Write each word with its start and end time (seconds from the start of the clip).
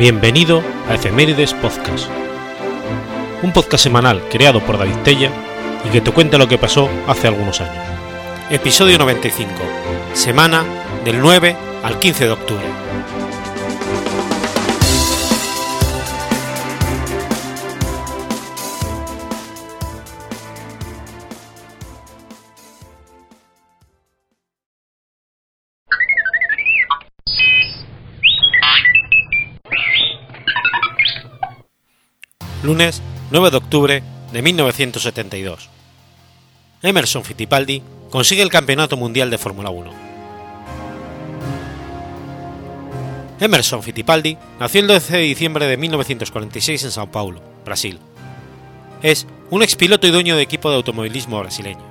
Bienvenido 0.00 0.62
a 0.88 0.94
Efemérides 0.94 1.52
Podcast, 1.52 2.08
un 3.42 3.52
podcast 3.52 3.84
semanal 3.84 4.22
creado 4.30 4.60
por 4.64 4.78
David 4.78 4.96
Tella 5.04 5.30
y 5.84 5.90
que 5.90 6.00
te 6.00 6.10
cuenta 6.10 6.38
lo 6.38 6.48
que 6.48 6.56
pasó 6.56 6.88
hace 7.06 7.28
algunos 7.28 7.60
años. 7.60 7.84
Episodio 8.48 8.96
95, 8.96 9.52
semana 10.14 10.64
del 11.04 11.20
9 11.20 11.54
al 11.82 11.98
15 11.98 12.24
de 12.24 12.30
octubre. 12.30 12.64
Lunes 32.70 33.02
9 33.32 33.50
de 33.50 33.56
octubre 33.56 34.02
de 34.30 34.42
1972. 34.42 35.68
Emerson 36.82 37.24
Fittipaldi 37.24 37.82
consigue 38.10 38.42
el 38.42 38.48
Campeonato 38.48 38.96
Mundial 38.96 39.28
de 39.28 39.38
Fórmula 39.38 39.70
1. 39.70 39.90
Emerson 43.40 43.82
Fittipaldi 43.82 44.38
nació 44.60 44.82
el 44.82 44.86
12 44.86 45.16
de 45.16 45.22
diciembre 45.22 45.66
de 45.66 45.76
1946 45.78 46.84
en 46.84 46.92
Sao 46.92 47.10
Paulo, 47.10 47.42
Brasil. 47.64 47.98
Es 49.02 49.26
un 49.50 49.64
expiloto 49.64 50.06
y 50.06 50.12
dueño 50.12 50.36
de 50.36 50.42
equipo 50.42 50.70
de 50.70 50.76
automovilismo 50.76 51.40
brasileño. 51.40 51.82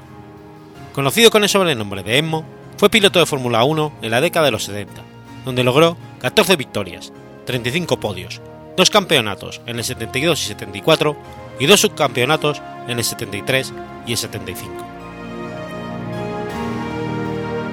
Conocido 0.94 1.30
con 1.30 1.44
el 1.44 1.50
sobrenombre 1.50 2.04
de 2.04 2.20
Emmo, 2.20 2.46
fue 2.78 2.90
piloto 2.90 3.20
de 3.20 3.26
Fórmula 3.26 3.66
1 3.66 3.96
en 4.02 4.12
la 4.12 4.22
década 4.22 4.46
de 4.46 4.52
los 4.52 4.64
70, 4.64 5.02
donde 5.44 5.66
logró 5.66 5.98
14 6.22 6.56
victorias, 6.56 7.12
35 7.46 8.00
podios, 8.00 8.40
dos 8.80 8.90
campeonatos 8.90 9.60
en 9.66 9.78
el 9.78 9.84
72 9.84 10.42
y 10.42 10.48
74 10.48 11.18
y 11.60 11.66
dos 11.66 11.82
subcampeonatos 11.82 12.62
en 12.88 12.98
el 12.98 13.04
73 13.04 13.74
y 14.08 14.12
el 14.14 14.18
75. 14.18 14.74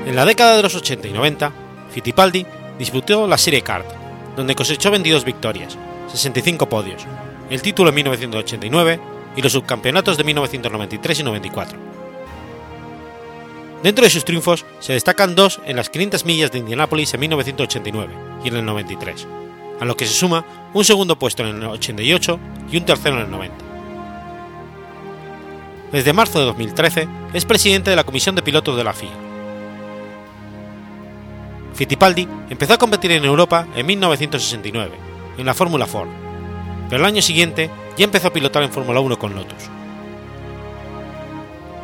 En 0.07 0.17
la 0.17 0.25
década 0.25 0.57
de 0.57 0.65
los 0.65 0.75
80 0.75 1.07
y 1.07 1.13
90, 1.13 1.53
Fittipaldi 1.93 2.45
disputó 2.79 3.29
la 3.29 3.39
Serie 3.39 3.63
Kart, 3.63 3.87
donde 4.37 4.57
cosechó 4.57 4.91
22 4.91 5.25
victorias, 5.25 5.79
65 6.13 6.69
podios, 6.69 7.07
el 7.51 7.63
título 7.63 7.91
en 7.91 7.95
1989 7.95 9.01
y 9.37 9.43
los 9.43 9.53
subcampeonatos 9.53 10.17
de 10.17 10.25
1993 10.25 11.21
y 11.21 11.23
94. 11.23 11.79
Dentro 13.85 14.05
de 14.05 14.11
sus 14.11 14.25
triunfos 14.25 14.65
se 14.81 14.95
destacan 14.95 15.37
dos 15.37 15.61
en 15.67 15.77
las 15.77 15.89
500 15.89 16.25
millas 16.25 16.51
de 16.51 16.59
Indianápolis 16.59 17.15
en 17.15 17.21
1989 17.21 18.13
y 18.43 18.49
en 18.49 18.57
el 18.57 18.65
93 18.65 19.27
a 19.81 19.85
lo 19.85 19.97
que 19.97 20.07
se 20.07 20.15
suma 20.15 20.45
un 20.73 20.85
segundo 20.85 21.19
puesto 21.19 21.43
en 21.43 21.57
el 21.57 21.65
88 21.65 22.39
y 22.71 22.77
un 22.77 22.85
tercero 22.85 23.17
en 23.17 23.23
el 23.23 23.31
90. 23.31 23.57
Desde 25.93 26.13
marzo 26.13 26.39
de 26.39 26.47
2013 26.47 27.09
es 27.33 27.45
presidente 27.45 27.91
de 27.91 27.97
la 27.97 28.05
Comisión 28.05 28.35
de 28.35 28.43
Pilotos 28.43 28.77
de 28.77 28.85
la 28.85 28.93
FIA. 28.93 29.11
Fittipaldi 31.75 32.27
empezó 32.49 32.75
a 32.75 32.79
competir 32.79 33.13
en 33.13 33.25
Europa 33.25 33.67
en 33.77 33.87
1969, 33.87 34.93
en 35.39 35.47
la 35.47 35.55
Fórmula 35.55 35.87
Ford, 35.87 36.09
pero 36.89 37.03
el 37.03 37.07
año 37.07 37.23
siguiente 37.23 37.71
ya 37.97 38.05
empezó 38.05 38.29
a 38.29 38.33
pilotar 38.33 38.63
en 38.63 38.73
Fórmula 38.73 39.01
1 39.01 39.19
con 39.19 39.35
Lotus. 39.35 39.71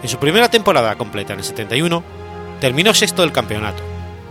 En 0.03 0.09
su 0.09 0.19
primera 0.19 0.49
temporada 0.49 0.97
completa 0.97 1.35
en 1.35 1.41
el 1.41 1.45
71, 1.45 2.03
terminó 2.61 2.93
sexto 2.95 3.23
del 3.23 3.33
campeonato, 3.33 3.83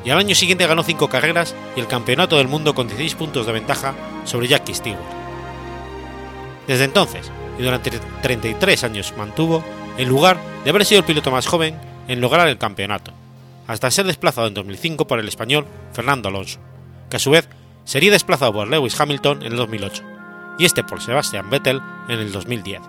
y 0.03 0.09
al 0.09 0.17
año 0.17 0.35
siguiente 0.35 0.67
ganó 0.67 0.83
5 0.83 1.09
carreras 1.09 1.55
y 1.75 1.79
el 1.79 1.87
Campeonato 1.87 2.37
del 2.37 2.47
Mundo 2.47 2.73
con 2.73 2.87
16 2.87 3.15
puntos 3.15 3.45
de 3.45 3.51
ventaja 3.51 3.93
sobre 4.25 4.47
Jackie 4.47 4.73
Stewart. 4.73 4.99
Desde 6.67 6.85
entonces, 6.85 7.31
y 7.57 7.63
durante 7.63 7.91
33 8.21 8.83
años 8.83 9.13
mantuvo 9.17 9.63
el 9.97 10.07
lugar 10.07 10.37
de 10.63 10.69
haber 10.69 10.85
sido 10.85 10.99
el 10.99 11.05
piloto 11.05 11.31
más 11.31 11.47
joven 11.47 11.77
en 12.07 12.21
lograr 12.21 12.47
el 12.47 12.57
campeonato, 12.57 13.11
hasta 13.67 13.91
ser 13.91 14.05
desplazado 14.05 14.47
en 14.47 14.53
2005 14.53 15.05
por 15.07 15.19
el 15.19 15.27
español 15.27 15.65
Fernando 15.93 16.29
Alonso, 16.29 16.59
que 17.09 17.17
a 17.17 17.19
su 17.19 17.31
vez 17.31 17.47
sería 17.83 18.11
desplazado 18.11 18.53
por 18.53 18.67
Lewis 18.67 18.99
Hamilton 18.99 19.43
en 19.43 19.51
el 19.51 19.57
2008, 19.57 20.03
y 20.57 20.65
este 20.65 20.83
por 20.83 21.01
Sebastian 21.01 21.49
Vettel 21.49 21.81
en 22.07 22.19
el 22.19 22.31
2010. 22.31 22.81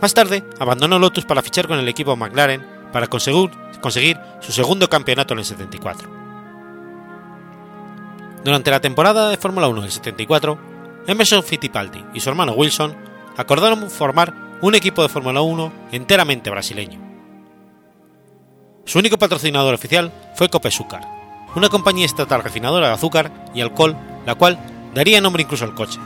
Más 0.00 0.14
tarde, 0.14 0.42
abandonó 0.58 0.98
Lotus 0.98 1.24
para 1.24 1.42
fichar 1.42 1.68
con 1.68 1.78
el 1.78 1.88
equipo 1.88 2.16
McLaren 2.16 2.66
para 2.92 3.06
conseguir, 3.06 3.50
conseguir 3.82 4.18
su 4.40 4.52
segundo 4.52 4.88
campeonato 4.88 5.34
en 5.34 5.40
el 5.40 5.44
74. 5.44 6.08
Durante 8.42 8.70
la 8.70 8.80
temporada 8.80 9.28
de 9.28 9.36
Fórmula 9.36 9.68
1 9.68 9.82
del 9.82 9.90
74, 9.90 10.58
Emerson 11.06 11.44
Fittipaldi 11.44 12.02
y 12.14 12.20
su 12.20 12.30
hermano 12.30 12.52
Wilson 12.52 12.96
acordaron 13.36 13.90
formar 13.90 14.34
un 14.62 14.74
equipo 14.74 15.02
de 15.02 15.08
Fórmula 15.08 15.42
1 15.42 15.72
enteramente 15.92 16.48
brasileño. 16.48 16.98
Su 18.84 18.98
único 18.98 19.18
patrocinador 19.18 19.74
oficial 19.74 20.12
fue 20.34 20.48
Copesucar, 20.48 21.02
una 21.54 21.68
compañía 21.68 22.06
estatal 22.06 22.42
refinadora 22.42 22.88
de 22.88 22.94
azúcar 22.94 23.30
y 23.54 23.60
alcohol, 23.60 23.96
la 24.26 24.34
cual 24.34 24.58
daría 24.94 25.20
nombre 25.20 25.42
incluso 25.42 25.64
al 25.64 25.74
coche, 25.74 26.00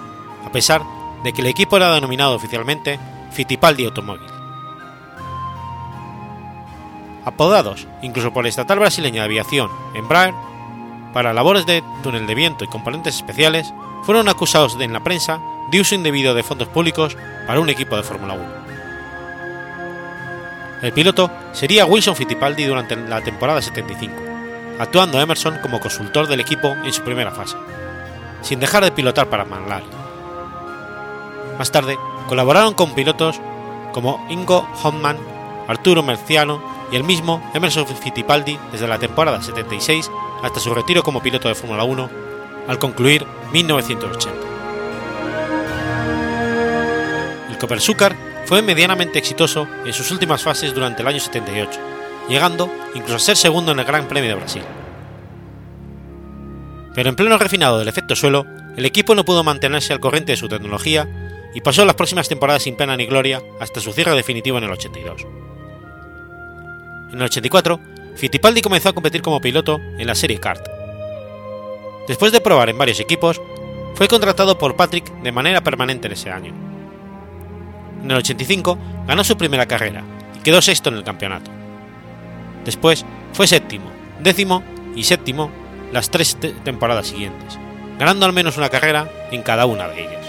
a 0.45 0.53
pesar 0.53 0.83
de 1.25 1.33
que 1.33 1.41
el 1.41 1.47
equipo 1.47 1.77
era 1.77 1.95
denominado 1.95 2.35
oficialmente 2.35 2.99
Fittipaldi 3.33 3.85
Automóvil 3.87 4.36
apodados 7.27 7.87
incluso 8.01 8.33
por 8.33 8.45
la 8.45 8.49
estatal 8.49 8.79
brasileña 8.79 9.21
de 9.21 9.27
aviación 9.27 9.71
Embraer, 9.95 10.33
para 11.13 11.35
labores 11.35 11.67
de 11.67 11.83
túnel 12.03 12.27
de 12.27 12.35
viento 12.35 12.65
y 12.65 12.69
componentes 12.69 13.17
especiales, 13.17 13.75
fueron 14.05 14.29
acusados 14.29 14.77
en 14.81 14.93
la 14.93 15.03
prensa 15.03 15.41
de 15.71 15.81
uso 15.81 15.95
indebido 15.95 16.35
de 16.35 16.43
fondos 16.43 16.69
públicos 16.69 17.17
para 17.47 17.61
un 17.61 17.69
equipo 17.69 17.97
de 17.97 18.03
Fórmula 18.03 18.35
1. 18.35 18.67
El 20.83 20.93
piloto 20.93 21.31
sería 21.53 21.87
Wilson 21.87 22.15
Fittipaldi 22.15 22.65
durante 22.65 22.95
la 22.97 23.23
temporada 23.23 23.63
75, 23.63 24.15
actuando 24.79 25.21
Emerson 25.21 25.59
como 25.63 25.81
consultor 25.81 26.29
del 26.29 26.41
equipo 26.41 26.69
en 26.69 26.93
su 26.93 27.03
primera 27.03 27.33
fase, 27.33 27.57
sin 28.43 28.61
dejar 28.61 28.85
de 28.85 28.93
pilotar 28.93 29.29
para 29.29 29.47
McLaren. 29.47 29.89
Más 31.59 31.73
tarde, 31.73 31.99
colaboraron 32.29 32.75
con 32.75 32.95
pilotos 32.95 33.41
como 33.93 34.25
Ingo 34.29 34.69
Hoffman, 34.83 35.17
Arturo 35.67 36.03
Merciano 36.03 36.76
y 36.91 36.97
el 36.97 37.05
mismo 37.05 37.43
Emerson 37.55 37.87
Fittipaldi 37.87 38.59
desde 38.73 38.87
la 38.87 38.99
temporada 38.99 39.43
76 39.43 40.11
hasta 40.43 40.61
su 40.61 40.75
retiro 40.75 41.03
como 41.03 41.23
piloto 41.23 41.49
de 41.49 41.55
Fórmula 41.55 41.85
1 41.85 42.11
al 42.69 42.79
concluir 42.79 43.27
1980. 43.53 44.41
El 47.51 47.59
Copersucar 47.59 48.17
fue 48.45 48.63
medianamente 48.63 49.19
exitoso 49.19 49.67
en 49.85 49.93
sus 49.93 50.11
últimas 50.11 50.43
fases 50.43 50.75
durante 50.75 51.03
el 51.03 51.09
año 51.09 51.21
78, 51.21 51.81
llegando 52.29 52.73
incluso 52.95 53.17
a 53.17 53.21
ser 53.21 53.37
segundo 53.37 53.73
en 53.73 53.79
el 53.79 53.85
Gran 53.85 54.07
Premio 54.07 54.31
de 54.31 54.37
Brasil. 54.37 54.63
Pero 56.95 57.09
en 57.09 57.17
pleno 57.17 57.39
refinado 57.39 57.79
del 57.79 57.89
efecto 57.89 58.17
suelo, 58.17 58.47
el 58.77 58.87
equipo 58.87 59.15
no 59.15 59.25
pudo 59.25 59.43
mantenerse 59.43 59.93
al 59.93 60.01
corriente 60.01 60.33
de 60.33 60.37
su 60.37 60.49
tecnología 60.49 61.09
y 61.55 61.61
pasó 61.61 61.85
las 61.85 61.95
próximas 61.95 62.29
temporadas 62.29 62.63
sin 62.63 62.77
pena 62.77 62.97
ni 62.97 63.07
gloria 63.07 63.43
hasta 63.61 63.81
su 63.81 63.93
cierre 63.93 64.15
definitivo 64.15 64.59
en 64.59 64.65
el 64.65 64.71
82. 64.71 65.27
En 67.13 67.17
el 67.17 67.23
84, 67.23 67.81
Fittipaldi 68.17 68.63
comenzó 68.63 68.89
a 68.89 68.93
competir 68.93 69.23
como 69.23 69.41
piloto 69.41 69.81
en 69.99 70.07
la 70.07 70.15
serie 70.15 70.41
kart. 70.41 70.67
Después 72.09 72.33
de 72.33 72.41
probar 72.41 72.69
en 72.69 72.79
varios 72.79 73.01
equipos, 73.01 73.41
fue 73.95 74.09
contratado 74.09 74.59
por 74.59 74.77
Patrick 74.77 75.11
de 75.23 75.33
manera 75.33 75.63
permanente 75.63 76.07
en 76.07 76.13
ese 76.13 76.31
año. 76.31 76.53
En 78.03 78.11
el 78.11 78.19
85 78.19 78.79
ganó 79.07 79.25
su 79.25 79.37
primera 79.37 79.67
carrera 79.67 80.05
y 80.39 80.43
quedó 80.43 80.61
sexto 80.63 80.91
en 80.91 80.97
el 80.97 81.05
campeonato. 81.05 81.51
Después 82.65 83.05
fue 83.33 83.47
séptimo, 83.47 83.91
décimo 84.23 84.63
y 84.95 85.05
séptimo 85.05 85.51
las 85.93 86.11
tres 86.11 86.37
temporadas 86.65 87.07
siguientes, 87.07 87.59
ganando 87.99 88.27
al 88.27 88.33
menos 88.33 88.57
una 88.57 88.69
carrera 88.69 89.09
en 89.31 89.43
cada 89.43 89.67
una 89.67 89.89
de 89.89 90.03
ellas. 90.03 90.27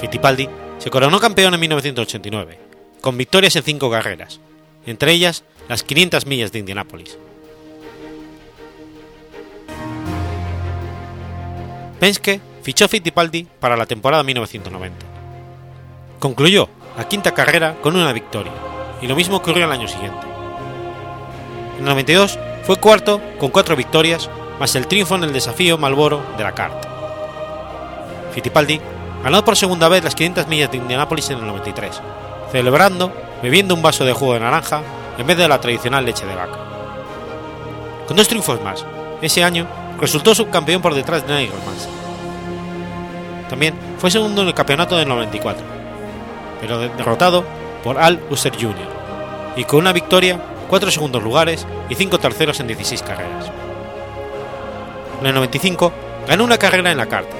Fittipaldi 0.00 0.48
se 0.78 0.90
coronó 0.90 1.20
campeón 1.20 1.54
en 1.54 1.60
1989, 1.60 2.58
con 3.00 3.18
victorias 3.18 3.54
en 3.56 3.62
cinco 3.62 3.90
carreras, 3.90 4.40
entre 4.86 5.12
ellas 5.12 5.44
las 5.68 5.82
500 5.82 6.26
millas 6.26 6.52
de 6.52 6.58
Indianápolis. 6.58 7.18
Penske 11.98 12.40
fichó 12.62 12.88
Fittipaldi 12.88 13.46
para 13.60 13.76
la 13.76 13.86
temporada 13.86 14.22
1990. 14.22 15.06
Concluyó 16.18 16.68
la 16.96 17.06
quinta 17.06 17.32
carrera 17.32 17.76
con 17.82 17.94
una 17.94 18.12
victoria, 18.12 18.52
y 19.02 19.06
lo 19.06 19.14
mismo 19.14 19.36
ocurrió 19.36 19.66
el 19.66 19.72
año 19.72 19.86
siguiente. 19.86 20.26
En 21.74 21.80
el 21.80 21.84
92 21.84 22.38
fue 22.64 22.76
cuarto 22.76 23.20
con 23.38 23.50
cuatro 23.50 23.76
victorias, 23.76 24.30
más 24.58 24.74
el 24.76 24.86
triunfo 24.86 25.14
en 25.16 25.24
el 25.24 25.32
desafío 25.32 25.78
Malboro 25.78 26.22
de 26.36 26.44
la 26.44 26.54
CART. 26.54 26.86
Fittipaldi 28.32 28.80
ganó 29.22 29.44
por 29.44 29.56
segunda 29.56 29.88
vez 29.88 30.04
las 30.04 30.14
500 30.14 30.46
millas 30.48 30.70
de 30.70 30.78
Indianápolis 30.78 31.30
en 31.30 31.38
el 31.38 31.46
93, 31.46 32.00
celebrando 32.52 33.12
bebiendo 33.42 33.74
un 33.74 33.82
vaso 33.82 34.04
de 34.04 34.12
jugo 34.12 34.34
de 34.34 34.40
naranja 34.40 34.82
en 35.18 35.26
vez 35.26 35.36
de 35.36 35.48
la 35.48 35.60
tradicional 35.60 36.04
leche 36.04 36.26
de 36.26 36.34
vaca. 36.34 36.58
Con 38.06 38.16
dos 38.16 38.28
triunfos 38.28 38.60
más, 38.62 38.84
ese 39.22 39.44
año 39.44 39.66
resultó 40.00 40.34
subcampeón 40.34 40.82
por 40.82 40.94
detrás 40.94 41.26
de 41.26 41.34
Nigel 41.34 41.58
Mansell. 41.64 41.90
También 43.48 43.74
fue 43.98 44.10
segundo 44.10 44.42
en 44.42 44.48
el 44.48 44.54
campeonato 44.54 44.96
del 44.96 45.08
94, 45.08 45.62
pero 46.60 46.78
derrotado 46.78 47.44
por 47.82 47.98
Al 47.98 48.20
Usser 48.30 48.54
Jr. 48.54 48.74
y 49.56 49.64
con 49.64 49.80
una 49.80 49.92
victoria, 49.92 50.40
cuatro 50.68 50.90
segundos 50.90 51.22
lugares 51.22 51.66
y 51.88 51.94
cinco 51.94 52.18
terceros 52.18 52.60
en 52.60 52.68
16 52.68 53.02
carreras. 53.02 53.50
En 55.20 55.26
el 55.26 55.34
95 55.34 55.92
ganó 56.26 56.44
una 56.44 56.58
carrera 56.58 56.90
en 56.90 56.98
la 56.98 57.06
carta, 57.06 57.34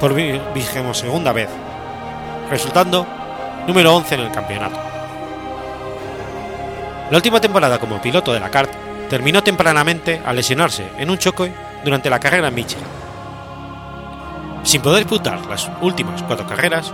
por 0.00 0.14
vigésimo 0.14 0.94
segunda 0.94 1.32
vez, 1.32 1.48
resultando 2.50 3.06
número 3.66 3.94
11 3.94 4.14
en 4.14 4.20
el 4.20 4.32
campeonato. 4.32 4.78
La 7.10 7.16
última 7.16 7.40
temporada 7.40 7.78
como 7.78 8.00
piloto 8.00 8.32
de 8.32 8.40
la 8.40 8.50
kart 8.50 8.72
terminó 9.08 9.42
tempranamente 9.42 10.22
al 10.24 10.36
lesionarse 10.36 10.86
en 10.98 11.10
un 11.10 11.18
choque 11.18 11.52
durante 11.84 12.08
la 12.08 12.18
carrera 12.18 12.48
en 12.48 12.54
Michigan. 12.54 12.84
Sin 14.62 14.80
poder 14.80 15.00
disputar 15.00 15.44
las 15.46 15.70
últimas 15.80 16.22
cuatro 16.22 16.46
carreras, 16.46 16.92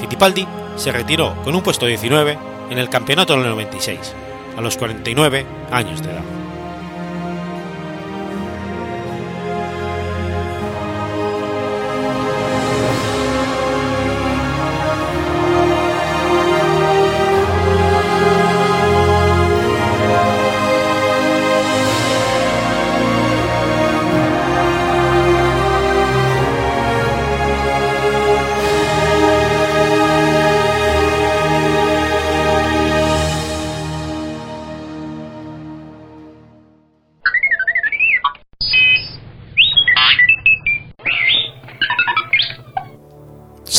Fittipaldi 0.00 0.46
se 0.76 0.92
retiró 0.92 1.34
con 1.42 1.54
un 1.54 1.62
puesto 1.62 1.86
19 1.86 2.38
en 2.70 2.78
el 2.78 2.88
campeonato 2.88 3.32
del 3.34 3.48
96, 3.48 4.14
a 4.56 4.60
los 4.60 4.76
49 4.76 5.46
años 5.72 6.02
de 6.02 6.10
edad. 6.10 6.45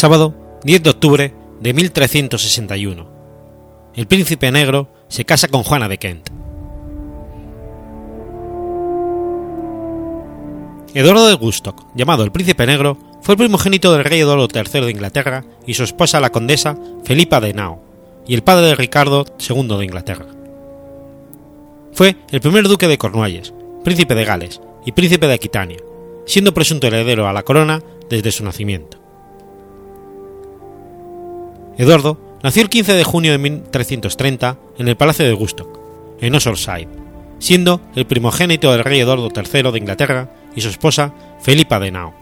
Sábado 0.07 0.33
10 0.63 0.83
de 0.83 0.89
octubre 0.89 1.33
de 1.59 1.73
1361. 1.73 3.09
El 3.93 4.07
príncipe 4.07 4.49
negro 4.53 4.87
se 5.09 5.25
casa 5.25 5.49
con 5.49 5.63
Juana 5.63 5.89
de 5.89 5.97
Kent. 5.97 6.29
Eduardo 10.93 11.27
de 11.27 11.33
Gustock, 11.33 11.87
llamado 11.93 12.23
el 12.23 12.31
Príncipe 12.31 12.65
Negro, 12.65 12.97
fue 13.21 13.33
el 13.33 13.39
primogénito 13.39 13.91
del 13.91 14.05
rey 14.05 14.21
Eduardo 14.21 14.47
III 14.47 14.85
de 14.85 14.91
Inglaterra 14.91 15.43
y 15.65 15.73
su 15.73 15.83
esposa 15.83 16.21
la 16.21 16.29
condesa 16.29 16.77
Felipa 17.03 17.41
de 17.41 17.53
Nao, 17.53 17.83
y 18.25 18.33
el 18.33 18.43
padre 18.43 18.67
de 18.67 18.75
Ricardo 18.75 19.25
II 19.37 19.77
de 19.77 19.83
Inglaterra. 19.83 20.27
Fue 21.91 22.15
el 22.31 22.39
primer 22.39 22.69
duque 22.69 22.87
de 22.87 22.97
Cornualles, 22.97 23.53
príncipe 23.83 24.15
de 24.15 24.23
Gales 24.23 24.61
y 24.85 24.93
príncipe 24.93 25.27
de 25.27 25.33
Aquitania, 25.33 25.79
siendo 26.25 26.53
presunto 26.53 26.87
heredero 26.87 27.27
a 27.27 27.33
la 27.33 27.43
corona 27.43 27.83
desde 28.09 28.31
su 28.31 28.45
nacimiento. 28.45 28.96
Eduardo 31.77 32.17
nació 32.41 32.63
el 32.63 32.69
15 32.69 32.93
de 32.93 33.03
junio 33.03 33.31
de 33.31 33.37
1330 33.37 34.57
en 34.79 34.87
el 34.87 34.97
Palacio 34.97 35.25
de 35.25 35.33
Gustock, 35.33 35.79
en 36.19 36.33
Oxfordshire, 36.33 36.87
siendo 37.39 37.81
el 37.95 38.07
primogénito 38.07 38.71
del 38.71 38.83
rey 38.83 38.99
Eduardo 38.99 39.29
III 39.33 39.71
de 39.71 39.77
Inglaterra 39.77 40.31
y 40.55 40.61
su 40.61 40.69
esposa 40.69 41.13
Felipa 41.41 41.79
de 41.79 41.91
Nao. 41.91 42.13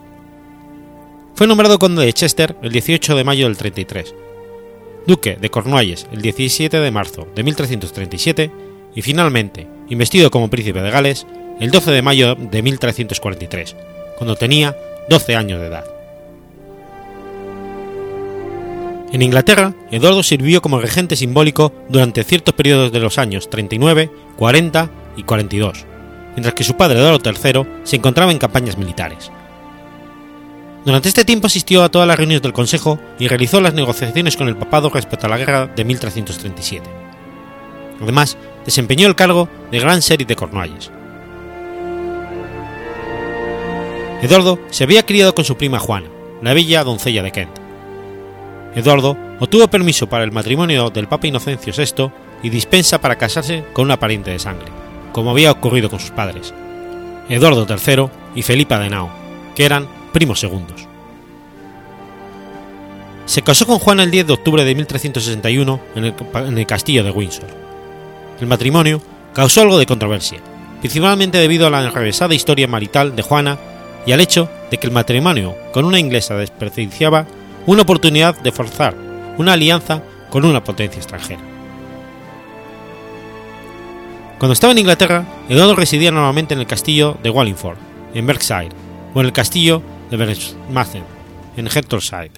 Fue 1.35 1.47
nombrado 1.47 1.79
conde 1.79 2.05
de 2.05 2.13
Chester 2.13 2.55
el 2.61 2.71
18 2.71 3.15
de 3.15 3.23
mayo 3.23 3.45
del 3.45 3.57
33, 3.57 4.13
duque 5.07 5.37
de 5.39 5.49
Cornualles 5.49 6.07
el 6.11 6.21
17 6.21 6.79
de 6.79 6.91
marzo 6.91 7.27
de 7.33 7.43
1337 7.43 8.51
y 8.93 9.01
finalmente 9.01 9.67
investido 9.89 10.31
como 10.31 10.49
príncipe 10.49 10.81
de 10.81 10.91
Gales 10.91 11.25
el 11.61 11.71
12 11.71 11.91
de 11.91 12.01
mayo 12.01 12.35
de 12.35 12.61
1343, 12.61 13.75
cuando 14.17 14.35
tenía 14.35 14.75
12 15.09 15.35
años 15.35 15.61
de 15.61 15.67
edad. 15.67 15.94
En 19.15 19.21
Inglaterra, 19.21 19.73
Eduardo 19.91 20.23
sirvió 20.23 20.61
como 20.61 20.81
regente 20.81 21.15
simbólico 21.15 21.71
durante 21.87 22.25
ciertos 22.25 22.53
periodos 22.53 22.91
de 22.91 22.99
los 22.99 23.17
años 23.17 23.49
39, 23.49 24.11
40 24.35 24.89
y 25.15 25.23
42, 25.23 25.85
mientras 26.33 26.53
que 26.53 26.65
su 26.65 26.75
padre 26.75 26.99
Eduardo 26.99 27.21
III 27.23 27.65
se 27.85 27.95
encontraba 27.95 28.33
en 28.33 28.39
campañas 28.39 28.77
militares. 28.77 29.31
Durante 30.83 31.07
este 31.07 31.23
tiempo 31.23 31.47
asistió 31.47 31.81
a 31.81 31.89
todas 31.89 32.09
las 32.09 32.17
reuniones 32.17 32.41
del 32.41 32.51
Consejo 32.51 32.99
y 33.17 33.29
realizó 33.29 33.61
las 33.61 33.73
negociaciones 33.73 34.35
con 34.35 34.49
el 34.49 34.57
papado 34.57 34.89
respecto 34.89 35.27
a 35.27 35.29
la 35.29 35.37
guerra 35.37 35.67
de 35.67 35.85
1337. 35.85 36.85
Además, 38.01 38.37
desempeñó 38.65 39.07
el 39.07 39.15
cargo 39.15 39.47
de 39.71 39.79
Gran 39.79 40.01
Sheriff 40.01 40.27
de 40.27 40.35
Cornualles. 40.35 40.91
Eduardo 44.21 44.59
se 44.71 44.83
había 44.83 45.05
criado 45.05 45.33
con 45.33 45.45
su 45.45 45.55
prima 45.55 45.79
Juana, 45.79 46.09
la 46.41 46.53
bella 46.53 46.83
doncella 46.83 47.23
de 47.23 47.31
Kent. 47.31 47.64
Eduardo 48.75 49.17
obtuvo 49.39 49.67
permiso 49.67 50.07
para 50.07 50.23
el 50.23 50.31
matrimonio 50.31 50.89
del 50.89 51.07
Papa 51.07 51.27
Inocencio 51.27 51.73
VI 51.75 52.11
y 52.43 52.49
dispensa 52.49 52.99
para 52.99 53.17
casarse 53.17 53.63
con 53.73 53.85
una 53.85 53.97
pariente 53.97 54.31
de 54.31 54.39
sangre, 54.39 54.67
como 55.13 55.31
había 55.31 55.51
ocurrido 55.51 55.89
con 55.89 55.99
sus 55.99 56.11
padres, 56.11 56.53
Eduardo 57.29 57.65
III 57.67 58.09
y 58.35 58.41
Felipa 58.41 58.77
de 58.79 58.89
Nao, 58.89 59.09
que 59.55 59.65
eran 59.65 59.87
primos 60.11 60.39
segundos. 60.39 60.87
Se 63.25 63.41
casó 63.41 63.65
con 63.65 63.79
Juana 63.79 64.03
el 64.03 64.11
10 64.11 64.27
de 64.27 64.33
octubre 64.33 64.63
de 64.63 64.75
1361 64.75 65.79
en 65.95 66.57
el, 66.57 66.67
castillo 66.67 67.03
de 67.03 67.09
Windsor. 67.09 67.47
El 68.39 68.47
matrimonio 68.47 69.01
causó 69.33 69.61
algo 69.61 69.79
de 69.79 69.87
controversia, 69.87 70.39
principalmente 70.81 71.39
debido 71.39 71.65
a 71.65 71.71
la 71.71 71.83
enrevesada 71.83 72.35
historia 72.35 72.67
marital 72.67 73.15
de 73.15 73.23
Juana 73.23 73.57
y 74.05 74.11
al 74.11 74.21
hecho 74.21 74.47
de 74.69 74.77
que 74.77 74.85
el 74.85 74.93
matrimonio 74.93 75.55
con 75.73 75.85
una 75.85 75.99
inglesa 75.99 76.35
desperdiciaba 76.35 77.25
una 77.65 77.83
oportunidad 77.83 78.39
de 78.41 78.51
forzar 78.51 78.95
una 79.37 79.53
alianza 79.53 80.01
con 80.29 80.45
una 80.45 80.63
potencia 80.63 80.99
extranjera. 80.99 81.41
Cuando 84.39 84.53
estaba 84.53 84.71
en 84.71 84.79
Inglaterra, 84.79 85.25
Eduardo 85.49 85.75
residía 85.75 86.11
normalmente 86.11 86.53
en 86.53 86.59
el 86.59 86.67
castillo 86.67 87.17
de 87.23 87.29
Wallingford, 87.29 87.77
en 88.13 88.27
Berkshire, 88.27 88.69
o 89.13 89.21
en 89.21 89.25
el 89.27 89.33
castillo 89.33 89.81
de 90.11 90.17
Berkshire, 90.17 91.03
en 91.55 91.67
Hertfordshire. 91.67 92.31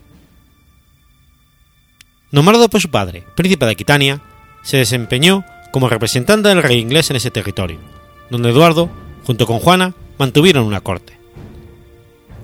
Nombrado 2.31 2.69
por 2.69 2.81
su 2.81 2.89
padre, 2.89 3.23
príncipe 3.35 3.65
de 3.65 3.71
Aquitania, 3.71 4.21
se 4.61 4.77
desempeñó 4.77 5.43
como 5.71 5.89
representante 5.89 6.49
del 6.49 6.61
rey 6.61 6.79
inglés 6.79 7.09
en 7.09 7.15
ese 7.15 7.31
territorio, 7.31 7.79
donde 8.29 8.49
Eduardo, 8.49 8.89
junto 9.25 9.47
con 9.47 9.59
Juana, 9.59 9.93
mantuvieron 10.19 10.65
una 10.65 10.81
corte. 10.81 11.17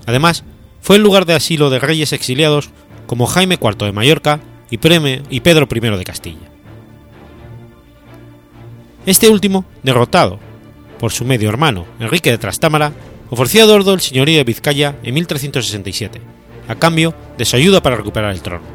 Además, 0.06 0.44
fue 0.84 0.98
el 0.98 1.02
lugar 1.02 1.26
de 1.26 1.34
asilo 1.34 1.70
de 1.70 1.80
reyes 1.80 2.12
exiliados 2.12 2.70
como 3.08 3.26
Jaime 3.26 3.58
IV 3.60 3.86
de 3.86 3.94
Mallorca 3.94 4.42
y 4.70 4.78
Pedro 4.78 5.68
I 5.72 5.80
de 5.80 6.04
Castilla. 6.04 6.52
Este 9.06 9.30
último, 9.30 9.64
derrotado 9.82 10.40
por 11.00 11.14
su 11.14 11.24
medio 11.24 11.48
hermano 11.48 11.86
Enrique 12.02 12.32
de 12.32 12.38
Trastámara, 12.38 12.92
ofreció 13.30 13.62
a 13.62 13.66
Eduardo 13.66 13.94
el 13.94 14.02
señorío 14.02 14.38
de 14.38 14.44
Vizcaya 14.44 14.98
en 15.04 15.14
1367, 15.14 16.22
a 16.68 16.76
cambio 16.76 17.16
de 17.38 17.46
su 17.46 17.56
ayuda 17.56 17.82
para 17.82 17.96
recuperar 17.96 18.32
el 18.32 18.42
trono. 18.42 18.66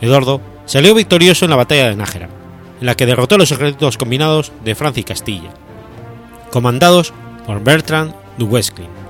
Eduardo 0.00 0.40
salió 0.64 0.94
victorioso 0.94 1.44
en 1.44 1.50
la 1.50 1.56
batalla 1.56 1.88
de 1.88 1.96
Nájera, 1.96 2.28
en 2.80 2.86
la 2.86 2.94
que 2.94 3.06
derrotó 3.06 3.34
a 3.34 3.38
los 3.38 3.50
ejércitos 3.50 3.98
combinados 3.98 4.52
de 4.64 4.76
Francia 4.76 5.00
y 5.00 5.04
Castilla, 5.04 5.50
comandados 6.52 7.12
por 7.46 7.64
Bertrand 7.64 8.14
du 8.38 8.48
Guesclin. 8.48 9.01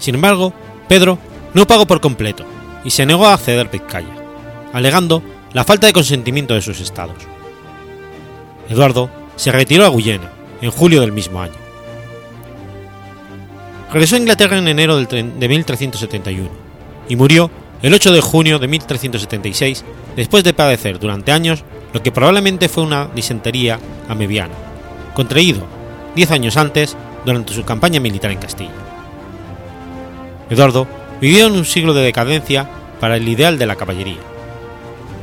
Sin 0.00 0.16
embargo, 0.16 0.52
Pedro 0.88 1.18
no 1.54 1.66
pagó 1.66 1.86
por 1.86 2.00
completo 2.00 2.44
y 2.84 2.90
se 2.90 3.06
negó 3.06 3.28
a 3.28 3.36
ceder 3.36 3.68
Vizcaya, 3.70 4.08
alegando 4.72 5.22
la 5.52 5.62
falta 5.62 5.86
de 5.86 5.92
consentimiento 5.92 6.54
de 6.54 6.62
sus 6.62 6.80
estados. 6.80 7.16
Eduardo 8.68 9.10
se 9.36 9.52
retiró 9.52 9.84
a 9.84 9.88
Guyena 9.88 10.30
en 10.60 10.70
julio 10.70 11.00
del 11.00 11.12
mismo 11.12 11.40
año. 11.40 11.54
Regresó 13.92 14.16
a 14.16 14.20
Inglaterra 14.20 14.58
en 14.58 14.68
enero 14.68 14.96
de 14.96 15.48
1371 15.48 16.48
y 17.08 17.16
murió 17.16 17.50
el 17.82 17.92
8 17.92 18.12
de 18.12 18.20
junio 18.20 18.58
de 18.58 18.68
1376 18.68 19.84
después 20.16 20.44
de 20.44 20.54
padecer 20.54 20.98
durante 20.98 21.32
años 21.32 21.64
lo 21.92 22.02
que 22.02 22.12
probablemente 22.12 22.68
fue 22.68 22.84
una 22.84 23.06
disentería 23.06 23.78
amebiana, 24.08 24.54
contraído 25.14 25.66
diez 26.14 26.30
años 26.30 26.56
antes 26.56 26.96
durante 27.24 27.52
su 27.52 27.64
campaña 27.64 28.00
militar 28.00 28.30
en 28.30 28.38
Castilla. 28.38 28.89
Eduardo 30.50 30.86
vivió 31.20 31.46
en 31.46 31.52
un 31.52 31.64
siglo 31.64 31.94
de 31.94 32.02
decadencia 32.02 32.68
para 32.98 33.16
el 33.16 33.28
ideal 33.28 33.58
de 33.58 33.66
la 33.66 33.76
caballería. 33.76 34.18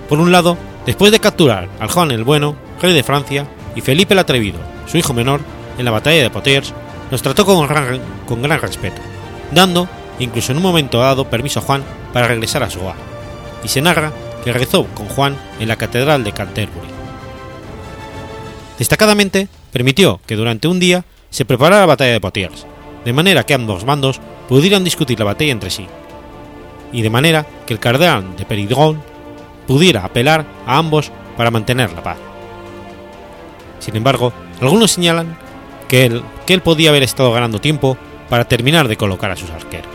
Por 0.09 0.19
un 0.19 0.31
lado, 0.31 0.57
después 0.85 1.11
de 1.11 1.19
capturar 1.19 1.67
al 1.79 1.91
Juan 1.91 2.11
el 2.11 2.23
Bueno, 2.23 2.55
rey 2.81 2.93
de 2.93 3.03
Francia, 3.03 3.45
y 3.75 3.81
Felipe 3.81 4.13
el 4.13 4.19
Atrevido, 4.19 4.59
su 4.87 4.97
hijo 4.97 5.13
menor, 5.13 5.41
en 5.77 5.85
la 5.85 5.91
batalla 5.91 6.23
de 6.23 6.29
Poitiers, 6.29 6.73
los 7.11 7.21
trató 7.21 7.45
con 7.45 7.67
gran, 7.67 8.61
respeto, 8.61 9.01
dando, 9.51 9.87
incluso 10.17 10.51
en 10.51 10.57
un 10.57 10.63
momento 10.63 10.99
dado, 10.99 11.29
permiso 11.29 11.59
a 11.59 11.63
Juan 11.63 11.83
para 12.11 12.27
regresar 12.27 12.63
a 12.63 12.69
su 12.69 12.79
hogar, 12.79 12.95
y 13.63 13.67
se 13.67 13.81
narra 13.81 14.11
que 14.43 14.53
rezó 14.53 14.85
con 14.95 15.07
Juan 15.07 15.37
en 15.59 15.67
la 15.67 15.75
Catedral 15.75 16.23
de 16.23 16.31
Canterbury. 16.31 16.87
Destacadamente, 18.79 19.47
permitió 19.71 20.19
que 20.25 20.35
durante 20.35 20.67
un 20.67 20.79
día 20.79 21.05
se 21.29 21.45
preparara 21.45 21.81
la 21.81 21.85
batalla 21.85 22.13
de 22.13 22.21
Poitiers, 22.21 22.65
de 23.05 23.13
manera 23.13 23.45
que 23.45 23.53
ambos 23.53 23.83
bandos 23.83 24.19
pudieran 24.47 24.83
discutir 24.83 25.19
la 25.19 25.25
batalla 25.25 25.51
entre 25.51 25.69
sí, 25.69 25.87
y 26.91 27.01
de 27.01 27.09
manera 27.09 27.45
que 27.65 27.73
el 27.73 27.79
cardenal 27.79 28.35
de 28.35 28.45
Peridron 28.45 29.01
pudiera 29.67 30.05
apelar 30.05 30.45
a 30.65 30.77
ambos 30.77 31.11
para 31.35 31.51
mantener 31.51 31.91
la 31.93 32.03
paz. 32.03 32.17
Sin 33.79 33.95
embargo, 33.95 34.33
algunos 34.61 34.91
señalan 34.91 35.37
que 35.87 36.05
él, 36.05 36.23
que 36.45 36.53
él 36.53 36.61
podía 36.61 36.89
haber 36.89 37.03
estado 37.03 37.31
ganando 37.31 37.59
tiempo 37.59 37.97
para 38.29 38.45
terminar 38.45 38.87
de 38.87 38.97
colocar 38.97 39.31
a 39.31 39.35
sus 39.35 39.49
arqueros. 39.49 39.91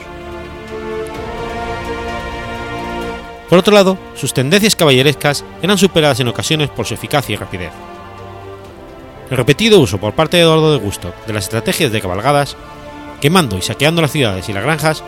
Por 3.48 3.58
otro 3.58 3.74
lado, 3.74 3.98
sus 4.14 4.32
tendencias 4.32 4.76
caballerescas 4.76 5.44
eran 5.60 5.76
superadas 5.76 6.20
en 6.20 6.28
ocasiones 6.28 6.70
por 6.70 6.86
su 6.86 6.94
eficacia 6.94 7.34
y 7.34 7.36
rapidez. 7.36 7.72
El 9.30 9.36
repetido 9.36 9.78
uso 9.78 9.98
por 9.98 10.14
parte 10.14 10.38
de 10.38 10.42
Eduardo 10.42 10.72
de 10.72 10.78
Gusto 10.78 11.12
de 11.26 11.34
las 11.34 11.44
estrategias 11.44 11.92
de 11.92 12.00
cabalgadas, 12.00 12.56
quemando 13.22 13.56
y 13.56 13.62
saqueando 13.62 14.02
las 14.02 14.10
ciudades 14.10 14.48
y 14.48 14.52
las 14.52 14.64
granjas, 14.64 15.04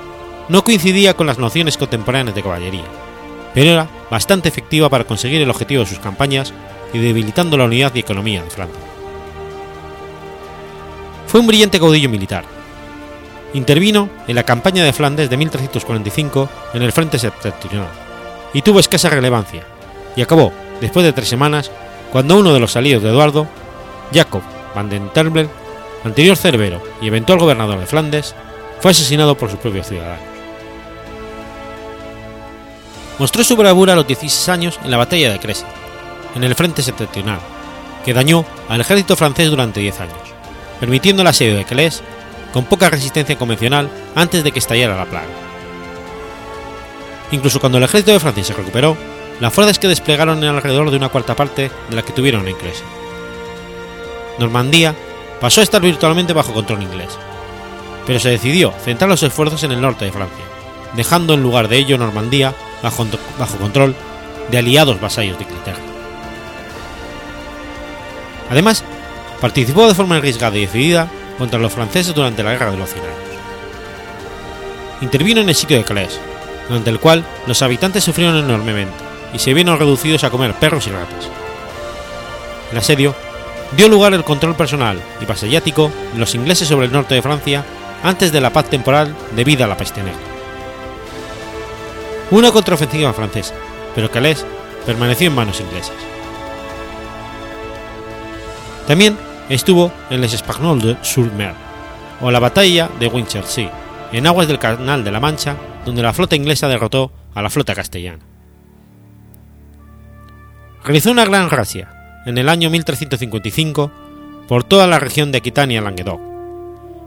no 0.48 0.62
coincidía 0.62 1.14
con 1.14 1.26
las 1.26 1.38
nociones 1.38 1.76
contemporáneas 1.76 2.36
de 2.36 2.44
caballería, 2.44 2.84
pero 3.52 3.72
era 3.72 3.88
bastante 4.08 4.48
efectiva 4.48 4.88
para 4.88 5.04
conseguir 5.04 5.42
el 5.42 5.50
objetivo 5.50 5.82
de 5.82 5.88
sus 5.88 5.98
campañas 5.98 6.52
y 6.92 6.98
debilitando 6.98 7.56
la 7.56 7.64
unidad 7.64 7.92
y 7.92 7.98
economía 7.98 8.44
de 8.44 8.50
Francia. 8.50 8.80
Fue 11.26 11.40
un 11.40 11.48
brillante 11.48 11.80
caudillo 11.80 12.08
militar. 12.08 12.44
Intervino 13.52 14.08
en 14.28 14.36
la 14.36 14.44
campaña 14.44 14.84
de 14.84 14.92
Flandes 14.92 15.28
de 15.28 15.36
1345 15.36 16.48
en 16.74 16.82
el 16.82 16.92
frente 16.92 17.18
septentrional 17.18 17.88
y 18.52 18.62
tuvo 18.62 18.78
escasa 18.78 19.10
relevancia, 19.10 19.66
y 20.14 20.22
acabó, 20.22 20.52
después 20.80 21.04
de 21.04 21.12
tres 21.12 21.28
semanas, 21.28 21.72
cuando 22.12 22.38
uno 22.38 22.54
de 22.54 22.60
los 22.60 22.76
aliados 22.76 23.02
de 23.02 23.10
Eduardo, 23.10 23.48
Jacob 24.12 24.42
van 24.72 24.88
den 24.88 25.08
Terbel, 25.12 25.48
anterior 26.04 26.36
cerbero 26.36 26.82
y 27.00 27.08
eventual 27.08 27.38
gobernador 27.38 27.78
de 27.80 27.86
Flandes, 27.86 28.34
fue 28.80 28.90
asesinado 28.90 29.36
por 29.36 29.50
sus 29.50 29.58
propios 29.58 29.88
ciudadanos. 29.88 30.24
Mostró 33.18 33.44
su 33.44 33.56
bravura 33.56 33.92
a 33.92 33.96
los 33.96 34.06
16 34.06 34.48
años 34.48 34.80
en 34.84 34.90
la 34.90 34.96
batalla 34.96 35.32
de 35.32 35.38
Crecy, 35.38 35.64
en 36.34 36.44
el 36.44 36.54
frente 36.54 36.82
septentrional, 36.82 37.38
que 38.04 38.12
dañó 38.12 38.44
al 38.68 38.80
ejército 38.80 39.16
francés 39.16 39.50
durante 39.50 39.80
10 39.80 40.00
años, 40.00 40.18
permitiendo 40.80 41.22
el 41.22 41.28
asedio 41.28 41.56
de 41.56 41.64
Calais 41.64 42.02
con 42.52 42.64
poca 42.64 42.90
resistencia 42.90 43.38
convencional 43.38 43.88
antes 44.14 44.44
de 44.44 44.52
que 44.52 44.58
estallara 44.58 44.96
la 44.96 45.06
plaga. 45.06 45.26
Incluso 47.30 47.60
cuando 47.60 47.78
el 47.78 47.84
ejército 47.84 48.12
de 48.12 48.20
Francia 48.20 48.44
se 48.44 48.52
recuperó, 48.52 48.96
las 49.40 49.52
fuerzas 49.52 49.78
que 49.78 49.88
desplegaron 49.88 50.38
en 50.38 50.50
alrededor 50.50 50.90
de 50.90 50.96
una 50.96 51.08
cuarta 51.08 51.34
parte 51.34 51.70
de 51.88 51.96
la 51.96 52.02
que 52.02 52.12
tuvieron 52.12 52.46
en 52.46 52.56
Crecy. 52.56 52.82
Normandía 54.38 54.94
pasó 55.44 55.60
a 55.60 55.64
estar 55.64 55.82
virtualmente 55.82 56.32
bajo 56.32 56.54
control 56.54 56.84
inglés, 56.84 57.10
pero 58.06 58.18
se 58.18 58.30
decidió 58.30 58.72
centrar 58.82 59.10
los 59.10 59.22
esfuerzos 59.22 59.62
en 59.62 59.72
el 59.72 59.80
norte 59.82 60.06
de 60.06 60.10
Francia, 60.10 60.42
dejando 60.94 61.34
en 61.34 61.42
lugar 61.42 61.68
de 61.68 61.76
ello 61.76 61.98
Normandía 61.98 62.54
bajo, 62.82 63.06
control 63.58 63.94
de 64.50 64.56
aliados 64.56 64.98
vasallos 65.02 65.36
de 65.36 65.44
Inglaterra. 65.44 65.82
Además, 68.48 68.84
participó 69.42 69.86
de 69.86 69.94
forma 69.94 70.16
arriesgada 70.16 70.56
y 70.56 70.62
decidida 70.62 71.08
contra 71.36 71.60
los 71.60 71.74
franceses 71.74 72.14
durante 72.14 72.42
la 72.42 72.52
Guerra 72.52 72.70
de 72.70 72.78
los 72.78 72.88
Cien 72.88 73.04
Años. 73.04 73.18
Intervino 75.02 75.42
en 75.42 75.50
el 75.50 75.54
sitio 75.54 75.76
de 75.76 75.84
Calais, 75.84 76.18
durante 76.70 76.88
el 76.88 77.00
cual 77.00 77.22
los 77.46 77.60
habitantes 77.60 78.02
sufrieron 78.02 78.38
enormemente 78.38 78.94
y 79.34 79.38
se 79.38 79.52
vieron 79.52 79.78
reducidos 79.78 80.24
a 80.24 80.30
comer 80.30 80.54
perros 80.54 80.86
y 80.86 80.90
ratas. 80.90 81.28
El 82.72 82.78
asedio 82.78 83.14
dio 83.72 83.88
lugar 83.88 84.14
al 84.14 84.24
control 84.24 84.54
personal 84.54 85.00
y 85.20 85.24
vasallático 85.24 85.90
de 86.12 86.18
los 86.18 86.34
ingleses 86.34 86.68
sobre 86.68 86.86
el 86.86 86.92
norte 86.92 87.14
de 87.14 87.22
Francia 87.22 87.64
antes 88.02 88.32
de 88.32 88.40
la 88.40 88.50
paz 88.50 88.68
temporal 88.68 89.14
debida 89.34 89.64
a 89.64 89.68
la 89.68 89.76
peste. 89.76 90.02
Una 92.30 92.52
contraofensiva 92.52 93.12
francesa, 93.12 93.54
pero 93.94 94.10
Calais 94.10 94.44
permaneció 94.86 95.28
en 95.28 95.34
manos 95.34 95.60
inglesas. 95.60 95.96
También 98.86 99.16
estuvo 99.48 99.92
en 100.10 100.20
Les 100.20 100.34
Espagnols 100.34 100.84
de 100.84 100.96
sur 101.02 101.32
Mer, 101.32 101.54
o 102.20 102.30
la 102.30 102.40
batalla 102.40 102.90
de 103.00 103.06
Winchelsea, 103.06 103.70
en 104.12 104.26
aguas 104.26 104.48
del 104.48 104.58
Canal 104.58 105.04
de 105.04 105.10
la 105.10 105.20
Mancha, 105.20 105.56
donde 105.84 106.02
la 106.02 106.12
flota 106.12 106.36
inglesa 106.36 106.68
derrotó 106.68 107.12
a 107.34 107.42
la 107.42 107.50
flota 107.50 107.74
castellana. 107.74 108.22
Realizó 110.84 111.10
una 111.10 111.24
gran 111.24 111.48
racia 111.48 112.03
en 112.26 112.38
el 112.38 112.48
año 112.48 112.70
1355 112.70 113.90
por 114.48 114.64
toda 114.64 114.86
la 114.86 114.98
región 114.98 115.32
de 115.32 115.38
Aquitania-Languedoc, 115.38 116.20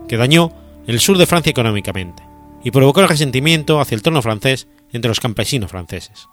que 0.08 0.16
dañó 0.16 0.52
el 0.86 1.00
sur 1.00 1.18
de 1.18 1.26
Francia 1.26 1.50
económicamente 1.50 2.22
y 2.62 2.70
provocó 2.70 3.00
el 3.00 3.08
resentimiento 3.08 3.80
hacia 3.80 3.94
el 3.94 4.02
trono 4.02 4.22
francés 4.22 4.68
entre 4.92 5.08
los 5.08 5.20
campesinos 5.20 5.70
franceses. 5.70 6.28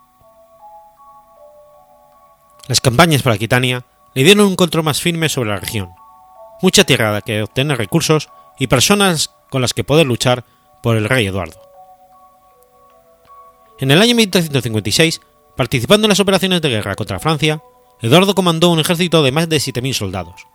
Las 2.68 2.82
campañas 2.82 3.22
por 3.22 3.32
Aquitania 3.32 3.86
le 4.15 4.24
dieron 4.24 4.48
un 4.48 4.56
control 4.56 4.84
más 4.84 5.01
firme 5.01 5.30
sobre 5.30 5.50
la 5.51 5.60
región, 5.60 5.89
mucha 6.62 6.84
tierra 6.84 7.13
de 7.13 7.22
que 7.22 7.44
obtener 7.44 7.77
recursos 7.77 8.30
y 8.58 8.68
personas 8.68 9.32
con 9.50 9.62
las 9.62 9.74
que 9.74 9.84
poder 9.84 10.08
luchar 10.08 10.46
por 10.82 10.98
el 10.98 11.08
rey 11.08 11.27
Eduardo. 11.27 11.62
En 13.80 13.92
el 13.92 14.01
año 14.01 14.15
1356, 14.15 15.22
participando 15.56 16.06
en 16.06 16.10
las 16.10 16.20
operaciones 16.20 16.62
de 16.62 16.70
guerra 16.70 16.96
contra 16.96 17.20
Francia, 17.20 17.62
Eduardo 18.02 18.36
comandó 18.36 18.72
un 18.72 18.80
ejército 18.80 19.24
de 19.24 19.32
más 19.32 19.50
de 19.50 19.58
7.000 19.58 19.94
soldados. 19.94 20.48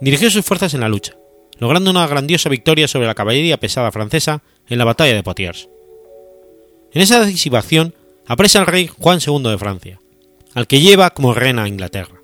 Dirigió 0.00 0.30
sus 0.30 0.44
fuerzas 0.44 0.74
en 0.74 0.80
la 0.80 0.88
lucha, 0.88 1.16
logrando 1.58 1.90
una 1.90 2.06
grandiosa 2.06 2.48
victoria 2.48 2.88
sobre 2.88 3.06
la 3.06 3.14
caballería 3.14 3.60
pesada 3.60 3.92
francesa 3.92 4.42
en 4.68 4.78
la 4.78 4.84
batalla 4.84 5.14
de 5.14 5.22
Poitiers. 5.22 5.68
En 6.92 7.02
esa 7.02 7.20
decisiva 7.20 7.58
acción 7.58 7.94
apresa 8.26 8.60
al 8.60 8.66
rey 8.66 8.88
Juan 8.88 9.20
II 9.24 9.42
de 9.42 9.58
Francia, 9.58 10.00
al 10.54 10.66
que 10.66 10.80
lleva 10.80 11.10
como 11.10 11.34
reina 11.34 11.64
a 11.64 11.68
Inglaterra. 11.68 12.20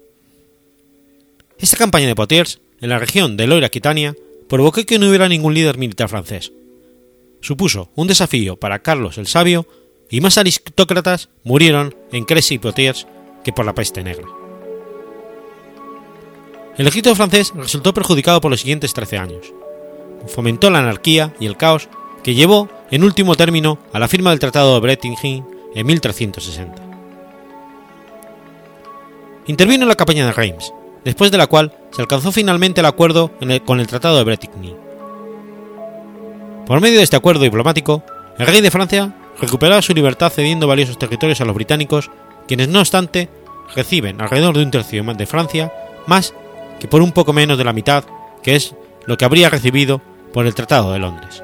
Esta 1.59 1.77
campaña 1.77 2.07
de 2.07 2.15
Poitiers, 2.15 2.61
en 2.81 2.91
la 2.91 2.99
región 2.99 3.37
de 3.37 3.47
Loira-Aquitania, 3.47 4.15
provocó 4.49 4.85
que 4.85 4.99
no 4.99 5.09
hubiera 5.09 5.29
ningún 5.29 5.55
líder 5.55 5.79
militar 5.79 6.09
francés. 6.09 6.53
Supuso 7.41 7.91
un 7.95 8.09
desafío 8.09 8.57
para 8.57 8.81
Carlos 8.81 9.19
el 9.19 9.27
Sabio 9.27 9.67
y 10.11 10.21
más 10.21 10.39
aristócratas 10.39 11.29
murieron 11.45 11.95
en 12.13 12.25
Crecy 12.25 12.55
y 12.55 12.59
Poitiers 12.59 13.07
que 13.47 13.53
por 13.53 13.65
la 13.65 13.77
peste 13.77 14.03
negra. 14.03 14.27
El 16.77 16.89
ejército 16.89 17.15
francés 17.15 17.53
resultó 17.55 17.95
perjudicado 17.95 18.41
por 18.41 18.51
los 18.51 18.59
siguientes 18.59 18.93
13 18.93 19.19
años. 19.19 19.53
Fomentó 20.27 20.69
la 20.69 20.81
anarquía 20.81 21.33
y 21.39 21.47
el 21.47 21.57
caos 21.57 21.89
que 22.25 22.35
llevó, 22.35 22.69
en 22.91 23.05
último 23.05 23.37
término, 23.37 23.79
a 23.93 24.01
la 24.01 24.09
firma 24.09 24.31
del 24.31 24.41
Tratado 24.41 24.75
de 24.75 24.81
Brettigny 24.81 25.45
en 25.77 25.87
1360. 25.87 26.83
Intervino 29.47 29.85
en 29.85 29.89
la 29.91 29.95
campaña 29.95 30.27
de 30.27 30.33
Reims, 30.33 30.73
después 31.05 31.31
de 31.31 31.39
la 31.39 31.47
cual 31.47 31.73
se 31.93 32.03
alcanzó 32.03 32.33
finalmente 32.33 32.81
el 32.81 32.87
acuerdo 32.87 33.31
con 33.65 33.79
el 33.79 33.87
Tratado 33.87 34.17
de 34.17 34.25
Bretigny. 34.25 34.75
Por 36.67 36.81
medio 36.81 36.99
de 36.99 37.05
este 37.05 37.15
acuerdo 37.15 37.45
diplomático, 37.45 38.03
el 38.39 38.47
rey 38.49 38.61
de 38.61 38.73
Francia 38.73 39.15
recuperaba 39.41 39.83
su 39.83 39.95
libertad 39.95 40.33
cediendo 40.33 40.67
valiosos 40.67 40.99
territorios 40.99 41.41
a 41.41 41.45
los 41.45 41.55
británicos, 41.55 42.11
quienes 42.47 42.69
no 42.69 42.81
obstante 42.81 43.29
reciben 43.75 44.21
alrededor 44.21 44.57
de 44.57 44.63
un 44.63 44.71
tercio 44.71 45.03
de 45.03 45.27
Francia, 45.27 45.73
más 46.07 46.35
que 46.79 46.89
por 46.89 47.03
un 47.03 47.13
poco 47.13 47.33
menos 47.33 47.59
de 47.59 47.65
la 47.65 47.73
mitad, 47.73 48.05
que 48.43 48.57
es 48.57 48.75
lo 49.07 49.17
que 49.17 49.25
habría 49.25 49.51
recibido 49.51 50.01
por 50.33 50.47
el 50.47 50.55
Tratado 50.55 50.93
de 50.93 50.99
Londres. 50.99 51.43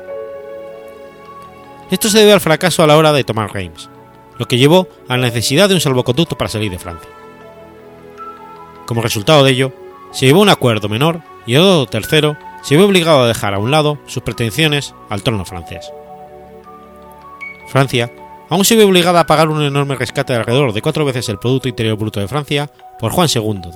Esto 1.90 2.08
se 2.08 2.18
debe 2.18 2.32
al 2.32 2.40
fracaso 2.40 2.82
a 2.82 2.86
la 2.86 2.96
hora 2.96 3.12
de 3.12 3.24
tomar 3.24 3.52
Reims, 3.52 3.90
lo 4.38 4.46
que 4.46 4.58
llevó 4.58 4.88
a 5.08 5.16
la 5.16 5.26
necesidad 5.26 5.68
de 5.68 5.74
un 5.74 5.80
salvoconducto 5.80 6.38
para 6.38 6.50
salir 6.50 6.70
de 6.70 6.78
Francia. 6.78 7.10
Como 8.86 9.02
resultado 9.02 9.44
de 9.44 9.52
ello, 9.52 9.72
se 10.10 10.26
llevó 10.26 10.40
un 10.40 10.48
acuerdo 10.48 10.88
menor 10.88 11.20
y 11.46 11.54
Eduardo 11.54 11.88
III 11.92 12.36
se 12.62 12.76
vio 12.76 12.86
obligado 12.86 13.22
a 13.22 13.28
dejar 13.28 13.54
a 13.54 13.58
un 13.58 13.70
lado 13.70 13.98
sus 14.06 14.22
pretensiones 14.22 14.94
al 15.08 15.22
trono 15.22 15.44
francés. 15.44 15.90
Francia 17.68 18.12
aún 18.52 18.64
se 18.64 18.76
vio 18.76 18.86
obligada 18.86 19.20
a 19.20 19.26
pagar 19.26 19.48
un 19.48 19.62
enorme 19.62 19.96
rescate 19.96 20.32
de 20.32 20.38
alrededor 20.40 20.72
de 20.72 20.82
cuatro 20.82 21.04
veces 21.04 21.28
el 21.28 21.38
Producto 21.38 21.68
Interior 21.68 21.96
Bruto 21.96 22.20
de 22.20 22.28
Francia 22.28 22.70
por 22.98 23.12
Juan 23.12 23.28
II. 23.34 23.70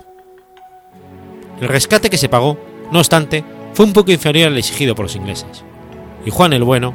El 1.60 1.68
rescate 1.68 2.10
que 2.10 2.18
se 2.18 2.28
pagó, 2.28 2.58
no 2.92 2.98
obstante, 2.98 3.44
fue 3.72 3.86
un 3.86 3.92
poco 3.92 4.12
inferior 4.12 4.48
al 4.48 4.58
exigido 4.58 4.94
por 4.94 5.06
los 5.06 5.16
ingleses, 5.16 5.64
y 6.24 6.30
Juan 6.30 6.52
el 6.52 6.64
Bueno 6.64 6.92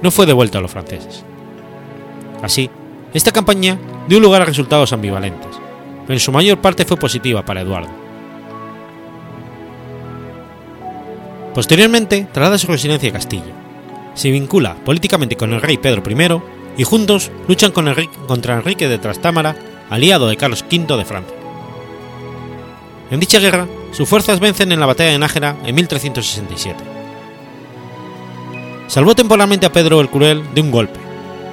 no 0.00 0.10
fue 0.10 0.26
devuelto 0.26 0.58
a 0.58 0.60
los 0.60 0.70
franceses. 0.70 1.24
Así, 2.40 2.70
esta 3.12 3.32
campaña 3.32 3.78
dio 4.06 4.20
lugar 4.20 4.42
a 4.42 4.46
resultados 4.46 4.92
ambivalentes 4.92 5.64
pero 6.06 6.14
en 6.14 6.20
su 6.20 6.32
mayor 6.32 6.58
parte 6.60 6.84
fue 6.84 6.96
positiva 6.96 7.44
para 7.44 7.62
Eduardo. 7.62 7.90
Posteriormente 11.54 12.26
traslada 12.32 12.58
su 12.58 12.66
residencia 12.66 13.10
a 13.10 13.12
Castilla. 13.12 13.52
Se 14.14 14.30
vincula 14.30 14.76
políticamente 14.84 15.36
con 15.36 15.52
el 15.52 15.62
rey 15.62 15.78
Pedro 15.78 16.02
I 16.08 16.14
y 16.76 16.84
juntos 16.84 17.30
luchan 17.48 17.72
contra 17.72 18.54
Enrique 18.54 18.88
de 18.88 18.98
Trastámara, 18.98 19.56
aliado 19.90 20.28
de 20.28 20.36
Carlos 20.36 20.64
V 20.70 20.96
de 20.96 21.04
Francia. 21.04 21.36
En 23.10 23.20
dicha 23.20 23.38
guerra, 23.38 23.66
sus 23.92 24.08
fuerzas 24.08 24.40
vencen 24.40 24.72
en 24.72 24.80
la 24.80 24.86
batalla 24.86 25.12
de 25.12 25.18
Nájera 25.18 25.56
en 25.64 25.74
1367. 25.74 26.82
Salvó 28.88 29.14
temporalmente 29.14 29.66
a 29.66 29.72
Pedro 29.72 30.00
el 30.00 30.10
Cruel 30.10 30.42
de 30.54 30.60
un 30.60 30.70
golpe, 30.70 30.98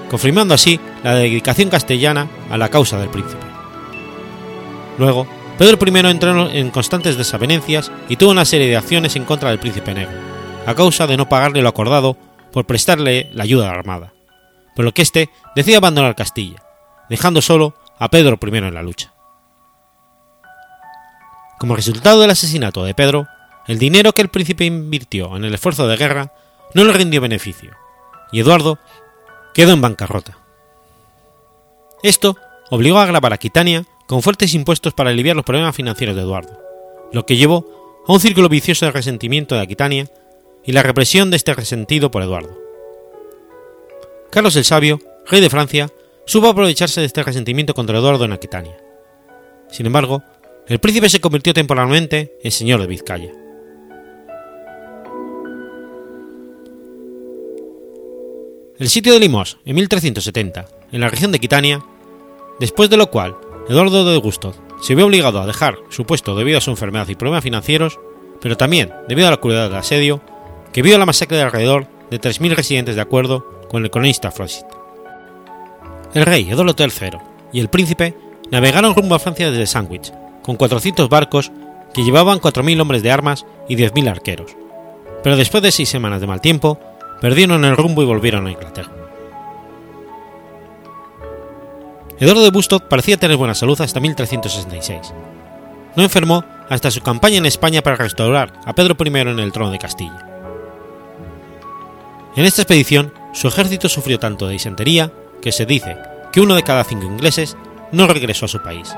confirmando 0.10 0.54
así 0.54 0.80
la 1.04 1.16
dedicación 1.16 1.70
castellana 1.70 2.28
a 2.50 2.58
la 2.58 2.70
causa 2.70 2.98
del 2.98 3.10
príncipe. 3.10 3.46
Luego, 4.98 5.28
Pedro 5.58 5.78
I 5.86 6.10
entró 6.10 6.50
en 6.50 6.72
constantes 6.72 7.18
desavenencias 7.18 7.92
y 8.10 8.16
tuvo 8.16 8.32
una 8.32 8.46
serie 8.46 8.68
de 8.68 8.78
acciones 8.78 9.16
en 9.16 9.26
contra 9.26 9.50
del 9.50 9.60
príncipe 9.60 9.94
negro, 9.94 10.18
a 10.66 10.74
causa 10.74 11.08
de 11.08 11.18
no 11.18 11.30
pagarle 11.30 11.62
lo 11.62 11.70
acordado 11.70 12.18
por 12.52 12.66
prestarle 12.66 13.30
la 13.34 13.44
ayuda 13.44 13.70
armada, 13.70 14.14
por 14.76 14.86
lo 14.86 14.94
que 14.94 15.02
éste 15.02 15.30
decide 15.56 15.78
abandonar 15.78 16.16
Castilla, 16.16 16.64
dejando 17.10 17.42
solo 17.42 17.74
a 18.00 18.10
Pedro 18.10 18.40
I 18.42 18.58
en 18.58 18.74
la 18.74 18.84
lucha. 18.84 19.14
Como 21.60 21.76
resultado 21.76 22.22
del 22.22 22.32
asesinato 22.32 22.84
de 22.84 22.96
Pedro, 22.96 23.28
el 23.68 23.78
dinero 23.78 24.14
que 24.14 24.22
el 24.22 24.30
príncipe 24.30 24.66
invirtió 24.66 25.36
en 25.38 25.46
el 25.46 25.54
esfuerzo 25.54 25.88
de 25.88 25.98
guerra 25.98 26.34
no 26.74 26.84
le 26.84 26.94
rindió 26.94 27.22
beneficio, 27.22 27.72
y 28.32 28.40
Eduardo 28.40 28.80
quedó 29.54 29.74
en 29.74 29.82
bancarrota. 29.82 30.38
Esto 32.02 32.38
obligó 32.70 33.00
a 33.00 33.06
grabar 33.06 33.34
Aquitania 33.34 33.84
con 34.08 34.24
fuertes 34.24 34.54
impuestos 34.54 34.94
para 34.94 35.12
aliviar 35.12 35.36
los 35.36 35.46
problemas 35.46 35.76
financieros 35.76 36.16
de 36.16 36.24
Eduardo, 36.24 36.60
lo 37.12 37.26
que 37.26 37.36
llevó 37.36 38.04
a 38.08 38.14
un 38.14 38.20
círculo 38.20 38.50
vicioso 38.50 38.86
de 38.86 38.92
resentimiento 38.92 39.56
de 39.56 39.62
Aquitania 39.62 40.08
y 40.66 40.72
la 40.72 40.84
represión 40.84 41.30
de 41.30 41.38
este 41.38 41.54
resentido 41.54 42.10
por 42.10 42.24
Eduardo. 42.24 42.61
Carlos 44.32 44.56
el 44.56 44.64
Sabio, 44.64 45.02
rey 45.28 45.42
de 45.42 45.50
Francia, 45.50 45.90
supo 46.26 46.48
aprovecharse 46.48 47.02
de 47.02 47.08
este 47.08 47.22
resentimiento 47.22 47.74
contra 47.74 47.98
Eduardo 47.98 48.24
en 48.24 48.32
Aquitania. 48.32 48.78
Sin 49.70 49.86
embargo, 49.86 50.24
el 50.68 50.80
príncipe 50.80 51.10
se 51.10 51.20
convirtió 51.20 51.54
temporalmente 51.54 52.38
en 52.42 52.52
señor 52.52 52.80
de 52.80 52.88
Vizcaya. 52.88 53.30
El 58.80 58.88
sitio 58.90 59.12
de 59.12 59.20
Limos, 59.20 59.58
en 59.66 59.76
1370, 59.76 60.66
en 60.94 61.02
la 61.02 61.10
región 61.10 61.32
de 61.32 61.36
Aquitania, 61.36 61.84
después 62.58 62.90
de 62.90 62.96
lo 62.96 63.12
cual 63.12 63.36
Eduardo 63.68 64.06
de 64.06 64.18
Gusto 64.18 64.56
se 64.82 64.96
vio 64.96 65.08
obligado 65.08 65.42
a 65.42 65.46
dejar 65.46 65.78
su 65.90 66.06
puesto 66.06 66.38
debido 66.38 66.58
a 66.58 66.62
su 66.62 66.72
enfermedad 66.72 67.10
y 67.10 67.16
problemas 67.16 67.44
financieros, 67.44 68.00
pero 68.40 68.56
también 68.56 68.94
debido 69.10 69.28
a 69.28 69.32
la 69.32 69.42
crueldad 69.42 69.68
del 69.68 69.78
asedio, 69.78 70.22
que 70.72 70.82
vio 70.82 70.98
la 70.98 71.06
masacre 71.06 71.36
de 71.36 71.44
alrededor 71.44 71.88
de 72.10 72.22
3.000 72.22 72.56
residentes 72.56 72.96
de 72.96 73.02
acuerdo 73.02 73.61
con 73.72 73.86
el 73.86 73.90
cronista 73.90 74.32
Frost. 74.32 74.66
El 76.14 76.26
rey 76.26 76.50
Eduardo 76.52 76.76
III 76.78 77.20
y 77.54 77.62
el 77.62 77.70
príncipe 77.70 78.18
navegaron 78.52 78.94
rumbo 78.94 79.16
a 79.16 79.20
Francia 79.20 79.50
desde 79.50 79.66
Sandwich, 79.66 80.12
con 80.44 80.58
400 80.58 81.08
barcos 81.08 81.54
que 81.94 82.04
llevaban 82.04 82.42
4.000 82.42 82.82
hombres 82.82 83.02
de 83.02 83.12
armas 83.12 83.46
y 83.70 83.78
10.000 83.78 84.10
arqueros, 84.10 84.58
pero 85.24 85.38
después 85.38 85.64
de 85.64 85.72
seis 85.72 85.88
semanas 85.88 86.20
de 86.20 86.28
mal 86.28 86.42
tiempo, 86.42 86.80
perdieron 87.22 87.64
el 87.64 87.78
rumbo 87.78 88.02
y 88.02 88.06
volvieron 88.06 88.46
a 88.46 88.52
Inglaterra. 88.52 88.92
Eduardo 92.20 92.44
de 92.44 92.52
Bustock 92.52 92.90
parecía 92.90 93.18
tener 93.18 93.38
buena 93.38 93.56
salud 93.56 93.80
hasta 93.80 94.02
1366. 94.02 95.14
No 95.96 96.04
enfermó 96.04 96.44
hasta 96.70 96.92
su 96.92 97.02
campaña 97.02 97.38
en 97.38 97.46
España 97.46 97.82
para 97.82 97.96
restaurar 97.96 98.54
a 98.66 98.74
Pedro 98.74 98.96
I 99.00 99.08
en 99.08 99.40
el 99.40 99.52
trono 99.54 99.72
de 99.72 99.80
Castilla. 99.80 100.28
En 102.36 102.46
esta 102.46 102.62
expedición, 102.62 103.14
su 103.34 103.48
ejército 103.48 103.90
sufrió 103.90 104.20
tanto 104.20 104.48
de 104.48 104.54
disentería 104.54 105.12
que 105.42 105.52
se 105.52 105.66
dice 105.66 105.98
que 106.32 106.42
uno 106.42 106.56
de 106.56 106.64
cada 106.64 106.84
cinco 106.84 107.06
ingleses 107.06 107.58
no 107.92 108.08
regresó 108.08 108.46
a 108.46 108.50
su 108.50 108.62
país. 108.62 108.94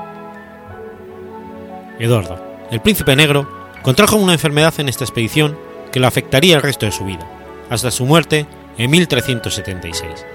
Eduardo, 1.98 2.38
el 2.70 2.80
príncipe 2.80 3.16
negro, 3.16 3.48
contrajo 3.82 4.16
una 4.16 4.32
enfermedad 4.32 4.74
en 4.78 4.88
esta 4.88 5.04
expedición 5.04 5.56
que 5.92 6.00
lo 6.00 6.06
afectaría 6.06 6.56
el 6.56 6.62
resto 6.62 6.86
de 6.86 6.92
su 6.92 7.04
vida, 7.04 7.26
hasta 7.70 7.90
su 7.90 8.04
muerte 8.04 8.46
en 8.78 8.90
1376. 8.90 10.26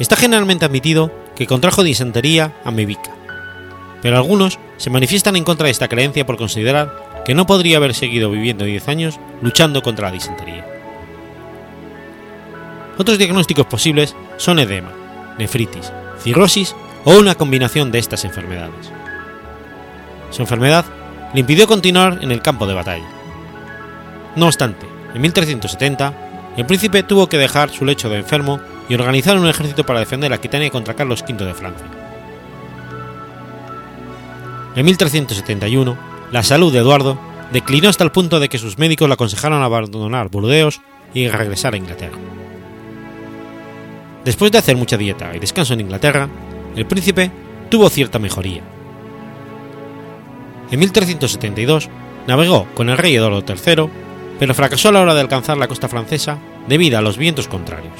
Está 0.00 0.16
generalmente 0.16 0.64
admitido 0.64 1.12
que 1.36 1.46
contrajo 1.46 1.82
disentería 1.82 2.54
amebíca, 2.64 3.14
pero 4.00 4.16
algunos 4.16 4.58
se 4.78 4.90
manifiestan 4.90 5.36
en 5.36 5.44
contra 5.44 5.66
de 5.66 5.72
esta 5.72 5.88
creencia 5.88 6.26
por 6.26 6.36
considerar 6.36 7.22
que 7.24 7.34
no 7.34 7.46
podría 7.46 7.76
haber 7.76 7.94
seguido 7.94 8.30
viviendo 8.30 8.64
10 8.64 8.88
años 8.88 9.20
luchando 9.42 9.82
contra 9.82 10.08
la 10.08 10.14
disentería. 10.14 10.71
Otros 13.02 13.18
diagnósticos 13.18 13.66
posibles 13.66 14.14
son 14.36 14.60
edema, 14.60 14.92
nefritis, 15.36 15.90
cirrosis 16.20 16.76
o 17.04 17.18
una 17.18 17.34
combinación 17.34 17.90
de 17.90 17.98
estas 17.98 18.24
enfermedades. 18.24 18.92
Su 20.30 20.42
enfermedad 20.42 20.84
le 21.34 21.40
impidió 21.40 21.66
continuar 21.66 22.20
en 22.22 22.30
el 22.30 22.42
campo 22.42 22.64
de 22.64 22.74
batalla. 22.74 23.08
No 24.36 24.46
obstante, 24.46 24.86
en 25.12 25.20
1370, 25.20 26.14
el 26.56 26.64
príncipe 26.64 27.02
tuvo 27.02 27.28
que 27.28 27.38
dejar 27.38 27.70
su 27.70 27.84
lecho 27.84 28.08
de 28.08 28.18
enfermo 28.18 28.60
y 28.88 28.94
organizar 28.94 29.36
un 29.36 29.48
ejército 29.48 29.84
para 29.84 29.98
defender 29.98 30.32
Aquitania 30.32 30.70
contra 30.70 30.94
Carlos 30.94 31.24
V 31.28 31.44
de 31.44 31.54
Francia. 31.54 31.86
En 34.76 34.84
1371, 34.84 35.98
la 36.30 36.44
salud 36.44 36.72
de 36.72 36.78
Eduardo 36.78 37.18
declinó 37.52 37.88
hasta 37.88 38.04
el 38.04 38.12
punto 38.12 38.38
de 38.38 38.48
que 38.48 38.58
sus 38.58 38.78
médicos 38.78 39.08
le 39.08 39.14
aconsejaron 39.14 39.60
abandonar 39.60 40.28
Burdeos 40.28 40.80
y 41.12 41.26
regresar 41.26 41.74
a 41.74 41.78
Inglaterra. 41.78 42.16
Después 44.24 44.52
de 44.52 44.58
hacer 44.58 44.76
mucha 44.76 44.96
dieta 44.96 45.34
y 45.34 45.38
descanso 45.38 45.74
en 45.74 45.80
Inglaterra, 45.80 46.28
el 46.76 46.86
príncipe 46.86 47.30
tuvo 47.68 47.88
cierta 47.90 48.18
mejoría. 48.18 48.62
En 50.70 50.78
1372 50.78 51.88
navegó 52.26 52.66
con 52.74 52.88
el 52.88 52.98
rey 52.98 53.16
Eduardo 53.16 53.44
III 53.46 53.90
pero 54.42 54.54
fracasó 54.54 54.88
a 54.88 54.92
la 54.92 55.00
hora 55.00 55.14
de 55.14 55.20
alcanzar 55.20 55.56
la 55.56 55.68
costa 55.68 55.88
francesa 55.88 56.36
debido 56.66 56.98
a 56.98 57.00
los 57.00 57.16
vientos 57.16 57.46
contrarios. 57.46 57.92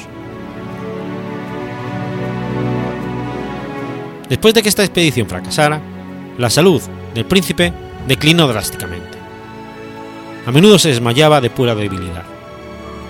Después 4.28 4.52
de 4.52 4.62
que 4.62 4.68
esta 4.68 4.82
expedición 4.82 5.28
fracasara, 5.28 5.80
la 6.38 6.50
salud 6.50 6.82
del 7.14 7.26
príncipe 7.26 7.72
declinó 8.08 8.48
drásticamente. 8.48 9.18
A 10.44 10.50
menudo 10.50 10.80
se 10.80 10.88
desmayaba 10.88 11.40
de 11.40 11.50
pura 11.50 11.76
debilidad. 11.76 12.24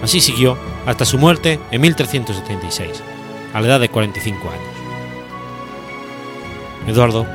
Así 0.03 0.21
siguió 0.21 0.59
hasta 0.87 1.05
su 1.05 1.19
muerte 1.19 1.61
en 1.71 1.81
1376, 1.81 3.03
a 3.53 3.61
la 3.61 3.67
edad 3.67 3.81
de 3.81 3.89
45 3.89 4.49
años. 4.49 4.63
Eduardo 6.87 7.27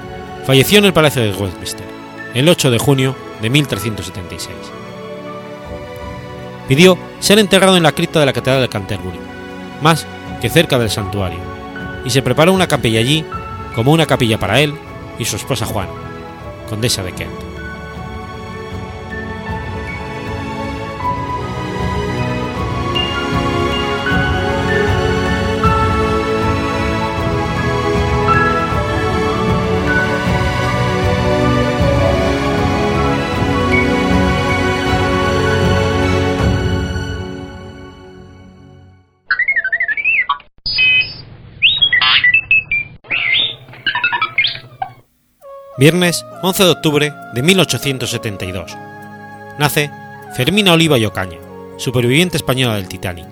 falleció 0.45 0.79
en 0.79 0.85
el 0.85 0.93
Palacio 0.93 1.21
de 1.21 1.31
Westminster 1.31 1.87
el 2.33 2.49
8 2.49 2.71
de 2.71 2.77
junio 2.77 3.15
de 3.41 3.49
1376 3.49 4.55
pidió 6.67 6.97
ser 7.19 7.39
enterrado 7.39 7.77
en 7.77 7.83
la 7.83 7.93
cripta 7.93 8.19
de 8.19 8.25
la 8.25 8.33
Catedral 8.33 8.61
de 8.61 8.69
Canterbury, 8.69 9.19
más 9.81 10.05
que 10.41 10.49
cerca 10.49 10.77
del 10.77 10.89
santuario, 10.89 11.39
y 12.05 12.09
se 12.09 12.21
preparó 12.21 12.53
una 12.53 12.67
capilla 12.67 12.99
allí 12.99 13.25
como 13.73 13.91
una 13.91 14.05
capilla 14.05 14.37
para 14.37 14.59
él 14.59 14.75
y 15.17 15.25
su 15.25 15.35
esposa 15.35 15.65
Juana, 15.65 15.91
condesa 16.69 17.03
de 17.03 17.13
Kent. 17.13 17.46
'Viernes 45.77 46.25
11 46.41 46.63
de 46.63 46.69
octubre 46.71 47.13
de 47.33 47.43
1872. 47.43 48.75
Nace 49.59 49.91
Fermina 50.35 50.73
Oliva 50.73 50.97
y 50.97 51.05
Ocaña, 51.05 51.37
superviviente 51.77 52.35
española 52.35 52.77
del 52.77 52.87
Titanic. 52.87 53.27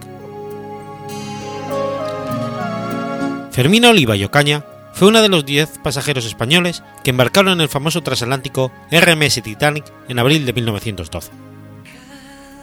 Fermina 3.51 3.89
Oliva 3.89 4.15
y 4.15 4.23
Ocaña 4.23 4.63
fue 4.93 5.07
una 5.07 5.23
de 5.23 5.29
los 5.29 5.43
10 5.43 5.79
pasajeros 5.79 6.25
españoles 6.25 6.83
que 7.03 7.09
embarcaron 7.09 7.53
en 7.53 7.61
el 7.61 7.69
famoso 7.69 8.03
transatlántico 8.03 8.71
RMS 8.91 9.41
Titanic 9.41 9.85
en 10.07 10.19
abril 10.19 10.45
de 10.45 10.53
1912. 10.53 11.31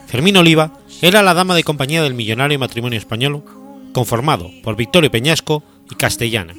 Fermina 0.07 0.39
Oliva 0.39 0.71
era 1.01 1.21
la 1.23 1.33
dama 1.33 1.55
de 1.55 1.63
compañía 1.65 2.03
del 2.03 2.13
millonario 2.13 2.57
matrimonio 2.57 2.97
español 2.97 3.43
conformado 3.91 4.49
por 4.63 4.77
Victorio 4.77 5.11
Peñasco 5.11 5.61
y 5.91 5.95
Castellana, 5.95 6.53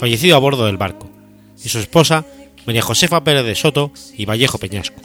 fallecido 0.00 0.34
a 0.34 0.40
bordo 0.40 0.66
del 0.66 0.78
barco, 0.78 1.08
y 1.62 1.68
su 1.68 1.78
esposa 1.78 2.24
María 2.66 2.82
Josefa 2.82 3.22
Pérez 3.22 3.44
de 3.44 3.54
Soto 3.54 3.92
y 4.16 4.24
Vallejo 4.26 4.58
Peñasco, 4.58 5.00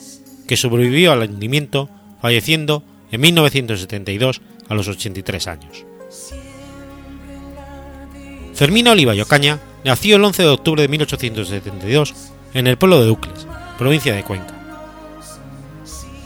que 0.46 0.56
sobrevivió 0.56 1.12
al 1.12 1.30
hundimiento 1.30 1.88
falleciendo 2.20 2.82
en 3.10 3.20
1972 3.20 4.40
a 4.68 4.74
los 4.74 4.88
83 4.88 5.46
años. 5.48 5.84
Fermina 8.54 8.92
Oliva 8.92 9.14
y 9.14 9.22
nació 9.84 10.16
el 10.16 10.24
11 10.24 10.42
de 10.42 10.48
octubre 10.48 10.82
de 10.82 10.88
1872 10.88 12.14
en 12.54 12.66
el 12.66 12.76
pueblo 12.76 13.02
de 13.02 13.10
Ucles, 13.10 13.46
provincia 13.78 14.14
de 14.14 14.24
Cuenca. 14.24 14.54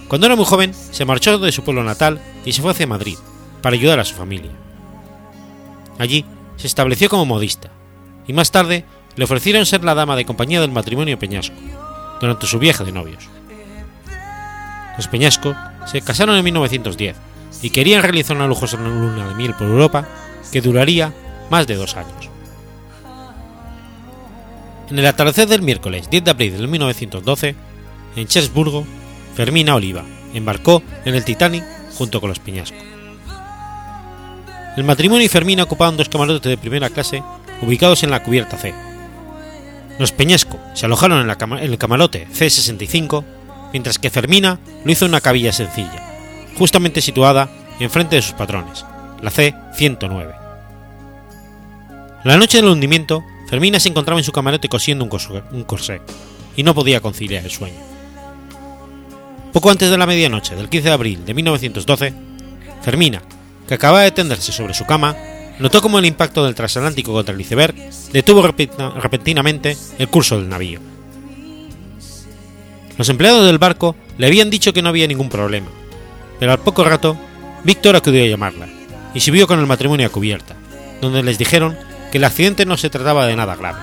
Cuando 0.09 0.27
era 0.27 0.37
muy 0.37 0.45
joven, 0.45 0.73
se 0.75 1.05
marchó 1.05 1.39
de 1.39 1.53
su 1.53 1.65
pueblo 1.65 1.83
natal 1.83 2.21
y 2.45 2.53
se 2.53 2.63
fue 2.63 2.71
hacia 2.71 2.87
Madrid 2.87 3.17
para 3.63 3.75
ayudar 3.75 3.99
a 3.99 4.05
su 4.05 4.15
familia. 4.15 4.53
Allí 5.99 6.25
se 6.57 6.67
estableció 6.67 7.09
como 7.09 7.25
modista 7.25 7.71
y 8.27 8.33
más 8.33 8.51
tarde 8.51 8.85
le 9.17 9.25
ofrecieron 9.25 9.67
ser 9.67 9.83
la 9.85 9.95
dama 9.95 10.17
de 10.17 10.25
compañía 10.25 10.61
del 10.61 10.73
matrimonio 10.73 11.19
Peñasco 11.19 11.57
durante 12.21 12.47
su 12.47 12.59
viaje 12.59 12.85
de 12.85 12.93
novios. 12.93 13.29
Los 14.97 15.09
Peñasco 15.09 15.55
se 15.87 16.01
casaron 16.01 16.37
en 16.37 16.45
1910 16.45 17.17
y 17.63 17.71
querían 17.71 18.03
realizar 18.03 18.37
una 18.37 18.47
lujosa 18.47 18.77
luna 18.77 19.29
de 19.29 19.35
miel 19.35 19.55
por 19.55 19.67
Europa 19.67 20.07
que 20.53 20.61
duraría 20.61 21.13
más 21.51 21.67
de 21.67 21.77
dos 21.77 21.97
años. 21.97 22.31
En 24.91 24.99
el 24.99 25.07
atardecer 25.07 25.49
del 25.49 25.63
miércoles 25.63 26.09
10 26.11 26.25
de 26.25 26.31
abril 26.31 26.59
de 26.59 26.67
1912, 26.67 27.57
en 28.17 28.27
Cherburgo, 28.29 28.87
Fermina 29.35 29.75
Oliva 29.75 30.05
embarcó 30.33 30.83
en 31.05 31.15
el 31.15 31.25
Titanic 31.25 31.65
junto 31.97 32.21
con 32.21 32.29
los 32.29 32.39
Peñasco. 32.39 32.79
El 34.77 34.85
matrimonio 34.85 35.25
y 35.25 35.29
Fermina 35.29 35.65
ocupaban 35.65 35.97
dos 35.97 36.09
camarotes 36.09 36.49
de 36.49 36.59
primera 36.59 36.91
clase 36.91 37.23
ubicados 37.63 38.03
en 38.03 38.11
la 38.11 38.23
cubierta 38.23 38.59
C. 38.59 38.75
Los 39.99 40.13
Peñasco 40.13 40.61
se 40.75 40.87
alojaron 40.87 41.21
en, 41.21 41.59
el 41.59 41.79
camarote 41.79 42.29
C65, 42.29 43.25
mientras 43.73 43.99
que 43.99 44.11
Fermina 44.11 44.59
lo 44.85 44.93
hizo 44.93 45.05
en 45.07 45.13
una 45.13 45.21
cabilla 45.21 45.53
sencilla, 45.53 46.03
justamente 46.59 47.01
situada 47.01 47.49
enfrente 47.81 48.17
de 48.17 48.23
sus 48.23 48.35
patrones, 48.35 48.85
la 49.23 49.31
C109. 49.31 50.35
La 52.25 52.37
noche 52.37 52.59
del 52.59 52.67
hundimiento, 52.71 53.25
Fermina 53.49 53.81
se 53.81 53.89
encontraba 53.89 54.21
en 54.21 54.25
su 54.25 54.33
camarote 54.33 54.69
cosiendo 54.69 55.05
un 55.05 55.65
corsé, 55.65 56.01
y 56.57 56.63
no 56.63 56.75
podía 56.75 57.01
conciliar 57.01 57.45
el 57.45 57.51
sueño. 57.51 57.79
Poco 59.53 59.71
antes 59.71 59.91
de 59.91 59.97
la 59.97 60.07
medianoche 60.07 60.55
del 60.55 60.69
15 60.69 60.89
de 60.89 60.95
abril 60.95 61.25
de 61.25 61.33
1912, 61.33 62.15
Fermina, 62.83 63.23
que 63.67 63.75
acababa 63.75 64.03
de 64.03 64.11
tenderse 64.11 64.53
sobre 64.53 64.75
su 64.75 64.85
cama, 64.85 65.17
notó 65.59 65.81
como 65.81 65.99
el 65.99 66.05
impacto 66.05 66.45
del 66.45 66.55
transatlántico 66.55 67.13
contra 67.13 67.35
el 67.35 67.41
iceberg 67.41 67.75
detuvo 68.13 68.43
repentinamente 68.43 69.77
el 69.99 70.09
curso 70.09 70.39
del 70.39 70.49
navío. 70.49 70.81
Los 72.99 73.09
empleados 73.09 73.47
del 73.47 73.59
barco 73.59 73.95
le 74.19 74.27
habían 74.27 74.51
dicho 74.51 74.73
que 74.73 74.83
no 74.83 74.89
había 74.89 75.07
ningún 75.07 75.29
problema, 75.29 75.69
pero 76.39 76.53
al 76.53 76.61
poco 76.61 76.85
rato, 76.85 77.17
Víctor 77.65 77.97
acudió 77.97 78.23
a 78.23 78.29
llamarla 78.29 78.69
y 79.15 79.21
subió 79.21 79.47
con 79.47 79.61
el 79.61 79.67
matrimonio 79.67 80.07
a 80.07 80.11
cubierta, 80.11 80.57
donde 81.01 81.23
les 81.23 81.39
dijeron 81.39 81.77
que 82.11 82.19
el 82.19 82.25
accidente 82.25 82.65
no 82.65 82.77
se 82.77 82.91
trataba 82.91 83.27
de 83.27 83.37
nada 83.37 83.57
grave. 83.57 83.81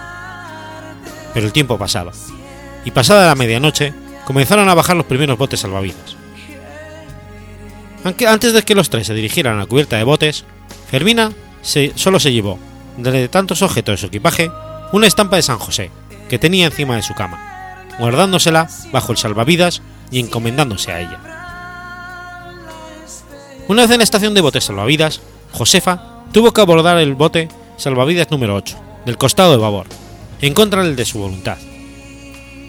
Pero 1.34 1.46
el 1.46 1.54
tiempo 1.54 1.78
pasaba, 1.78 2.12
y 2.86 2.92
pasada 2.92 3.28
la 3.28 3.36
medianoche 3.36 3.94
comenzaron 4.26 4.70
a 4.70 4.74
bajar 4.74 4.96
los 4.96 5.06
primeros 5.06 5.38
botes 5.38 5.60
salvavidas. 5.60 6.16
Aunque 8.04 8.28
antes 8.28 8.54
de 8.54 8.64
que 8.64 8.76
los 8.76 8.90
tres 8.90 9.08
se 9.08 9.14
dirigieran 9.14 9.56
a 9.56 9.60
la 9.60 9.66
cubierta 9.66 9.98
de 9.98 10.04
botes, 10.04 10.46
Fermina 10.90 11.32
solo 11.64 12.20
se 12.20 12.32
llevó, 12.32 12.60
de 12.98 13.28
tantos 13.30 13.62
objetos 13.62 13.94
de 13.94 13.98
su 13.98 14.06
equipaje, 14.08 14.52
una 14.92 15.08
estampa 15.08 15.38
de 15.38 15.42
San 15.42 15.58
José, 15.58 15.90
que 16.30 16.38
tenía 16.38 16.66
encima 16.66 16.96
de 16.96 17.02
su 17.02 17.14
cama, 17.16 17.88
guardándosela 17.98 18.70
bajo 18.92 19.12
el 19.12 19.18
salvavidas 19.18 19.82
y 20.12 20.20
encomendándose 20.20 20.92
a 20.92 21.02
ella. 21.02 21.20
Una 23.68 23.84
vez 23.84 23.92
en 23.92 24.00
la 24.00 24.04
estación 24.04 24.34
de 24.34 24.42
botes 24.42 24.66
salvavidas, 24.66 25.22
Josefa 25.54 26.24
tuvo 26.32 26.52
que 26.52 26.62
abordar 26.62 26.98
el 26.98 27.16
bote 27.16 27.48
salvavidas 27.78 28.30
número 28.30 28.56
8, 28.56 28.78
del 29.06 29.18
costado 29.18 29.52
de 29.52 29.58
babor, 29.58 29.88
en 30.42 30.54
contra 30.54 30.84
del 30.84 30.96
de 30.96 31.06
su 31.06 31.20
voluntad, 31.20 31.58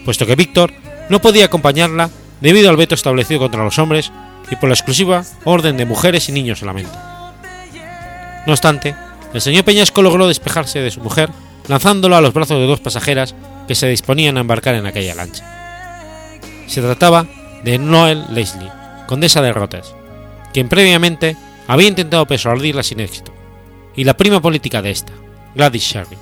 puesto 0.05 0.25
que 0.25 0.35
Víctor 0.35 0.71
no 1.09 1.19
podía 1.19 1.45
acompañarla 1.45 2.09
debido 2.41 2.69
al 2.69 2.77
veto 2.77 2.95
establecido 2.95 3.39
contra 3.39 3.63
los 3.63 3.77
hombres 3.77 4.11
y 4.49 4.55
por 4.55 4.69
la 4.69 4.75
exclusiva 4.75 5.23
orden 5.43 5.77
de 5.77 5.85
mujeres 5.85 6.29
y 6.29 6.31
niños 6.31 6.59
solamente. 6.59 7.14
No 8.45 8.53
obstante, 8.53 8.95
el 9.33 9.41
señor 9.41 9.65
Peñasco 9.65 10.01
logró 10.01 10.27
despejarse 10.27 10.79
de 10.79 10.91
su 10.91 11.01
mujer 11.01 11.29
lanzándolo 11.67 12.15
a 12.15 12.21
los 12.21 12.33
brazos 12.33 12.59
de 12.59 12.67
dos 12.67 12.79
pasajeras 12.79 13.35
que 13.67 13.75
se 13.75 13.87
disponían 13.87 14.37
a 14.37 14.41
embarcar 14.41 14.75
en 14.75 14.85
aquella 14.85 15.15
lancha. 15.15 16.39
Se 16.67 16.81
trataba 16.81 17.25
de 17.63 17.77
Noel 17.77 18.23
Leslie, 18.31 18.71
condesa 19.07 19.41
de 19.41 19.53
Rotes, 19.53 19.93
quien 20.53 20.69
previamente 20.69 21.35
había 21.67 21.87
intentado 21.87 22.25
persuadirla 22.25 22.83
sin 22.83 22.99
éxito, 22.99 23.33
y 23.95 24.03
la 24.03 24.15
prima 24.15 24.41
política 24.41 24.81
de 24.81 24.91
esta, 24.91 25.13
Gladys 25.55 25.83
Sherry. 25.83 26.17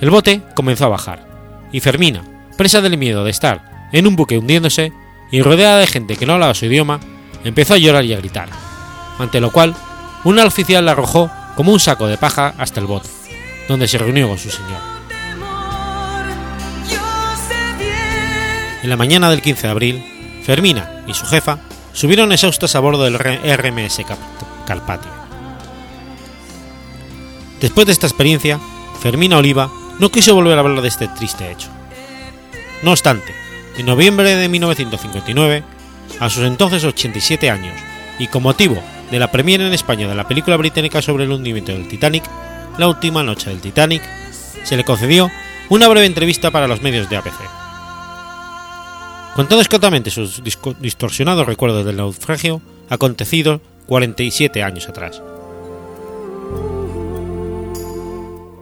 El 0.00 0.10
bote 0.10 0.42
comenzó 0.54 0.86
a 0.86 0.88
bajar, 0.88 1.26
y 1.72 1.80
Fermina, 1.80 2.24
presa 2.56 2.80
del 2.80 2.98
miedo 2.98 3.24
de 3.24 3.30
estar 3.30 3.88
en 3.92 4.06
un 4.06 4.16
buque 4.16 4.38
hundiéndose 4.38 4.92
y 5.30 5.42
rodeada 5.42 5.78
de 5.78 5.86
gente 5.86 6.16
que 6.16 6.26
no 6.26 6.32
hablaba 6.32 6.54
su 6.54 6.66
idioma, 6.66 7.00
empezó 7.44 7.74
a 7.74 7.78
llorar 7.78 8.04
y 8.04 8.14
a 8.14 8.18
gritar, 8.18 8.48
ante 9.18 9.40
lo 9.40 9.52
cual 9.52 9.76
un 10.24 10.38
oficial 10.38 10.84
la 10.84 10.92
arrojó 10.92 11.30
como 11.56 11.72
un 11.72 11.80
saco 11.80 12.06
de 12.06 12.18
paja 12.18 12.54
hasta 12.58 12.80
el 12.80 12.86
bote, 12.86 13.08
donde 13.68 13.88
se 13.88 13.98
reunió 13.98 14.28
con 14.28 14.38
su 14.38 14.50
señor. 14.50 14.80
En 18.82 18.88
la 18.88 18.96
mañana 18.96 19.30
del 19.30 19.42
15 19.42 19.66
de 19.66 19.70
abril, 19.70 20.42
Fermina 20.44 21.02
y 21.06 21.14
su 21.14 21.26
jefa 21.26 21.58
subieron 21.92 22.32
exhaustas 22.32 22.74
a 22.74 22.80
bordo 22.80 23.04
del 23.04 23.18
RMS 23.18 24.02
Carpathia. 24.66 25.10
Después 27.60 27.86
de 27.86 27.92
esta 27.92 28.06
experiencia, 28.06 28.58
Fermina 29.02 29.36
Oliva 29.36 29.70
no 29.98 30.10
quiso 30.10 30.34
volver 30.34 30.56
a 30.56 30.60
hablar 30.60 30.80
de 30.80 30.88
este 30.88 31.08
triste 31.08 31.50
hecho. 31.50 31.68
No 32.82 32.92
obstante, 32.92 33.34
en 33.76 33.84
noviembre 33.84 34.34
de 34.34 34.48
1959, 34.48 35.62
a 36.18 36.30
sus 36.30 36.44
entonces 36.44 36.84
87 36.84 37.50
años, 37.50 37.74
y 38.18 38.26
con 38.28 38.42
motivo 38.42 38.82
de 39.10 39.18
la 39.18 39.30
premiere 39.30 39.66
en 39.66 39.72
España 39.72 40.08
de 40.08 40.14
la 40.14 40.28
película 40.28 40.56
británica 40.56 41.02
sobre 41.02 41.24
el 41.24 41.32
hundimiento 41.32 41.72
del 41.72 41.88
Titanic, 41.88 42.24
La 42.78 42.88
última 42.88 43.22
noche 43.22 43.50
del 43.50 43.60
Titanic, 43.60 44.02
se 44.64 44.76
le 44.76 44.84
concedió 44.84 45.30
una 45.68 45.88
breve 45.88 46.06
entrevista 46.06 46.50
para 46.50 46.68
los 46.68 46.82
medios 46.82 47.08
de 47.10 47.16
APC. 47.16 47.40
Contando 49.34 49.62
escatamente 49.62 50.10
sus 50.10 50.42
distorsionados 50.80 51.46
recuerdos 51.46 51.84
del 51.84 51.96
naufragio 51.96 52.60
acontecido 52.88 53.60
47 53.86 54.62
años 54.62 54.88
atrás. 54.88 55.22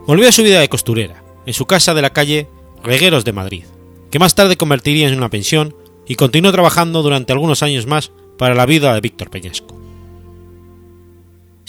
Volvió 0.05 0.27
a 0.27 0.31
su 0.31 0.43
vida 0.43 0.59
de 0.59 0.69
costurera, 0.69 1.23
en 1.45 1.53
su 1.53 1.65
casa 1.65 1.93
de 1.93 2.01
la 2.01 2.11
calle 2.11 2.47
Regueros 2.83 3.25
de 3.25 3.33
Madrid, 3.33 3.63
que 4.09 4.19
más 4.19 4.35
tarde 4.35 4.57
convertiría 4.57 5.07
en 5.07 5.17
una 5.17 5.29
pensión 5.29 5.75
y 6.07 6.15
continuó 6.15 6.51
trabajando 6.51 7.03
durante 7.03 7.33
algunos 7.33 7.61
años 7.61 7.85
más 7.85 8.11
para 8.37 8.55
la 8.55 8.65
vida 8.65 8.93
de 8.93 9.01
Víctor 9.01 9.29
Peñasco. 9.29 9.78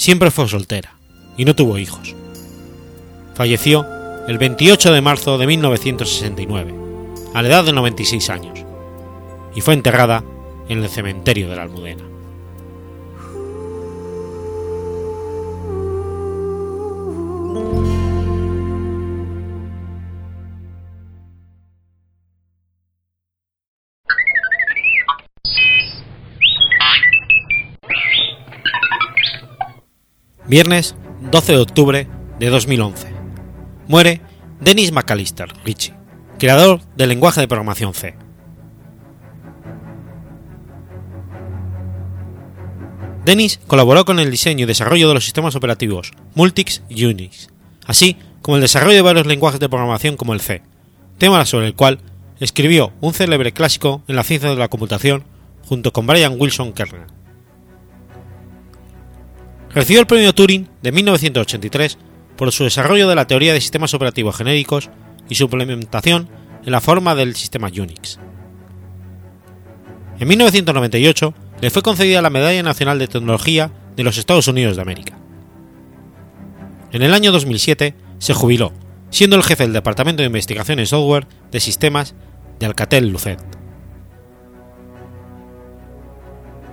Siempre 0.00 0.30
fue 0.30 0.48
soltera 0.48 0.94
y 1.36 1.44
no 1.44 1.54
tuvo 1.54 1.76
hijos. 1.76 2.14
Falleció 3.34 3.84
el 4.28 4.38
28 4.38 4.94
de 4.94 5.02
marzo 5.02 5.36
de 5.36 5.46
1969, 5.46 6.74
a 7.34 7.42
la 7.42 7.48
edad 7.48 7.64
de 7.66 7.74
96 7.74 8.30
años, 8.30 8.60
y 9.54 9.60
fue 9.60 9.74
enterrada 9.74 10.24
en 10.70 10.82
el 10.82 10.88
cementerio 10.88 11.50
de 11.50 11.56
la 11.56 11.64
Almudena. 11.64 12.09
Viernes 30.50 30.96
12 31.30 31.52
de 31.52 31.58
octubre 31.58 32.08
de 32.40 32.48
2011. 32.48 33.06
Muere 33.86 34.20
Dennis 34.58 34.90
McAllister 34.90 35.48
Ritchie, 35.64 35.94
creador 36.40 36.80
del 36.96 37.10
lenguaje 37.10 37.40
de 37.40 37.46
programación 37.46 37.94
C. 37.94 38.16
Dennis 43.24 43.60
colaboró 43.68 44.04
con 44.04 44.18
el 44.18 44.28
diseño 44.28 44.64
y 44.64 44.66
desarrollo 44.66 45.06
de 45.06 45.14
los 45.14 45.22
sistemas 45.24 45.54
operativos 45.54 46.10
Multics 46.34 46.82
y 46.88 47.04
Unix, 47.04 47.50
así 47.86 48.16
como 48.42 48.56
el 48.56 48.62
desarrollo 48.62 48.96
de 48.96 49.02
varios 49.02 49.28
lenguajes 49.28 49.60
de 49.60 49.68
programación 49.68 50.16
como 50.16 50.34
el 50.34 50.40
C, 50.40 50.62
tema 51.18 51.46
sobre 51.46 51.68
el 51.68 51.74
cual 51.74 52.00
escribió 52.40 52.92
un 53.00 53.14
célebre 53.14 53.52
clásico 53.52 54.02
en 54.08 54.16
la 54.16 54.24
ciencia 54.24 54.50
de 54.50 54.56
la 54.56 54.66
computación 54.66 55.22
junto 55.64 55.92
con 55.92 56.08
Brian 56.08 56.34
Wilson 56.36 56.72
Kernel. 56.72 57.19
Recibió 59.72 60.00
el 60.00 60.06
premio 60.06 60.34
Turing 60.34 60.68
de 60.82 60.92
1983 60.92 61.98
por 62.36 62.50
su 62.50 62.64
desarrollo 62.64 63.08
de 63.08 63.14
la 63.14 63.26
teoría 63.26 63.52
de 63.52 63.60
sistemas 63.60 63.94
operativos 63.94 64.36
genéricos 64.36 64.90
y 65.28 65.36
su 65.36 65.44
implementación 65.44 66.28
en 66.64 66.72
la 66.72 66.80
forma 66.80 67.14
del 67.14 67.36
sistema 67.36 67.68
Unix. 67.68 68.18
En 70.18 70.26
1998 70.26 71.34
le 71.60 71.70
fue 71.70 71.82
concedida 71.82 72.20
la 72.20 72.30
Medalla 72.30 72.62
Nacional 72.62 72.98
de 72.98 73.08
Tecnología 73.08 73.70
de 73.96 74.02
los 74.02 74.18
Estados 74.18 74.48
Unidos 74.48 74.76
de 74.76 74.82
América. 74.82 75.18
En 76.92 77.02
el 77.02 77.14
año 77.14 77.30
2007 77.30 77.94
se 78.18 78.34
jubiló, 78.34 78.72
siendo 79.10 79.36
el 79.36 79.44
jefe 79.44 79.62
del 79.62 79.72
Departamento 79.72 80.22
de 80.22 80.26
Investigación 80.26 80.80
en 80.80 80.86
Software 80.86 81.26
de 81.52 81.60
Sistemas 81.60 82.14
de 82.58 82.66
Alcatel-Lucent. 82.66 83.40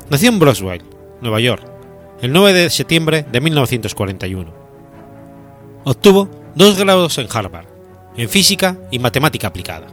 Nació 0.10 0.30
en 0.30 0.40
Broswell, 0.40 0.84
Nueva 1.22 1.40
York, 1.40 1.77
el 2.22 2.34
9 2.34 2.54
de 2.54 2.70
septiembre 2.70 3.26
de 3.32 3.42
1941. 3.42 4.52
Obtuvo 5.84 6.30
dos 6.56 6.78
grados 6.78 7.18
en 7.18 7.28
Harvard, 7.32 7.68
en 8.16 8.28
física 8.28 8.78
y 8.92 9.00
matemática 9.00 9.48
aplicada. 9.48 9.88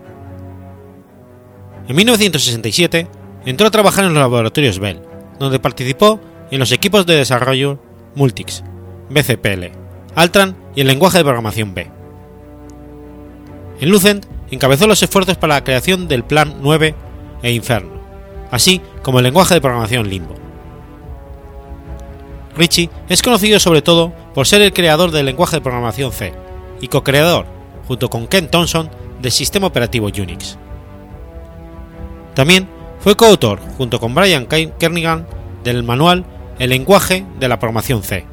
En 1.87 1.97
1967 1.97 3.09
entró 3.45 3.67
a 3.67 3.71
trabajar 3.71 4.05
en 4.05 4.15
los 4.15 4.21
laboratorios 4.21 4.79
Bell, 4.79 5.03
donde 5.39 5.59
participó 5.59 6.19
en 6.51 6.59
los 6.59 6.73
equipos 6.73 7.05
de 7.05 7.17
desarrollo 7.17 7.79
Multics, 8.15 8.65
BCPL, 9.11 9.73
Altran 10.15 10.57
y 10.75 10.81
el 10.81 10.87
lenguaje 10.87 11.19
de 11.19 11.25
programación 11.25 11.75
B. 11.75 11.91
En 13.81 13.91
Lucent 13.91 14.25
encabezó 14.51 14.87
los 14.87 15.03
esfuerzos 15.03 15.37
para 15.37 15.55
la 15.55 15.65
creación 15.65 16.09
del 16.09 16.25
Plan 16.25 16.57
9 16.63 16.95
e 17.43 17.53
Inferno, 17.53 18.01
así 18.51 18.81
como 19.03 19.19
el 19.19 19.25
lenguaje 19.25 19.55
de 19.55 19.61
programación 19.61 20.09
Limbo. 20.09 20.44
Ritchie 22.57 22.91
es 23.09 23.23
conocido 23.23 23.59
sobre 23.59 23.83
todo 23.83 24.13
por 24.35 24.47
ser 24.47 24.63
el 24.63 24.73
creador 24.73 25.11
del 25.11 25.27
lenguaje 25.27 25.57
de 25.57 25.63
programación 25.63 26.13
C 26.13 26.33
y 26.81 26.89
co-creador, 26.89 27.47
junto 27.87 28.09
con 28.11 28.27
Ken 28.27 28.49
Thompson, 28.49 28.91
del 29.21 29.33
sistema 29.33 29.67
operativo 29.67 30.07
Unix. 30.07 30.59
También 32.35 32.69
fue 33.01 33.17
coautor, 33.17 33.61
junto 33.77 34.01
con 34.01 34.15
Brian 34.15 34.47
Kernighan, 34.47 35.27
del 35.63 35.83
manual 35.83 36.25
El 36.59 36.71
lenguaje 36.71 37.27
de 37.41 37.49
la 37.49 37.59
programación 37.59 38.03
C, 38.03 38.25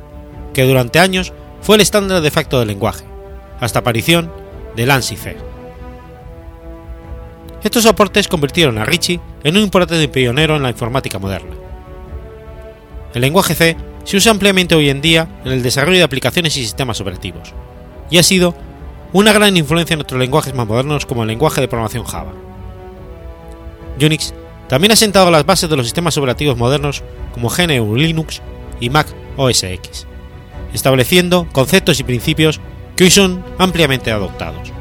que 0.53 0.63
durante 0.63 0.99
años 0.99 1.33
fue 1.61 1.75
el 1.75 1.81
estándar 1.81 2.21
de 2.21 2.31
facto 2.31 2.59
del 2.59 2.67
lenguaje, 2.67 3.05
hasta 3.59 3.79
aparición 3.79 4.31
del 4.75 4.91
ANSI 4.91 5.17
C. 5.17 5.37
Estos 7.63 7.85
aportes 7.85 8.27
convirtieron 8.27 8.77
a 8.77 8.85
Ritchie 8.85 9.19
en 9.43 9.57
un 9.57 9.63
importante 9.63 10.07
pionero 10.07 10.55
en 10.55 10.63
la 10.63 10.69
informática 10.69 11.19
moderna. 11.19 11.55
El 13.13 13.21
lenguaje 13.21 13.55
C 13.55 13.77
se 14.03 14.17
usa 14.17 14.31
ampliamente 14.31 14.75
hoy 14.75 14.89
en 14.89 15.01
día 15.01 15.27
en 15.45 15.51
el 15.51 15.63
desarrollo 15.63 15.97
de 15.97 16.03
aplicaciones 16.03 16.55
y 16.57 16.63
sistemas 16.63 16.99
operativos, 17.01 17.53
y 18.09 18.17
ha 18.17 18.23
sido 18.23 18.55
una 19.13 19.33
gran 19.33 19.55
influencia 19.57 19.93
en 19.93 20.01
otros 20.01 20.19
lenguajes 20.19 20.53
más 20.53 20.67
modernos 20.67 21.05
como 21.05 21.23
el 21.23 21.27
lenguaje 21.27 21.61
de 21.61 21.67
programación 21.67 22.05
Java. 22.05 22.33
Unix 24.01 24.33
también 24.67 24.91
ha 24.91 24.95
sentado 24.95 25.29
las 25.31 25.45
bases 25.45 25.69
de 25.69 25.75
los 25.75 25.85
sistemas 25.85 26.17
operativos 26.17 26.57
modernos 26.57 27.03
como 27.33 27.49
GNU 27.49 27.95
Linux 27.95 28.41
y 28.79 28.89
Mac 28.89 29.07
OS 29.37 29.63
X, 29.63 30.07
estableciendo 30.73 31.47
conceptos 31.51 31.99
y 31.99 32.03
principios 32.03 32.61
que 32.95 33.03
hoy 33.03 33.11
son 33.11 33.43
ampliamente 33.57 34.11
adoptados. 34.11 34.71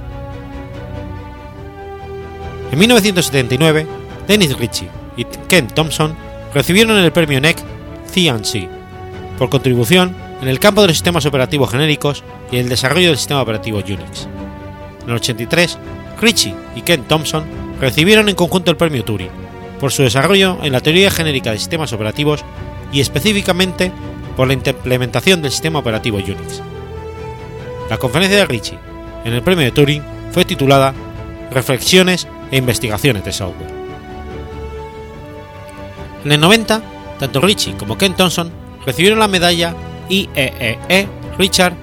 En 2.71 2.79
1979, 2.79 3.87
Dennis 4.29 4.57
Ritchie 4.57 4.89
y 5.17 5.25
Ken 5.49 5.67
Thompson 5.67 6.15
recibieron 6.55 6.97
el 6.97 7.11
premio 7.11 7.41
NEC 7.41 7.59
C&C 8.07 8.80
por 9.41 9.49
contribución 9.49 10.15
en 10.43 10.49
el 10.49 10.61
campo 10.61 10.83
de 10.83 10.89
los 10.89 10.99
sistemas 10.99 11.25
operativos 11.25 11.71
genéricos 11.71 12.23
y 12.53 12.59
el 12.59 12.69
desarrollo 12.69 13.09
del 13.09 13.17
sistema 13.17 13.41
operativo 13.41 13.79
Unix. 13.79 14.29
En 15.03 15.09
el 15.09 15.15
83, 15.15 15.79
Ritchie 16.21 16.55
y 16.77 16.83
Ken 16.83 17.05
Thompson 17.05 17.47
recibieron 17.81 18.29
en 18.29 18.35
conjunto 18.35 18.71
el 18.71 18.77
premio 18.77 19.03
Turing 19.03 19.31
por 19.81 19.93
su 19.93 20.03
desarrollo 20.03 20.59
en 20.63 20.73
la 20.73 20.83
teoría 20.83 21.11
genérica 21.11 21.53
de 21.53 21.59
sistemas 21.59 21.95
operativos 21.95 22.45
y 22.93 23.01
específicamente 23.01 23.91
por 24.37 24.47
la 24.47 24.53
implementación 24.53 25.41
del 25.41 25.53
sistema 25.53 25.79
operativo 25.79 26.19
Unix. 26.19 26.61
La 27.89 27.97
conferencia 27.97 28.37
de 28.37 28.45
Ritchie 28.45 28.79
en 29.25 29.33
el 29.33 29.41
premio 29.41 29.65
de 29.65 29.71
Turing 29.71 30.03
fue 30.33 30.45
titulada 30.45 30.93
Reflexiones 31.51 32.29
e 32.51 32.59
investigaciones 32.59 33.25
de 33.25 33.33
software. 33.33 33.73
En 36.27 36.33
el 36.33 36.41
90, 36.41 36.83
tanto 37.19 37.41
Ritchie 37.41 37.79
como 37.79 37.97
Ken 37.97 38.15
Thompson 38.15 38.60
recibieron 38.87 39.19
la 39.19 39.29
medalla 39.29 39.75
IEEE 40.09 40.79
e 40.89 41.09
Richard 41.39 41.75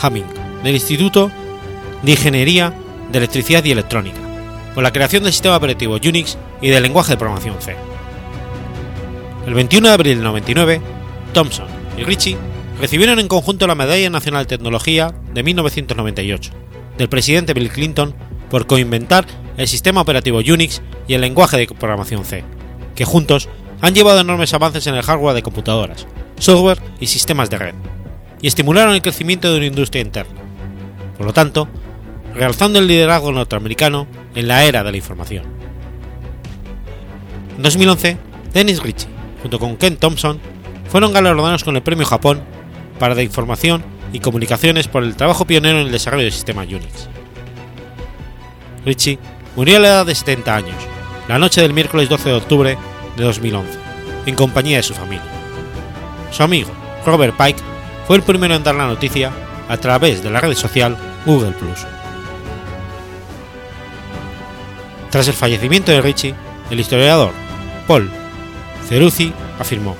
Hamming 0.00 0.26
del 0.62 0.74
Instituto 0.74 1.30
de 2.02 2.12
Ingeniería 2.12 2.72
de 3.10 3.18
Electricidad 3.18 3.64
y 3.64 3.72
Electrónica 3.72 4.18
por 4.74 4.82
la 4.82 4.92
creación 4.92 5.22
del 5.22 5.32
sistema 5.32 5.56
operativo 5.56 5.94
Unix 5.94 6.36
y 6.60 6.68
del 6.68 6.82
lenguaje 6.82 7.12
de 7.12 7.16
programación 7.16 7.56
C. 7.60 7.76
El 9.46 9.54
21 9.54 9.88
de 9.88 9.94
abril 9.94 10.16
del 10.16 10.24
99, 10.24 10.80
Thompson 11.32 11.66
y 11.96 12.04
Ritchie 12.04 12.36
recibieron 12.80 13.18
en 13.18 13.28
conjunto 13.28 13.66
la 13.66 13.74
Medalla 13.74 14.10
Nacional 14.10 14.44
de 14.44 14.56
Tecnología 14.56 15.14
de 15.32 15.42
1998 15.42 16.50
del 16.98 17.08
presidente 17.08 17.54
Bill 17.54 17.70
Clinton 17.70 18.14
por 18.50 18.66
coinventar 18.66 19.26
el 19.56 19.68
sistema 19.68 20.00
operativo 20.00 20.38
Unix 20.38 20.82
y 21.08 21.14
el 21.14 21.20
lenguaje 21.20 21.56
de 21.56 21.66
programación 21.66 22.24
C, 22.24 22.44
que 22.94 23.04
juntos 23.04 23.48
han 23.80 23.94
llevado 23.94 24.20
enormes 24.20 24.52
avances 24.54 24.86
en 24.86 24.94
el 24.94 25.02
hardware 25.02 25.34
de 25.34 25.42
computadoras, 25.42 26.06
software 26.38 26.80
y 27.00 27.06
sistemas 27.06 27.50
de 27.50 27.58
red, 27.58 27.74
y 28.40 28.46
estimularon 28.46 28.94
el 28.94 29.02
crecimiento 29.02 29.50
de 29.50 29.58
una 29.58 29.66
industria 29.66 30.02
interna. 30.02 30.40
Por 31.16 31.26
lo 31.26 31.32
tanto, 31.32 31.68
realzando 32.34 32.78
el 32.78 32.86
liderazgo 32.86 33.32
norteamericano 33.32 34.06
en 34.34 34.48
la 34.48 34.64
era 34.64 34.84
de 34.84 34.90
la 34.90 34.96
información. 34.96 35.44
En 37.56 37.62
2011, 37.62 38.18
Dennis 38.52 38.82
Ritchie, 38.82 39.08
junto 39.40 39.58
con 39.58 39.76
Ken 39.76 39.96
Thompson, 39.96 40.38
fueron 40.88 41.12
galardonados 41.12 41.64
con 41.64 41.76
el 41.76 41.82
Premio 41.82 42.04
Japón 42.04 42.42
para 42.98 43.14
la 43.14 43.22
Información 43.22 43.82
y 44.12 44.20
Comunicaciones 44.20 44.88
por 44.88 45.02
el 45.02 45.16
trabajo 45.16 45.46
pionero 45.46 45.80
en 45.80 45.86
el 45.86 45.92
desarrollo 45.92 46.24
del 46.24 46.32
sistema 46.32 46.62
Unix. 46.62 47.08
Ritchie 48.84 49.18
murió 49.56 49.78
a 49.78 49.80
la 49.80 49.88
edad 49.88 50.06
de 50.06 50.14
70 50.14 50.54
años, 50.54 50.76
la 51.28 51.38
noche 51.38 51.60
del 51.60 51.72
miércoles 51.72 52.08
12 52.08 52.28
de 52.28 52.34
octubre 52.36 52.78
de 53.16 53.24
2011, 53.24 53.78
en 54.26 54.34
compañía 54.34 54.76
de 54.76 54.82
su 54.82 54.94
familia. 54.94 55.35
Su 56.30 56.42
amigo, 56.42 56.70
Robert 57.04 57.36
Pike, 57.36 57.62
fue 58.06 58.16
el 58.16 58.22
primero 58.22 58.54
en 58.54 58.62
dar 58.62 58.74
la 58.74 58.86
noticia 58.86 59.30
a 59.68 59.76
través 59.76 60.22
de 60.22 60.30
la 60.30 60.40
red 60.40 60.54
social 60.54 60.96
Google⁇ 61.24 61.50
Tras 65.10 65.28
el 65.28 65.34
fallecimiento 65.34 65.92
de 65.92 66.00
Ritchie, 66.00 66.34
el 66.70 66.80
historiador 66.80 67.32
Paul 67.86 68.10
Ceruzzi 68.88 69.32
afirmó: 69.58 69.96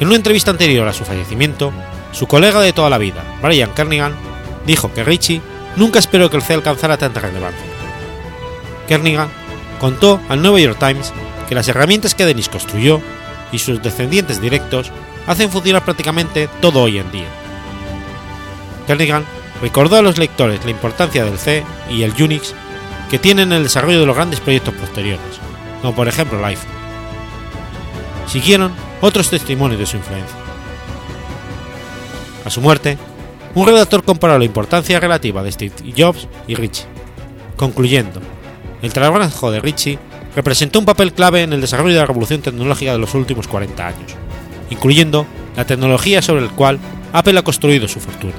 En 0.00 0.08
una 0.08 0.16
entrevista 0.16 0.50
anterior 0.50 0.86
a 0.86 0.92
su 0.92 1.04
fallecimiento, 1.04 1.72
su 2.12 2.26
colega 2.26 2.60
de 2.60 2.72
toda 2.72 2.90
la 2.90 2.98
vida, 2.98 3.22
Brian 3.42 3.72
Kernighan, 3.72 4.14
dijo 4.66 4.92
que 4.92 5.04
Ritchie 5.04 5.40
nunca 5.76 5.98
esperó 5.98 6.30
que 6.30 6.36
el 6.36 6.42
C 6.42 6.54
alcanzara 6.54 6.98
tanta 6.98 7.20
relevancia. 7.20 7.66
Kernighan 8.88 9.28
contó 9.80 10.20
al 10.28 10.42
New 10.42 10.58
York 10.58 10.78
Times 10.78 11.12
que 11.48 11.54
las 11.54 11.68
herramientas 11.68 12.14
que 12.14 12.26
Dennis 12.26 12.48
construyó 12.48 13.00
y 13.52 13.58
sus 13.58 13.82
descendientes 13.82 14.40
directos 14.40 14.90
hacen 15.26 15.50
funcionar 15.50 15.84
prácticamente 15.84 16.48
todo 16.60 16.82
hoy 16.82 16.98
en 16.98 17.12
día. 17.12 17.28
Kernighan 18.86 19.24
recordó 19.60 19.96
a 19.96 20.02
los 20.02 20.18
lectores 20.18 20.64
la 20.64 20.70
importancia 20.70 21.24
del 21.24 21.38
C 21.38 21.64
y 21.88 22.02
el 22.02 22.12
Unix 22.20 22.54
que 23.10 23.18
tienen 23.18 23.52
en 23.52 23.58
el 23.58 23.64
desarrollo 23.64 24.00
de 24.00 24.06
los 24.06 24.16
grandes 24.16 24.40
proyectos 24.40 24.74
posteriores, 24.74 25.20
como 25.80 25.94
por 25.94 26.08
ejemplo 26.08 26.38
el 26.38 26.44
iPhone. 26.44 26.70
Siguieron 28.26 28.72
otros 29.00 29.30
testimonios 29.30 29.78
de 29.78 29.86
su 29.86 29.98
influencia. 29.98 30.36
A 32.44 32.50
su 32.50 32.60
muerte, 32.60 32.98
un 33.54 33.66
redactor 33.66 34.02
comparó 34.02 34.38
la 34.38 34.44
importancia 34.44 34.98
relativa 34.98 35.42
de 35.42 35.52
Steve 35.52 35.74
Jobs 35.96 36.26
y 36.48 36.54
Ritchie, 36.54 36.86
concluyendo, 37.56 38.20
el 38.80 38.92
trabajo 38.92 39.50
de 39.50 39.60
Ritchie 39.60 39.98
representó 40.34 40.78
un 40.78 40.84
papel 40.84 41.12
clave 41.12 41.42
en 41.42 41.52
el 41.52 41.60
desarrollo 41.60 41.94
de 41.94 42.00
la 42.00 42.06
revolución 42.06 42.40
tecnológica 42.40 42.92
de 42.92 42.98
los 42.98 43.14
últimos 43.14 43.48
40 43.48 43.86
años, 43.86 44.12
incluyendo 44.70 45.26
la 45.56 45.66
tecnología 45.66 46.22
sobre 46.22 46.42
la 46.42 46.48
cual 46.48 46.78
Apple 47.12 47.38
ha 47.38 47.42
construido 47.42 47.88
su 47.88 48.00
fortuna. 48.00 48.34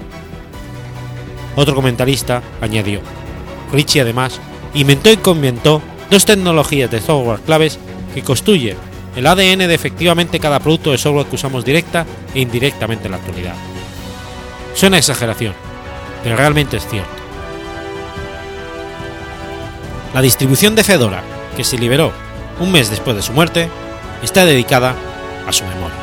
Otro 1.56 1.76
comentarista 1.76 2.42
añadió, 2.62 3.02
Ritchie 3.72 4.02
además 4.02 4.40
inventó 4.74 5.12
y 5.12 5.18
convientó 5.18 5.82
dos 6.10 6.26
tecnologías 6.26 6.90
de 6.90 7.02
software 7.02 7.40
claves 7.42 7.80
que 8.14 8.24
construyen 8.24 8.78
el 9.16 9.28
ADN 9.28 9.60
de 9.60 9.74
efectivamente 9.74 10.40
cada 10.40 10.60
producto 10.60 10.92
de 10.92 10.98
software 10.98 11.28
que 11.28 11.36
usamos 11.36 11.64
directa 11.64 12.06
e 12.34 12.42
indirectamente 12.42 13.06
en 13.06 13.12
la 13.12 13.18
actualidad. 13.18 13.56
Suena 14.74 14.98
exageración, 14.98 15.54
pero 16.24 16.36
realmente 16.36 16.78
es 16.78 16.88
cierto. 16.88 17.12
La 20.14 20.22
distribución 20.22 20.76
de 20.76 20.84
Fedora, 20.84 21.24
que 21.54 21.63
se 21.63 21.78
liberó 21.78 22.12
un 22.60 22.72
mes 22.72 22.89
después 22.89 23.16
de 23.16 23.22
su 23.22 23.34
muerte, 23.34 23.70
está 24.22 24.46
dedicada 24.46 24.96
a 25.48 25.52
su 25.52 25.66
memoria. 25.66 26.03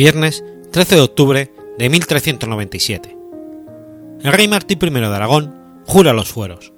Viernes 0.00 0.42
13 0.72 0.94
de 0.94 1.00
octubre 1.02 1.52
de 1.76 1.90
1397. 1.90 3.18
El 4.22 4.32
rey 4.32 4.48
Martín 4.48 4.78
I 4.80 4.88
de 4.88 5.04
Aragón 5.04 5.54
jura 5.84 6.14
los 6.14 6.30
fueros. 6.30 6.72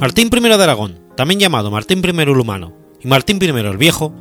Martín 0.00 0.28
I 0.34 0.40
de 0.40 0.54
Aragón, 0.54 0.98
también 1.16 1.38
llamado 1.38 1.70
Martín 1.70 2.02
I 2.04 2.20
el 2.20 2.30
Humano 2.30 2.74
y 3.00 3.06
Martín 3.06 3.38
I 3.40 3.46
el 3.46 3.76
Viejo, 3.76 4.12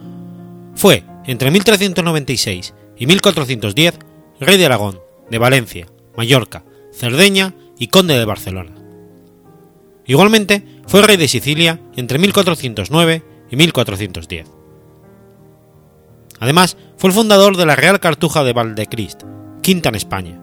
fue, 0.76 1.04
entre 1.26 1.50
1396 1.50 2.76
y 2.95 3.08
1410, 3.08 3.98
rey 4.39 4.58
de 4.60 4.65
Aragón, 4.67 5.00
de 5.32 5.39
Valencia, 5.39 5.88
Mallorca, 6.15 6.63
Cerdeña 6.93 7.56
y 7.80 7.88
conde 7.88 8.19
de 8.19 8.26
Barcelona. 8.26 8.76
Igualmente, 10.06 10.63
fue 10.86 11.02
rey 11.02 11.17
de 11.17 11.28
Sicilia 11.28 11.82
entre 11.95 12.19
1409 12.19 13.24
y 13.50 13.56
1410. 13.56 14.64
Además, 16.45 16.77
fue 16.95 17.10
el 17.10 17.15
fundador 17.15 17.58
de 17.58 17.65
la 17.65 17.75
Real 17.75 17.99
Cartuja 17.99 18.43
de 18.43 18.53
Valdecrist, 18.53 19.23
quinta 19.63 19.89
en 19.89 19.95
España. 19.95 20.39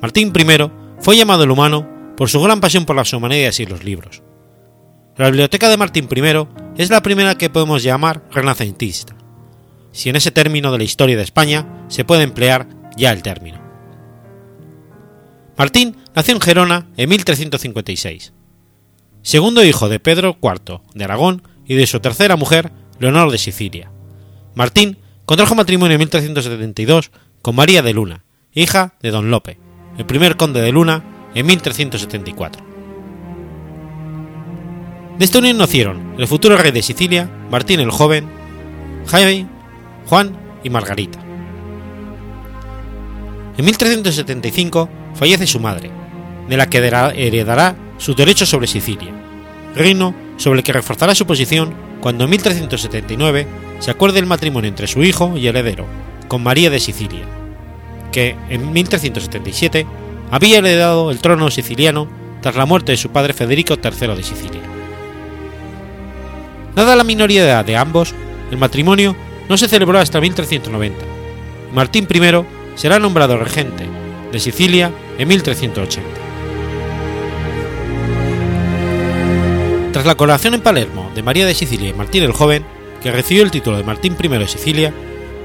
Martín 0.00 0.32
I 0.34 0.70
fue 0.98 1.14
llamado 1.14 1.44
el 1.44 1.50
humano 1.50 1.86
por 2.16 2.30
su 2.30 2.40
gran 2.40 2.62
pasión 2.62 2.86
por 2.86 2.96
las 2.96 3.12
humanidades 3.12 3.60
y 3.60 3.66
los 3.66 3.84
libros. 3.84 4.22
La 5.18 5.26
biblioteca 5.26 5.68
de 5.68 5.76
Martín 5.76 6.08
I 6.10 6.48
es 6.78 6.88
la 6.88 7.02
primera 7.02 7.36
que 7.36 7.50
podemos 7.50 7.82
llamar 7.82 8.22
renacentista, 8.30 9.14
si 9.90 10.08
en 10.08 10.16
ese 10.16 10.30
término 10.30 10.72
de 10.72 10.78
la 10.78 10.84
historia 10.84 11.18
de 11.18 11.22
España 11.22 11.84
se 11.88 12.06
puede 12.06 12.22
emplear 12.22 12.66
ya 12.96 13.12
el 13.12 13.22
término. 13.22 13.60
Martín 15.58 15.98
nació 16.14 16.32
en 16.32 16.40
Gerona 16.40 16.86
en 16.96 17.10
1356. 17.10 18.32
Segundo 19.20 19.62
hijo 19.62 19.90
de 19.90 20.00
Pedro 20.00 20.38
IV 20.42 20.80
de 20.94 21.04
Aragón 21.04 21.42
y 21.66 21.74
de 21.74 21.86
su 21.86 22.00
tercera 22.00 22.36
mujer, 22.36 22.72
Leonor 22.98 23.30
de 23.30 23.36
Sicilia. 23.36 23.92
Martín 24.54 24.98
contrajo 25.24 25.54
matrimonio 25.54 25.94
en 25.94 26.00
1372 26.00 27.10
con 27.40 27.56
María 27.56 27.82
de 27.82 27.94
Luna, 27.94 28.24
hija 28.52 28.94
de 29.00 29.10
Don 29.10 29.30
Lope, 29.30 29.58
el 29.96 30.06
primer 30.06 30.36
conde 30.36 30.60
de 30.60 30.72
Luna, 30.72 31.02
en 31.34 31.46
1374. 31.46 32.64
De 35.18 35.24
esta 35.24 35.38
unión 35.38 35.58
nacieron 35.58 36.14
el 36.18 36.26
futuro 36.26 36.56
rey 36.56 36.72
de 36.72 36.82
Sicilia, 36.82 37.30
Martín 37.50 37.80
el 37.80 37.90
Joven, 37.90 38.28
Jaime, 39.06 39.46
Juan 40.06 40.36
y 40.62 40.70
Margarita. 40.70 41.18
En 43.56 43.64
1375 43.64 44.88
fallece 45.14 45.46
su 45.46 45.60
madre, 45.60 45.90
de 46.48 46.56
la 46.56 46.68
que 46.68 46.78
heredará 46.78 47.76
su 47.98 48.14
derecho 48.14 48.46
sobre 48.46 48.66
Sicilia, 48.66 49.12
reino 49.74 50.14
sobre 50.36 50.58
el 50.58 50.64
que 50.64 50.72
reforzará 50.72 51.14
su 51.14 51.26
posición 51.26 51.74
cuando 52.00 52.24
en 52.24 52.30
1379 52.30 53.46
se 53.82 53.90
acuerde 53.90 54.20
el 54.20 54.26
matrimonio 54.26 54.68
entre 54.68 54.86
su 54.86 55.02
hijo 55.02 55.36
y 55.36 55.48
heredero, 55.48 55.86
con 56.28 56.44
María 56.44 56.70
de 56.70 56.78
Sicilia, 56.78 57.24
que 58.12 58.36
en 58.48 58.72
1377 58.72 59.86
había 60.30 60.58
heredado 60.58 61.10
el 61.10 61.18
trono 61.18 61.50
siciliano 61.50 62.06
tras 62.42 62.54
la 62.54 62.64
muerte 62.64 62.92
de 62.92 62.96
su 62.96 63.10
padre 63.10 63.32
Federico 63.32 63.74
III 63.74 64.14
de 64.14 64.22
Sicilia. 64.22 64.62
Dada 66.76 66.94
la 66.94 67.02
minoría 67.02 67.42
de 67.42 67.50
edad 67.50 67.64
de 67.64 67.76
ambos, 67.76 68.14
el 68.52 68.56
matrimonio 68.56 69.16
no 69.48 69.56
se 69.56 69.66
celebró 69.66 69.98
hasta 69.98 70.20
1390. 70.20 71.04
Martín 71.74 72.06
I 72.08 72.44
será 72.76 73.00
nombrado 73.00 73.36
regente 73.36 73.84
de 74.30 74.38
Sicilia 74.38 74.92
en 75.18 75.26
1380. 75.26 76.08
Tras 79.92 80.06
la 80.06 80.14
coronación 80.14 80.54
en 80.54 80.60
Palermo 80.60 81.10
de 81.16 81.24
María 81.24 81.46
de 81.46 81.54
Sicilia 81.54 81.90
y 81.90 81.94
Martín 81.94 82.22
el 82.22 82.32
Joven, 82.32 82.64
que 83.02 83.10
recibió 83.10 83.42
el 83.42 83.50
título 83.50 83.76
de 83.76 83.84
Martín 83.84 84.16
I 84.22 84.28
de 84.28 84.48
Sicilia, 84.48 84.94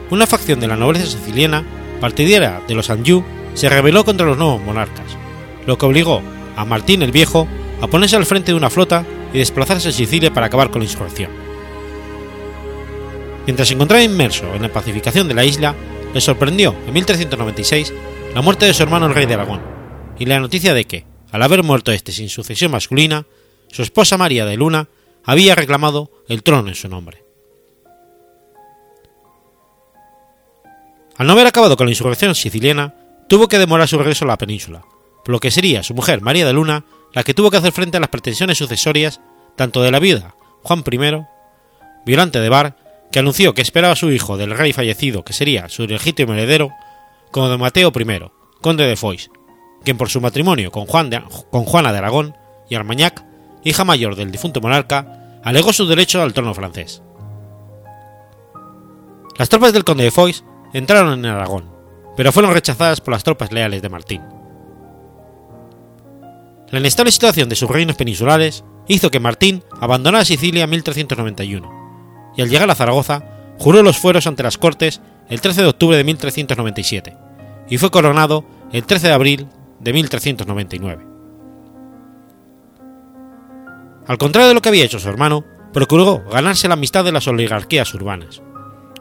una 0.10 0.28
facción 0.28 0.60
de 0.60 0.68
la 0.68 0.78
nobleza 0.78 1.08
siciliana, 1.08 1.64
partidaria 2.00 2.62
de 2.68 2.76
los 2.76 2.90
Anjou, 2.90 3.24
se 3.56 3.70
rebeló 3.70 4.06
contra 4.06 4.26
los 4.26 4.38
nuevos 4.38 4.62
monarcas, 4.62 5.18
lo 5.66 5.78
que 5.78 5.86
obligó 5.86 6.22
a 6.56 6.66
Martín 6.66 7.02
el 7.02 7.12
Viejo 7.12 7.48
a 7.82 7.88
ponerse 7.88 8.16
al 8.16 8.26
frente 8.26 8.52
de 8.52 8.58
una 8.58 8.70
flota 8.70 9.06
y 9.34 9.40
desplazarse 9.40 9.90
a 9.90 9.92
Sicilia 9.92 10.34
para 10.34 10.48
acabar 10.48 10.70
con 10.70 10.82
la 10.82 10.86
insurrección. 10.86 11.32
Mientras 13.46 13.68
se 13.68 13.74
encontraba 13.74 14.04
inmerso 14.04 14.54
en 14.54 14.62
la 14.62 14.72
pacificación 14.72 15.28
de 15.28 15.34
la 15.34 15.46
isla, 15.46 15.74
le 16.14 16.22
sorprendió 16.22 16.76
en 16.86 16.94
1396 16.94 17.94
la 18.34 18.42
muerte 18.42 18.66
de 18.66 18.74
su 18.74 18.84
hermano 18.84 19.08
el 19.08 19.16
rey 19.16 19.26
de 19.26 19.34
Aragón, 19.34 19.62
y 20.20 20.26
la 20.26 20.40
noticia 20.40 20.74
de 20.74 20.86
que, 20.86 21.06
al 21.32 21.44
haber 21.44 21.64
muerto 21.64 21.92
este 21.92 22.12
sin 22.12 22.30
sucesión 22.30 22.72
masculina, 22.72 23.26
su 23.72 23.82
esposa 23.82 24.18
María 24.18 24.46
de 24.46 24.58
Luna 24.58 24.90
había 25.24 25.56
reclamado 25.56 26.12
el 26.28 26.44
trono 26.44 26.70
en 26.70 26.76
su 26.76 26.88
nombre. 26.88 27.27
Al 31.18 31.28
no 31.28 31.34
haber 31.34 31.48
acabado 31.48 31.78
con 31.78 31.88
la 31.88 31.92
insurrección 31.92 32.36
siciliana, 32.36 32.94
tuvo 33.28 33.48
que 33.48 33.60
demorar 33.60 33.88
su 33.88 33.98
regreso 33.98 34.26
a 34.26 34.28
la 34.28 34.38
península, 34.38 34.84
por 35.26 35.34
lo 35.34 35.40
que 35.40 35.52
sería 35.52 35.84
su 35.84 35.94
mujer 35.94 36.22
María 36.22 36.46
de 36.46 36.54
Luna 36.54 36.86
la 37.14 37.24
que 37.24 37.34
tuvo 37.34 37.50
que 37.50 37.58
hacer 37.58 37.72
frente 37.72 37.98
a 37.98 38.00
las 38.00 38.10
pretensiones 38.10 38.58
sucesorias 38.58 39.20
tanto 39.56 39.82
de 39.82 39.92
la 39.92 40.00
viuda 40.00 40.36
Juan 40.64 40.84
I, 40.90 41.26
Violante 42.06 42.40
de 42.40 42.50
Bar, 42.50 42.78
que 43.12 43.20
anunció 43.20 43.54
que 43.54 43.62
esperaba 43.62 43.94
a 43.94 43.98
su 43.98 44.12
hijo 44.12 44.38
del 44.38 44.52
rey 44.52 44.74
fallecido, 44.74 45.24
que 45.24 45.34
sería 45.34 45.70
su 45.70 45.88
legítimo 45.88 46.34
heredero, 46.34 46.72
como 47.32 47.50
de 47.50 47.58
Mateo 47.58 47.92
I, 47.96 48.32
conde 48.62 48.86
de 48.86 48.96
Foix, 48.96 49.30
quien 49.84 49.98
por 49.98 50.10
su 50.10 50.22
matrimonio 50.22 50.72
con, 50.72 50.86
con 50.86 51.64
Juana 51.64 51.92
de 51.92 51.98
Aragón 51.98 52.36
y 52.70 52.76
Armagnac 52.76 53.26
hija 53.64 53.84
mayor 53.84 54.16
del 54.16 54.32
difunto 54.32 54.62
monarca, 54.62 55.40
alegó 55.44 55.74
su 55.74 55.86
derecho 55.88 56.22
al 56.22 56.34
trono 56.34 56.54
francés. 56.54 57.02
Las 59.38 59.50
tropas 59.50 59.74
del 59.74 59.84
conde 59.84 60.06
de 60.06 60.12
Foix 60.12 60.44
entraron 60.74 61.20
en 61.20 61.26
Aragón, 61.26 61.70
pero 62.16 62.32
fueron 62.32 62.54
rechazadas 62.54 63.02
por 63.02 63.14
las 63.14 63.24
tropas 63.24 63.52
leales 63.52 63.82
de 63.82 63.90
Martín. 63.90 64.22
La 66.70 66.80
inestable 66.80 67.12
situación 67.12 67.48
de 67.48 67.56
sus 67.56 67.70
reinos 67.70 67.96
peninsulares 67.96 68.64
hizo 68.88 69.10
que 69.10 69.20
Martín 69.20 69.64
abandonara 69.80 70.26
Sicilia 70.26 70.66
en 70.66 70.70
1391, 70.70 72.34
y 72.36 72.42
al 72.42 72.50
llegar 72.50 72.70
a 72.70 72.76
Zaragoza, 72.76 73.24
juró 73.58 73.84
los 73.84 73.98
fueros 73.98 74.28
ante 74.28 74.44
las 74.44 74.58
Cortes 74.58 75.02
el 75.30 75.42
13 75.42 75.62
de 75.62 75.68
octubre 75.68 75.98
de 75.98 76.04
1397, 76.04 77.18
y 77.70 77.78
fue 77.78 77.92
coronado 77.92 78.46
el 78.72 78.84
13 78.84 79.08
de 79.08 79.14
abril 79.14 79.48
de 79.80 79.94
1399. 79.94 81.06
Al 84.08 84.18
contrario 84.18 84.48
de 84.48 84.54
lo 84.54 84.62
que 84.62 84.70
había 84.70 84.86
hecho 84.86 85.00
su 85.00 85.10
hermano, 85.10 85.44
procuró 85.74 86.24
ganarse 86.32 86.68
la 86.68 86.76
amistad 86.76 87.04
de 87.04 87.12
las 87.12 87.28
oligarquías 87.28 87.94
urbanas, 87.94 88.42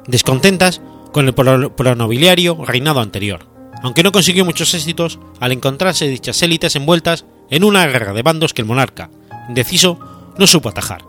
descontentas 0.06 0.80
con 1.12 1.26
el 1.26 1.34
pronobiliario 1.34 2.64
reinado 2.64 3.00
anterior, 3.00 3.46
aunque 3.82 4.02
no 4.02 4.12
consiguió 4.12 4.44
muchos 4.44 4.74
éxitos 4.74 5.18
al 5.40 5.52
encontrarse 5.52 6.08
dichas 6.08 6.42
élites 6.42 6.76
envueltas 6.76 7.24
en 7.50 7.64
una 7.64 7.86
guerra 7.86 8.12
de 8.12 8.22
bandos 8.22 8.52
que 8.52 8.62
el 8.62 8.68
monarca, 8.68 9.10
indeciso, 9.48 9.98
no 10.38 10.46
supo 10.46 10.68
atajar. 10.68 11.04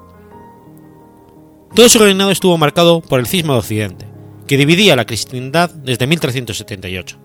Todo 1.76 1.90
su 1.90 2.00
reinado 2.00 2.32
estuvo 2.32 2.58
marcado 2.58 3.02
por 3.02 3.20
el 3.20 3.28
cisma 3.28 3.54
de 3.54 3.60
Occidente, 3.60 4.08
que 4.48 4.58
dividía 4.58 4.96
la 4.96 5.06
cristiandad 5.06 5.70
desde 5.70 6.08
1378. 6.08 7.18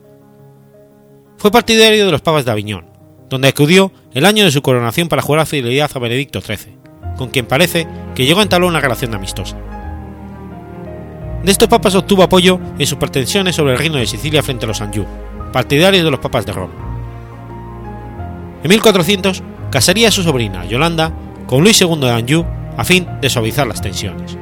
Fue 1.38 1.50
partidario 1.50 2.06
de 2.06 2.12
los 2.12 2.20
papas 2.20 2.44
de 2.44 2.50
Aviñón, 2.50 2.86
donde 3.28 3.48
acudió 3.48 3.92
el 4.12 4.26
año 4.26 4.44
de 4.44 4.50
su 4.50 4.62
coronación 4.62 5.08
para 5.08 5.22
jurar 5.22 5.46
fidelidad 5.46 5.90
a 5.94 5.98
Benedicto 5.98 6.40
XIII, 6.40 6.76
con 7.16 7.30
quien 7.30 7.46
parece 7.46 7.86
que 8.14 8.26
llegó 8.26 8.40
a 8.40 8.42
entablar 8.42 8.68
una 8.68 8.80
relación 8.80 9.14
amistosa. 9.14 9.56
De 11.42 11.50
estos 11.50 11.68
papas 11.68 11.94
obtuvo 11.96 12.22
apoyo 12.22 12.60
en 12.78 12.86
sus 12.86 12.98
pretensiones 12.98 13.56
sobre 13.56 13.72
el 13.72 13.78
reino 13.78 13.98
de 13.98 14.06
Sicilia 14.06 14.42
frente 14.42 14.64
a 14.64 14.68
los 14.68 14.80
Anjou, 14.80 15.06
partidarios 15.52 16.04
de 16.04 16.10
los 16.10 16.20
papas 16.20 16.46
de 16.46 16.52
Roma. 16.52 16.72
En 18.62 18.68
1400 18.68 19.42
casaría 19.70 20.08
a 20.08 20.12
su 20.12 20.22
sobrina, 20.22 20.64
Yolanda, 20.64 21.12
con 21.46 21.62
Luis 21.62 21.80
II 21.80 21.96
de 21.96 22.10
Anjou 22.10 22.46
a 22.76 22.84
fin 22.84 23.08
de 23.20 23.28
suavizar 23.28 23.66
las 23.66 23.82
tensiones. 23.82 24.38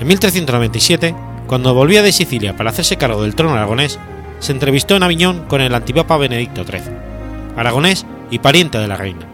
En 0.00 0.06
1397, 0.06 1.14
cuando 1.46 1.72
volvía 1.72 2.02
de 2.02 2.12
Sicilia 2.12 2.54
para 2.56 2.70
hacerse 2.70 2.98
cargo 2.98 3.22
del 3.22 3.34
trono 3.34 3.54
aragonés, 3.54 3.98
se 4.38 4.52
entrevistó 4.52 4.96
en 4.96 5.02
Aviñón 5.02 5.46
con 5.48 5.62
el 5.62 5.74
antipapa 5.74 6.18
Benedicto 6.18 6.64
XIII, 6.64 6.92
aragonés 7.56 8.04
y 8.30 8.38
pariente 8.38 8.76
de 8.76 8.88
la 8.88 8.96
reina, 8.96 9.26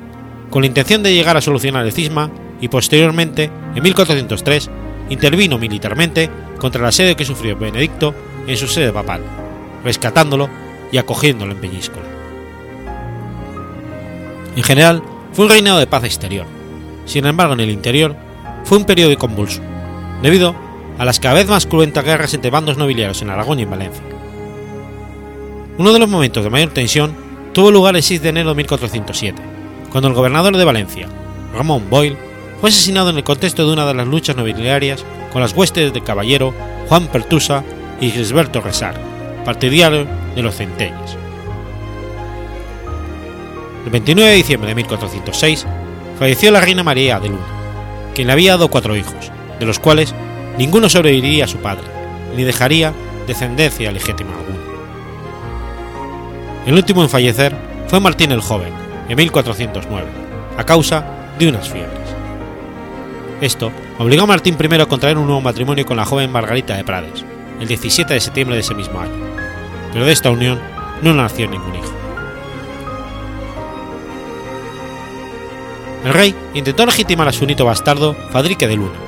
con 0.49 0.63
la 0.63 0.69
intención 0.69 1.03
de 1.03 1.13
llegar 1.13 1.37
a 1.37 1.41
solucionar 1.41 1.85
el 1.85 1.93
cisma 1.93 2.31
y 2.61 2.69
posteriormente, 2.69 3.51
en 3.75 3.83
1403, 3.83 4.71
intervino 5.09 5.59
militarmente 5.59 6.31
contra 6.59 6.81
el 6.81 6.87
asedio 6.87 7.17
que 7.17 7.25
sufrió 7.25 7.57
Benedicto 7.57 8.15
en 8.47 8.57
su 8.57 8.69
sede 8.69 8.93
papal, 8.93 9.23
rescatándolo 9.85 10.49
y 10.93 10.99
acogiéndolo 10.99 11.53
en 11.53 11.61
Peñíscola. 11.61 12.07
En 14.57 14.63
general, 14.63 15.03
fue 15.33 15.45
un 15.45 15.51
reinado 15.51 15.79
de 15.79 15.87
paz 15.87 16.05
exterior. 16.05 16.47
Sin 17.07 17.25
embargo, 17.27 17.55
en 17.55 17.61
el 17.61 17.71
interior, 17.71 18.17
fue 18.65 18.79
un 18.79 18.85
periodo 18.85 19.17
convulso, 19.17 19.61
debido 20.23 20.55
a 20.99 21.05
las 21.05 21.19
cada 21.19 21.37
vez 21.37 21.49
más 21.49 21.67
cruentas 21.67 22.05
guerras 22.05 22.35
entre 22.35 22.51
bandos 22.51 22.77
nobiliarios 22.77 23.23
en 23.23 23.31
Aragón 23.31 23.59
y 23.59 23.63
en 23.63 23.71
Valencia. 23.71 24.03
Uno 25.79 25.93
de 25.93 25.99
los 25.99 26.09
momentos 26.09 26.45
de 26.45 26.51
mayor 26.51 26.71
tensión 26.71 27.15
tuvo 27.53 27.71
lugar 27.71 27.97
el 27.97 28.03
6 28.03 28.23
de 28.23 28.29
enero 28.29 28.51
de 28.51 28.57
1407, 28.57 29.43
cuando 29.91 30.09
el 30.09 30.15
gobernador 30.15 30.57
de 30.57 30.65
Valencia, 30.65 31.09
Ramón 31.55 31.89
Boyle, 31.89 32.19
fue 32.61 32.69
asesinado 32.69 33.11
en 33.11 33.17
el 33.17 33.25
contexto 33.25 33.67
de 33.67 33.73
una 33.73 33.87
de 33.87 33.95
las 33.95 34.07
luchas 34.07 34.37
nobiliarias 34.37 35.05
con 35.33 35.41
las 35.41 35.55
huestes 35.55 35.93
del 35.93 36.05
caballero 36.05 36.55
Juan 36.89 37.07
Pertusa 37.07 37.65
y 38.01 38.11
Gisberto 38.11 38.61
Resar, 38.61 38.95
partidario 39.45 40.07
de 40.35 40.43
los 40.43 40.57
centellas. 40.57 41.17
El 43.85 43.91
29 43.91 44.31
de 44.31 44.37
diciembre 44.37 44.69
de 44.69 44.75
1406 44.75 45.67
falleció 46.19 46.51
la 46.51 46.61
reina 46.61 46.83
María 46.83 47.19
de 47.19 47.31
Luna, 47.31 47.47
quien 48.15 48.27
le 48.27 48.35
había 48.35 48.53
dado 48.53 48.69
cuatro 48.69 48.95
hijos, 48.95 49.33
de 49.59 49.65
los 49.67 49.79
cuales 49.79 50.15
ninguno 50.59 50.91
sobreviviría 50.91 51.45
a 51.45 51.49
su 51.49 51.59
padre, 51.59 51.85
ni 52.37 52.45
dejaría 52.45 52.93
descendencia 53.27 53.91
legítima 53.91 54.33
alguna. 54.33 54.59
El 56.67 56.75
último 56.75 57.03
en 57.03 57.09
fallecer 57.09 57.57
fue 57.89 58.01
Martín 58.01 58.33
el 58.33 58.43
Joven, 58.43 58.73
en 59.09 59.17
1409, 59.17 60.07
a 60.59 60.65
causa 60.65 61.05
de 61.39 61.49
unas 61.49 61.69
fiebres. 61.69 62.00
Esto 63.41 63.73
obligó 63.99 64.25
a 64.25 64.27
Martín 64.27 64.57
I 64.61 64.81
a 64.81 64.87
contraer 64.87 65.17
un 65.17 65.25
nuevo 65.25 65.41
matrimonio 65.41 65.87
con 65.87 65.97
la 65.97 66.05
joven 66.05 66.31
Margarita 66.31 66.77
de 66.77 66.85
Prades, 66.85 67.25
el 67.59 67.67
17 67.67 68.13
de 68.13 68.21
septiembre 68.21 68.55
de 68.55 68.61
ese 68.61 68.75
mismo 68.75 69.01
año, 69.01 69.15
pero 69.93 70.05
de 70.05 70.13
esta 70.13 70.31
unión 70.31 70.61
no 71.01 71.15
nació 71.15 71.49
ningún 71.49 71.75
hijo. 71.75 71.93
El 76.05 76.13
rey 76.13 76.35
intentó 76.53 76.85
legitimar 76.85 77.29
a 77.29 77.33
su 77.33 77.47
nieto 77.47 77.65
bastardo 77.65 78.15
Fadrique 78.31 78.69
de 78.69 78.77
Luna, 78.77 78.99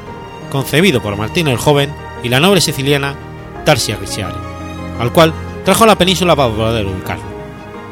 concebido 0.51 1.03
por 1.03 1.17
Martín 1.17 1.49
el 1.49 1.59
Joven 1.59 1.93
y 2.23 2.31
la 2.31 2.41
noble 2.41 2.63
siciliana 2.63 3.15
Tarsia 3.67 3.97
Ricciari, 3.97 4.37
al 4.99 5.13
cual 5.13 5.35
trajo 5.65 5.85
a 5.85 5.89
la 5.89 5.99
península 5.99 6.35
para 6.35 6.55
poder 6.55 6.87
educarlo, 6.87 7.25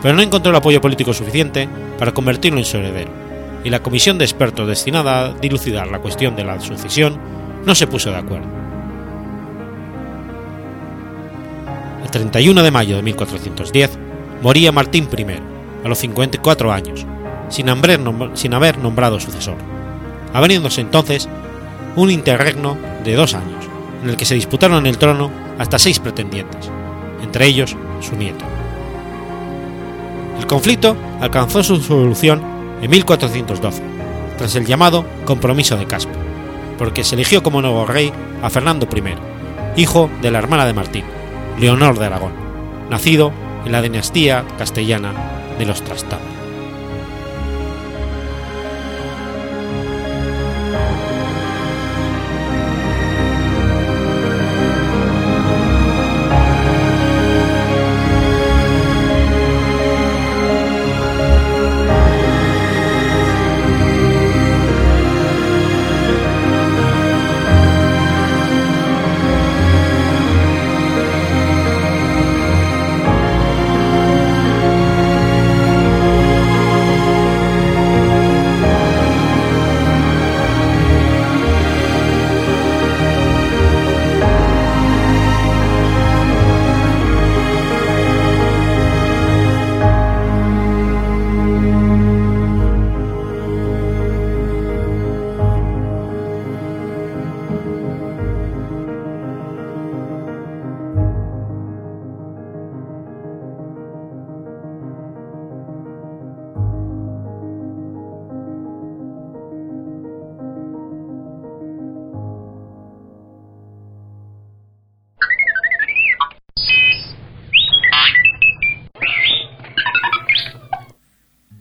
pero 0.00 0.14
no 0.14 0.22
encontró 0.22 0.50
el 0.50 0.56
apoyo 0.56 0.80
político 0.80 1.12
suficiente 1.12 1.68
para 1.98 2.12
convertirlo 2.12 2.58
en 2.58 2.64
su 2.64 2.78
heredero, 2.78 3.19
y 3.64 3.70
la 3.70 3.82
comisión 3.82 4.18
de 4.18 4.24
expertos 4.24 4.66
destinada 4.66 5.26
a 5.26 5.32
dilucidar 5.34 5.88
la 5.88 5.98
cuestión 5.98 6.36
de 6.36 6.44
la 6.44 6.60
sucesión 6.60 7.18
no 7.64 7.74
se 7.74 7.86
puso 7.86 8.10
de 8.10 8.16
acuerdo. 8.16 8.48
El 12.02 12.10
31 12.10 12.62
de 12.62 12.70
mayo 12.70 12.96
de 12.96 13.02
1410 13.02 13.98
moría 14.42 14.72
Martín 14.72 15.08
I, 15.16 15.24
a 15.84 15.88
los 15.88 15.98
54 15.98 16.72
años, 16.72 17.06
sin 17.48 17.68
haber, 17.68 18.78
nombrado 18.78 19.20
sucesor, 19.20 19.56
habiéndose 20.32 20.80
entonces 20.80 21.28
un 21.96 22.10
interregno 22.10 22.76
de 23.04 23.14
dos 23.14 23.34
años, 23.34 23.64
en 24.02 24.10
el 24.10 24.16
que 24.16 24.24
se 24.24 24.34
disputaron 24.34 24.86
el 24.86 24.98
trono 24.98 25.30
hasta 25.58 25.78
seis 25.78 25.98
pretendientes, 25.98 26.70
entre 27.22 27.46
ellos 27.46 27.76
su 28.00 28.16
nieto. 28.16 28.44
El 30.38 30.46
conflicto 30.46 30.96
alcanzó 31.20 31.62
su 31.62 31.80
solución 31.80 32.42
en 32.82 32.90
1412, 32.90 33.82
tras 34.38 34.54
el 34.56 34.66
llamado 34.66 35.04
Compromiso 35.24 35.76
de 35.76 35.86
Caspe, 35.86 36.12
porque 36.78 37.04
se 37.04 37.14
eligió 37.14 37.42
como 37.42 37.60
nuevo 37.60 37.86
rey 37.86 38.12
a 38.42 38.50
Fernando 38.50 38.88
I, 38.94 39.80
hijo 39.80 40.10
de 40.22 40.30
la 40.30 40.38
hermana 40.38 40.66
de 40.66 40.72
Martín, 40.72 41.04
Leonor 41.58 41.98
de 41.98 42.06
Aragón, 42.06 42.32
nacido 42.88 43.32
en 43.64 43.72
la 43.72 43.82
dinastía 43.82 44.44
castellana 44.58 45.12
de 45.58 45.66
los 45.66 45.82
Trastámeres. 45.82 46.39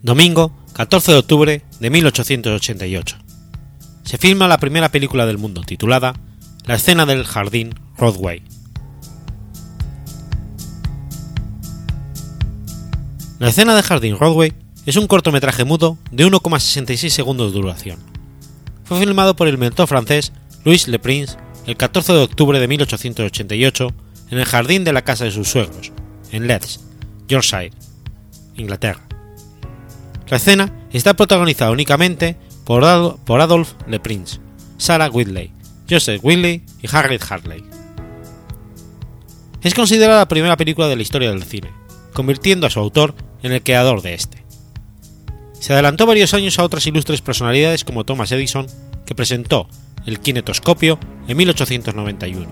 Domingo 0.10 0.51
14 0.74 1.12
de 1.12 1.18
octubre 1.20 1.62
de 1.80 1.89
1888. 1.91 3.18
Se 4.03 4.18
filma 4.18 4.47
la 4.47 4.57
primera 4.57 4.89
película 4.89 5.28
del 5.28 5.38
mundo 5.38 5.62
titulada 5.62 6.16
La 6.66 6.74
escena 6.74 7.05
del 7.05 7.26
jardín 7.26 7.76
Broadway. 7.95 8.41
La 13.38 13.49
escena 13.49 13.76
del 13.76 13.84
jardín 13.84 14.18
Broadway 14.18 14.51
es 14.88 14.95
un 14.95 15.05
cortometraje 15.05 15.64
mudo 15.64 15.99
de 16.10 16.26
1,66 16.26 17.10
segundos 17.10 17.53
de 17.53 17.60
duración. 17.60 17.99
Fue 18.86 18.99
filmado 18.99 19.36
por 19.36 19.47
el 19.47 19.60
mentor 19.60 19.88
francés 19.88 20.34
Louis 20.66 20.88
Le 20.88 20.97
Prince 20.97 21.38
el 21.68 21.78
14 21.78 22.14
de 22.14 22.24
octubre 22.24 22.60
de 22.60 22.68
1888 22.68 23.93
en 24.32 24.39
el 24.39 24.45
jardín 24.45 24.84
de 24.84 24.91
la 24.91 25.03
casa 25.03 25.26
de 25.26 25.32
sus 25.32 25.49
suegros, 25.49 25.91
en 26.32 26.47
Leeds, 26.47 26.80
Yorkshire, 27.28 27.74
Inglaterra. 28.55 29.09
La 30.30 30.38
escena 30.38 30.71
está 30.91 31.15
protagonizada 31.15 31.71
únicamente 31.71 32.38
por, 32.63 32.84
Adolf 32.86 33.73
Le 33.88 33.99
Prince, 33.99 34.39
Sarah 34.77 35.09
Whitley, 35.09 35.51
Joseph 35.89 36.21
Whitley 36.23 36.63
y 36.82 36.88
Harriet 36.91 37.23
Harley. 37.27 37.63
Es 39.63 39.73
considerada 39.73 40.19
la 40.19 40.27
primera 40.27 40.55
película 40.55 40.88
de 40.88 40.95
la 40.95 41.01
historia 41.01 41.32
del 41.32 41.43
cine, 41.43 41.71
convirtiendo 42.13 42.67
a 42.67 42.69
su 42.69 42.80
autor 42.80 43.15
en 43.41 43.53
el 43.53 43.63
creador 43.63 44.03
de 44.03 44.13
este. 44.13 44.43
Se 45.59 45.73
adelantó 45.73 46.05
varios 46.05 46.34
años 46.36 46.59
a 46.59 46.63
otras 46.63 46.86
ilustres 46.86 47.21
personalidades 47.21 47.84
como 47.84 48.05
Thomas 48.05 48.32
Edison, 48.32 48.67
que 49.05 49.15
presentó 49.15 49.67
el 50.05 50.19
kinetoscopio 50.19 50.99
en 51.27 51.38
1891, 51.38 52.47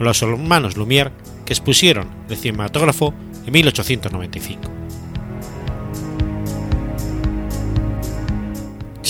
o 0.00 0.02
los 0.02 0.22
hermanos 0.22 0.76
Lumière, 0.76 1.12
que 1.44 1.52
expusieron 1.52 2.08
el 2.30 2.38
cinematógrafo 2.38 3.12
en 3.46 3.52
1895. 3.52 4.81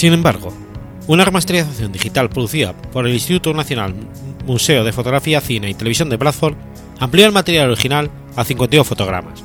Sin 0.02 0.12
embargo, 0.12 0.52
una 1.06 1.24
remasterización 1.24 1.92
digital 1.92 2.28
producida 2.28 2.72
por 2.72 3.06
el 3.06 3.14
Instituto 3.14 3.54
Nacional 3.54 3.94
Museo 4.44 4.82
de 4.82 4.92
Fotografía, 4.92 5.40
Cine 5.40 5.70
y 5.70 5.74
Televisión 5.74 6.08
de 6.08 6.16
Bradford 6.16 6.56
amplió 6.98 7.24
el 7.24 7.30
material 7.30 7.70
original 7.70 8.10
a 8.34 8.42
52 8.42 8.84
fotogramas, 8.84 9.44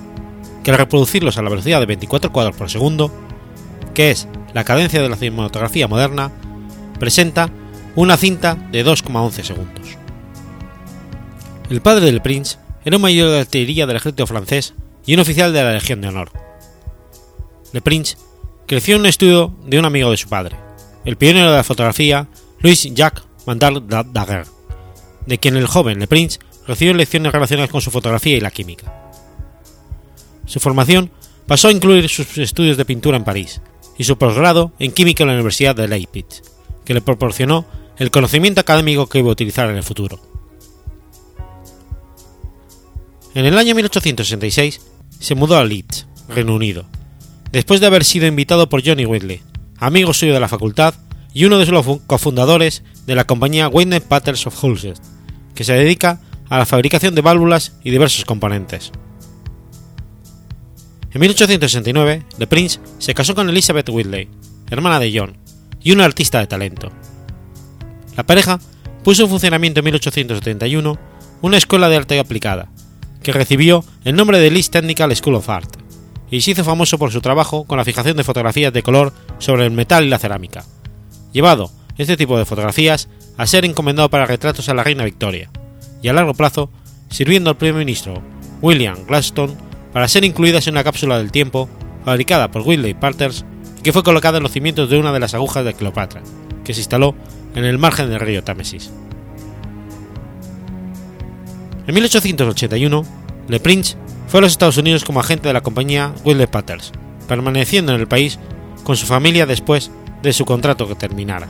que 0.63 0.71
al 0.71 0.79
reproducirlos 0.79 1.37
a 1.37 1.43
la 1.43 1.51
velocidad 1.51 1.79
de 1.79 1.85
24 1.85 2.31
cuadros 2.31 2.55
por 2.55 2.71
segundo, 2.71 3.13
que 3.93 4.09
es 4.09 4.27
la 4.55 4.63
cadencia 4.63 4.99
de 4.99 5.09
la 5.09 5.15
cinematografía 5.15 5.87
moderna, 5.87 6.31
presenta 6.99 7.51
una 7.95 8.17
cinta 8.17 8.55
de 8.71 8.83
2,11 8.83 9.43
segundos. 9.43 9.95
El 11.69 11.81
padre 11.81 12.07
del 12.07 12.23
Prince 12.23 12.57
era 12.83 12.95
un 12.95 13.03
mayor 13.03 13.29
de 13.29 13.41
artillería 13.41 13.85
del 13.85 13.97
ejército 13.97 14.25
francés 14.25 14.73
y 15.05 15.13
un 15.13 15.19
oficial 15.19 15.53
de 15.53 15.61
la 15.63 15.73
Legión 15.73 16.01
de 16.01 16.07
Honor. 16.07 16.31
Le 17.73 17.81
Prince 17.81 18.17
creció 18.68 18.95
en 18.95 19.01
un 19.01 19.07
estudio 19.07 19.55
de 19.65 19.80
un 19.80 19.86
amigo 19.86 20.11
de 20.11 20.18
su 20.18 20.28
padre, 20.28 20.57
el 21.05 21.15
pionero 21.15 21.49
de 21.49 21.57
la 21.57 21.63
fotografía 21.63 22.28
Louis 22.59 22.93
Jacques 22.93 23.24
Mandal 23.45 23.88
Daguerre, 23.88 24.49
de 25.26 25.38
quien 25.38 25.55
el 25.55 25.68
joven 25.68 25.99
Le 25.99 26.07
Prince 26.07 26.39
recibió 26.68 26.93
lecciones 26.93 27.32
relacionadas 27.32 27.72
con 27.72 27.82
su 27.82 27.91
fotografía 27.91 28.36
y 28.36 28.41
la 28.41 28.51
química. 28.51 29.11
Su 30.45 30.59
formación 30.59 31.09
pasó 31.47 31.70
a 31.70 31.72
incluir 31.72 32.09
sus 32.09 32.38
estudios 32.38 32.76
de 32.76 32.84
pintura 32.84 33.15
en 33.15 33.24
París 33.24 33.61
y 33.97 34.03
su 34.03 34.18
posgrado 34.18 34.74
en 34.80 34.91
química 34.91 35.24
en 35.24 35.30
la 35.30 35.36
Universidad 35.36 35.76
de 35.76 35.88
Leipzig, 35.88 36.26
que 36.84 36.93
le 36.93 37.01
proporcionó 37.01 37.65
el 37.97 38.11
conocimiento 38.11 38.61
académico 38.61 39.07
que 39.07 39.20
iba 39.20 39.30
a 39.30 39.32
utilizar 39.32 39.70
en 39.70 39.78
el 39.78 39.84
futuro. 39.84 40.20
En 43.34 43.45
el 43.45 43.57
año 43.57 43.76
1866 43.76 44.82
se 45.20 45.36
mudó 45.36 45.57
a 45.57 45.63
Leeds, 45.63 46.07
Reino 46.28 46.53
Unido, 46.53 46.86
después 47.51 47.79
de 47.79 47.87
haber 47.87 48.03
sido 48.03 48.27
invitado 48.27 48.69
por 48.69 48.85
Johnny 48.85 49.05
Whitley, 49.05 49.41
amigo 49.77 50.13
suyo 50.13 50.33
de 50.33 50.39
la 50.39 50.47
facultad 50.47 50.93
y 51.33 51.45
uno 51.45 51.59
de 51.59 51.65
los 51.67 51.85
cofundadores 52.07 52.83
de 53.05 53.15
la 53.15 53.25
compañía 53.25 53.67
Wayne 53.67 54.01
Patterns 54.01 54.47
of 54.47 54.63
Hulsted, 54.63 54.97
que 55.53 55.63
se 55.63 55.73
dedica 55.73 56.19
a 56.49 56.57
la 56.57 56.65
fabricación 56.65 57.15
de 57.15 57.21
válvulas 57.21 57.73
y 57.83 57.91
diversos 57.91 58.25
componentes. 58.25 58.91
En 61.13 61.21
1869, 61.21 62.25
Le 62.37 62.47
Prince 62.47 62.79
se 62.99 63.13
casó 63.13 63.33
con 63.33 63.49
Elizabeth 63.49 63.89
Whitley, 63.89 64.29
hermana 64.69 64.99
de 64.99 65.17
John, 65.17 65.37
y 65.81 65.91
una 65.91 66.05
artista 66.05 66.39
de 66.39 66.47
talento. 66.47 66.91
La 68.15 68.25
pareja 68.25 68.59
puso 69.03 69.23
en 69.23 69.29
funcionamiento 69.29 69.79
en 69.79 69.85
1871 69.85 70.99
una 71.41 71.57
escuela 71.57 71.87
de 71.87 71.97
arte 71.97 72.19
aplicada, 72.19 72.69
que 73.23 73.31
recibió 73.31 73.83
el 74.03 74.15
nombre 74.15 74.39
de 74.39 74.51
Leeds 74.51 74.71
Technical 74.71 75.15
School 75.15 75.35
of 75.35 75.49
Art, 75.49 75.77
y 76.30 76.41
se 76.41 76.51
hizo 76.51 76.63
famoso 76.63 76.97
por 76.97 77.11
su 77.11 77.21
trabajo 77.21 77.65
con 77.65 77.78
la 77.78 77.86
fijación 77.86 78.17
de 78.17 78.23
fotografías 78.23 78.73
de 78.73 78.84
color 78.84 79.13
sobre 79.39 79.65
el 79.65 79.71
metal 79.71 80.03
y 80.05 80.09
la 80.09 80.19
cerámica, 80.19 80.65
llevado 81.32 81.71
este 81.97 82.17
tipo 82.17 82.38
de 82.38 82.45
fotografías 82.45 83.09
a 83.38 83.47
ser 83.47 83.65
encomendado 83.65 84.09
para 84.09 84.25
retratos 84.25 84.69
a 84.69 84.73
la 84.73 84.84
reina 84.84 85.05
Victoria, 85.05 85.49
y 86.01 86.09
a 86.09 86.13
largo 86.13 86.34
plazo 86.34 86.69
sirviendo 87.09 87.49
al 87.49 87.57
primer 87.57 87.80
ministro 87.80 88.21
William 88.61 88.97
Gladstone 89.07 89.55
para 89.93 90.07
ser 90.07 90.25
incluidas 90.25 90.67
en 90.67 90.73
una 90.73 90.84
cápsula 90.84 91.17
del 91.17 91.32
tiempo 91.32 91.69
fabricada 92.03 92.51
por 92.51 92.61
Whitley 92.61 92.93
Partners 92.93 93.45
y 93.80 93.82
que 93.82 93.93
fue 93.93 94.03
colocada 94.03 94.38
en 94.38 94.43
los 94.43 94.51
cimientos 94.51 94.89
de 94.89 94.97
una 94.97 95.11
de 95.11 95.19
las 95.19 95.34
agujas 95.34 95.65
de 95.65 95.73
Cleopatra, 95.73 96.21
que 96.63 96.73
se 96.73 96.82
instaló 96.82 97.15
en 97.55 97.65
el 97.65 97.78
margen 97.78 98.09
del 98.09 98.19
río 98.19 98.43
Támesis. 98.43 98.91
En 101.88 101.93
1881, 101.93 103.05
Le 103.47 103.59
Prince 103.59 103.97
fue 104.28 104.39
a 104.39 104.41
los 104.41 104.51
Estados 104.51 104.78
Unidos 104.78 105.03
como 105.03 105.19
agente 105.19 105.47
de 105.47 105.53
la 105.53 105.61
compañía 105.61 106.13
Wilder 106.23 106.49
Patterns, 106.49 106.91
permaneciendo 107.28 107.93
en 107.93 108.01
el 108.01 108.07
país 108.07 108.39
con 108.84 108.95
su 108.95 109.05
familia 109.05 109.45
después 109.45 109.91
de 110.21 110.34
su 110.34 110.45
contrato 110.45 110.88
que 110.88 110.95
terminara. 110.95 111.47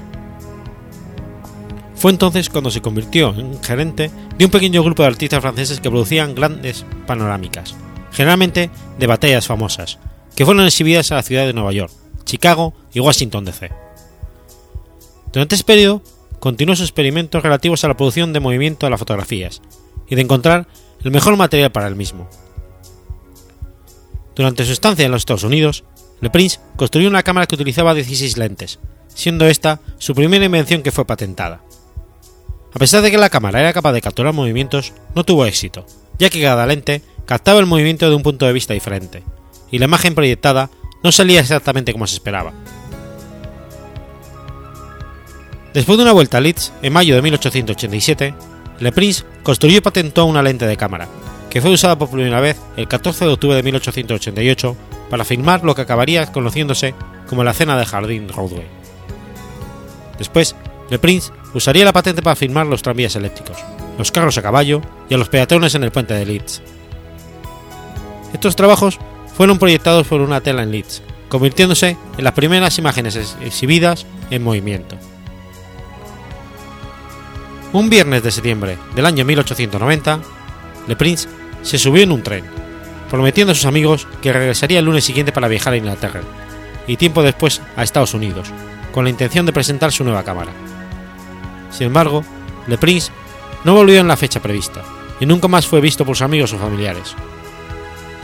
Fue 1.95 2.11
entonces 2.11 2.49
cuando 2.49 2.69
se 2.69 2.81
convirtió 2.81 3.33
en 3.35 3.61
gerente 3.63 4.11
de 4.37 4.45
un 4.45 4.51
pequeño 4.51 4.83
grupo 4.83 5.01
de 5.01 5.09
artistas 5.09 5.41
franceses 5.41 5.79
que 5.79 5.89
producían 5.89 6.35
grandes 6.35 6.85
panorámicas, 7.07 7.75
generalmente 8.11 8.69
de 8.99 9.07
batallas 9.07 9.47
famosas, 9.47 9.97
que 10.35 10.45
fueron 10.45 10.65
exhibidas 10.65 11.11
a 11.11 11.15
la 11.15 11.23
ciudad 11.23 11.47
de 11.47 11.53
Nueva 11.53 11.73
York, 11.73 11.91
Chicago 12.23 12.73
y 12.93 12.99
Washington 12.99 13.45
DC. 13.45 13.71
Durante 15.33 15.55
ese 15.55 15.63
periodo, 15.63 16.03
continuó 16.39 16.75
sus 16.75 16.85
experimentos 16.85 17.41
relativos 17.41 17.83
a 17.83 17.87
la 17.87 17.97
producción 17.97 18.31
de 18.31 18.39
movimiento 18.39 18.85
de 18.85 18.91
las 18.91 18.99
fotografías, 18.99 19.61
y 20.07 20.15
de 20.15 20.21
encontrar 20.21 20.67
el 21.03 21.11
mejor 21.11 21.35
material 21.37 21.71
para 21.71 21.87
el 21.87 21.95
mismo. 21.95 22.29
Durante 24.37 24.65
su 24.65 24.71
estancia 24.71 25.03
en 25.03 25.11
los 25.11 25.23
Estados 25.23 25.43
Unidos, 25.43 25.83
Le 26.21 26.29
Prince 26.29 26.59
construyó 26.75 27.09
una 27.09 27.23
cámara 27.23 27.47
que 27.47 27.55
utilizaba 27.55 27.95
16 27.95 28.37
lentes, 28.37 28.79
siendo 29.07 29.47
esta 29.47 29.79
su 29.97 30.13
primera 30.13 30.45
invención 30.45 30.83
que 30.83 30.91
fue 30.91 31.05
patentada. 31.05 31.63
A 32.71 32.77
pesar 32.77 33.01
de 33.01 33.09
que 33.09 33.17
la 33.17 33.31
cámara 33.31 33.59
era 33.59 33.73
capaz 33.73 33.93
de 33.93 34.01
capturar 34.01 34.33
movimientos, 34.33 34.93
no 35.15 35.23
tuvo 35.23 35.47
éxito, 35.47 35.87
ya 36.19 36.29
que 36.29 36.39
cada 36.39 36.67
lente 36.67 37.01
captaba 37.25 37.59
el 37.59 37.65
movimiento 37.65 38.07
de 38.07 38.15
un 38.15 38.21
punto 38.21 38.45
de 38.45 38.53
vista 38.53 38.75
diferente, 38.75 39.23
y 39.71 39.79
la 39.79 39.85
imagen 39.85 40.13
proyectada 40.13 40.69
no 41.03 41.11
salía 41.11 41.39
exactamente 41.39 41.91
como 41.91 42.05
se 42.05 42.13
esperaba. 42.13 42.53
Después 45.73 45.97
de 45.97 46.03
una 46.03 46.13
vuelta 46.13 46.37
a 46.37 46.41
Leeds, 46.41 46.73
en 46.83 46.93
mayo 46.93 47.15
de 47.15 47.23
1887, 47.23 48.35
Le 48.81 48.91
Prince 48.91 49.23
construyó 49.41 49.77
y 49.77 49.81
patentó 49.81 50.25
una 50.25 50.43
lente 50.43 50.67
de 50.67 50.77
cámara, 50.77 51.07
que 51.57 51.61
fue 51.61 51.71
usada 51.71 51.97
por 51.97 52.11
primera 52.11 52.39
vez 52.39 52.61
el 52.75 52.87
14 52.87 53.25
de 53.25 53.31
octubre 53.31 53.55
de 53.55 53.63
1888 53.63 54.77
para 55.09 55.25
filmar 55.25 55.63
lo 55.63 55.73
que 55.73 55.81
acabaría 55.81 56.31
conociéndose 56.31 56.93
como 57.27 57.43
la 57.43 57.51
cena 57.51 57.75
de 57.75 57.83
Jardín 57.83 58.29
Roadway. 58.29 58.67
Después, 60.19 60.55
Le 60.91 60.99
Prince 60.99 61.31
usaría 61.55 61.83
la 61.83 61.93
patente 61.93 62.21
para 62.21 62.35
filmar 62.35 62.67
los 62.67 62.83
tranvías 62.83 63.15
eléctricos, 63.15 63.57
los 63.97 64.11
carros 64.11 64.37
a 64.37 64.43
caballo 64.43 64.83
y 65.09 65.15
a 65.15 65.17
los 65.17 65.29
peatones 65.29 65.73
en 65.73 65.83
el 65.83 65.89
puente 65.89 66.13
de 66.13 66.27
Leeds. 66.27 66.61
Estos 68.33 68.55
trabajos 68.55 68.99
fueron 69.35 69.57
proyectados 69.57 70.05
por 70.05 70.21
una 70.21 70.41
tela 70.41 70.61
en 70.61 70.69
Leeds, 70.69 71.01
convirtiéndose 71.27 71.97
en 72.19 72.23
las 72.23 72.33
primeras 72.33 72.77
imágenes 72.77 73.35
exhibidas 73.41 74.05
en 74.29 74.43
movimiento. 74.43 74.95
Un 77.73 77.89
viernes 77.89 78.21
de 78.21 78.29
septiembre 78.29 78.77
del 78.95 79.07
año 79.07 79.25
1890, 79.25 80.19
Le 80.87 80.95
Prince 80.95 81.27
se 81.61 81.77
subió 81.77 82.03
en 82.03 82.11
un 82.11 82.23
tren, 82.23 82.45
prometiendo 83.09 83.51
a 83.51 83.55
sus 83.55 83.65
amigos 83.65 84.07
que 84.21 84.33
regresaría 84.33 84.79
el 84.79 84.85
lunes 84.85 85.05
siguiente 85.05 85.31
para 85.31 85.47
viajar 85.47 85.73
a 85.73 85.77
Inglaterra, 85.77 86.21
y 86.87 86.97
tiempo 86.97 87.23
después 87.23 87.61
a 87.75 87.83
Estados 87.83 88.13
Unidos, 88.13 88.49
con 88.91 89.03
la 89.03 89.09
intención 89.09 89.45
de 89.45 89.53
presentar 89.53 89.91
su 89.91 90.03
nueva 90.03 90.23
cámara. 90.23 90.51
Sin 91.71 91.87
embargo, 91.87 92.23
Le 92.67 92.77
Prince 92.77 93.11
no 93.63 93.73
volvió 93.73 93.99
en 93.99 94.07
la 94.07 94.17
fecha 94.17 94.41
prevista, 94.41 94.83
y 95.19 95.25
nunca 95.25 95.47
más 95.47 95.67
fue 95.67 95.81
visto 95.81 96.05
por 96.05 96.15
sus 96.15 96.23
amigos 96.25 96.53
o 96.53 96.57
familiares. 96.57 97.15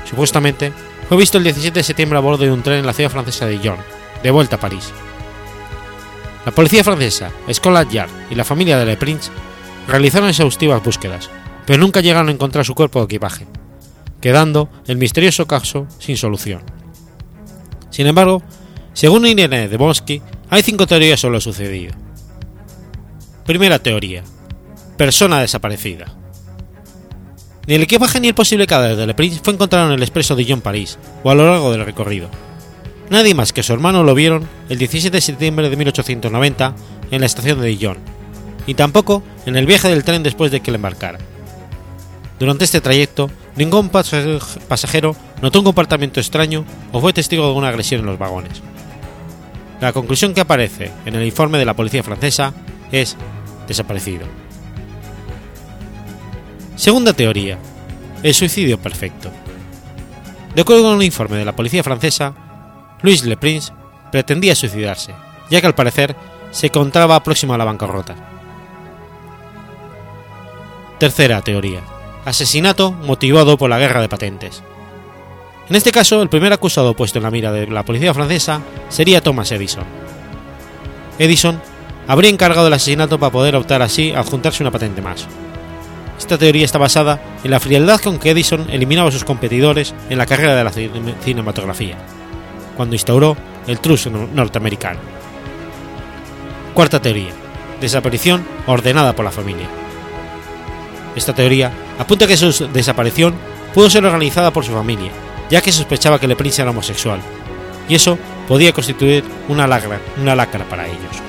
Supuestamente, 0.05 0.71
fue 1.07 1.17
visto 1.17 1.37
el 1.37 1.43
17 1.43 1.79
de 1.79 1.83
septiembre 1.83 2.17
a 2.17 2.21
bordo 2.21 2.43
de 2.43 2.51
un 2.51 2.63
tren 2.63 2.79
en 2.79 2.85
la 2.85 2.93
ciudad 2.93 3.11
francesa 3.11 3.45
de 3.45 3.57
Dijon, 3.57 3.77
de 4.21 4.31
vuelta 4.31 4.55
a 4.55 4.59
París. 4.59 4.91
La 6.45 6.51
policía 6.51 6.83
francesa, 6.83 7.31
Scotland 7.51 7.91
Yard 7.91 8.09
y 8.29 8.35
la 8.35 8.43
familia 8.43 8.77
de 8.77 8.85
Le 8.85 8.97
Prince 8.97 9.31
realizaron 9.87 10.29
exhaustivas 10.29 10.83
búsquedas, 10.83 11.29
pero 11.65 11.79
nunca 11.79 12.01
llegaron 12.01 12.29
a 12.29 12.31
encontrar 12.31 12.65
su 12.65 12.75
cuerpo 12.75 12.99
o 12.99 13.05
equipaje, 13.05 13.47
quedando 14.21 14.69
el 14.87 14.97
misterioso 14.97 15.47
caso 15.47 15.87
sin 15.99 16.17
solución. 16.17 16.61
Sin 17.89 18.07
embargo, 18.07 18.41
según 18.93 19.25
Irene 19.25 19.67
de 19.67 19.77
Bonsky, 19.77 20.21
hay 20.49 20.63
cinco 20.63 20.87
teorías 20.87 21.19
sobre 21.19 21.35
lo 21.35 21.41
sucedido. 21.41 21.93
Primera 23.45 23.79
teoría. 23.79 24.23
Persona 24.97 25.39
desaparecida. 25.39 26.13
Ni 27.67 27.75
el 27.75 27.83
equipaje 27.83 28.19
ni 28.19 28.29
el 28.29 28.35
posible 28.35 28.67
cadáver 28.67 28.95
de 28.95 29.07
Le 29.07 29.13
Prince 29.13 29.41
fue 29.43 29.53
encontrado 29.53 29.87
en 29.87 29.93
el 29.93 30.03
expreso 30.03 30.35
de 30.35 30.43
Dijon 30.43 30.61
París 30.61 30.97
o 31.23 31.31
a 31.31 31.35
lo 31.35 31.45
largo 31.45 31.71
del 31.71 31.85
recorrido, 31.85 32.29
Nadie 33.09 33.35
más 33.35 33.53
que 33.53 33.63
su 33.63 33.73
hermano 33.73 34.03
lo 34.03 34.15
vieron 34.15 34.47
el 34.69 34.77
17 34.79 35.15
de 35.15 35.21
septiembre 35.21 35.69
de 35.69 35.75
1890 35.75 36.75
en 37.11 37.19
la 37.19 37.25
estación 37.25 37.61
de 37.61 37.67
Dijon, 37.67 37.97
y 38.65 38.73
tampoco 38.73 39.21
en 39.45 39.55
el 39.55 39.65
viaje 39.65 39.89
del 39.89 40.03
tren 40.03 40.23
después 40.23 40.51
de 40.51 40.61
que 40.61 40.71
le 40.71 40.77
embarcara. 40.77 41.19
Durante 42.39 42.65
este 42.65 42.81
trayecto, 42.81 43.29
ningún 43.55 43.89
pasajero 43.89 45.15
notó 45.41 45.59
un 45.59 45.65
comportamiento 45.65 46.19
extraño 46.19 46.65
o 46.91 46.99
fue 46.99 47.13
testigo 47.13 47.47
de 47.47 47.53
una 47.53 47.69
agresión 47.69 48.01
en 48.01 48.07
los 48.07 48.19
vagones. 48.19 48.61
La 49.79 49.93
conclusión 49.93 50.33
que 50.33 50.41
aparece 50.41 50.91
en 51.05 51.15
el 51.15 51.25
informe 51.25 51.57
de 51.57 51.65
la 51.65 51.75
policía 51.75 52.03
francesa 52.03 52.53
es 52.91 53.15
desaparecido. 53.67 54.25
Segunda 56.75 57.13
teoría, 57.13 57.57
el 58.23 58.33
suicidio 58.33 58.79
perfecto. 58.79 59.29
De 60.55 60.61
acuerdo 60.61 60.83
con 60.83 60.93
un 60.93 61.03
informe 61.03 61.37
de 61.37 61.45
la 61.45 61.55
policía 61.55 61.83
francesa, 61.83 62.33
Louis 63.01 63.23
Le 63.25 63.37
Prince 63.37 63.71
pretendía 64.11 64.55
suicidarse, 64.55 65.13
ya 65.49 65.61
que 65.61 65.67
al 65.67 65.75
parecer 65.75 66.15
se 66.51 66.67
encontraba 66.67 67.21
próximo 67.23 67.53
a 67.53 67.57
la 67.57 67.65
bancarrota. 67.65 68.15
Tercera 70.99 71.41
teoría. 71.41 71.81
Asesinato 72.25 72.91
motivado 72.91 73.57
por 73.57 73.69
la 73.69 73.79
guerra 73.79 74.01
de 74.01 74.09
patentes. 74.09 74.63
En 75.69 75.75
este 75.75 75.91
caso, 75.91 76.21
el 76.21 76.29
primer 76.29 76.53
acusado 76.53 76.93
puesto 76.93 77.19
en 77.19 77.23
la 77.23 77.31
mira 77.31 77.51
de 77.51 77.67
la 77.67 77.83
policía 77.83 78.13
francesa 78.13 78.61
sería 78.89 79.21
Thomas 79.21 79.51
Edison. 79.51 79.85
Edison 81.19 81.61
habría 82.07 82.29
encargado 82.29 82.67
el 82.67 82.73
asesinato 82.73 83.19
para 83.19 83.31
poder 83.31 83.55
optar 83.55 83.81
así 83.81 84.11
a 84.11 84.19
adjuntarse 84.19 84.63
una 84.63 84.71
patente 84.71 85.01
más. 85.01 85.27
Esta 86.17 86.37
teoría 86.37 86.65
está 86.65 86.77
basada 86.77 87.19
en 87.43 87.51
la 87.51 87.59
frialdad 87.59 87.99
con 87.99 88.19
que 88.19 88.31
Edison 88.31 88.67
eliminaba 88.69 89.09
a 89.09 89.11
sus 89.11 89.23
competidores 89.23 89.93
en 90.09 90.17
la 90.17 90.25
carrera 90.25 90.55
de 90.55 90.63
la 90.63 90.71
cinematografía, 91.23 91.97
cuando 92.77 92.95
instauró 92.95 93.35
el 93.67 93.79
trust 93.79 94.07
norteamericano. 94.07 94.99
Cuarta 96.73 97.01
teoría. 97.01 97.31
Desaparición 97.81 98.45
ordenada 98.65 99.13
por 99.13 99.25
la 99.25 99.31
familia. 99.31 99.67
Esta 101.15 101.33
teoría 101.33 101.71
apunta 101.99 102.27
que 102.27 102.37
su 102.37 102.67
desaparición 102.67 103.33
pudo 103.73 103.89
ser 103.89 104.05
organizada 104.05 104.51
por 104.51 104.63
su 104.63 104.71
familia, 104.71 105.11
ya 105.49 105.61
que 105.61 105.71
sospechaba 105.71 106.19
que 106.19 106.25
el 106.25 106.35
Prince 106.35 106.61
era 106.61 106.71
homosexual, 106.71 107.19
y 107.87 107.95
eso 107.95 108.17
podía 108.47 108.73
constituir 108.73 109.23
una 109.47 109.67
lacra, 109.67 109.99
una 110.21 110.35
lacra 110.35 110.65
para 110.65 110.87
ellos. 110.87 111.21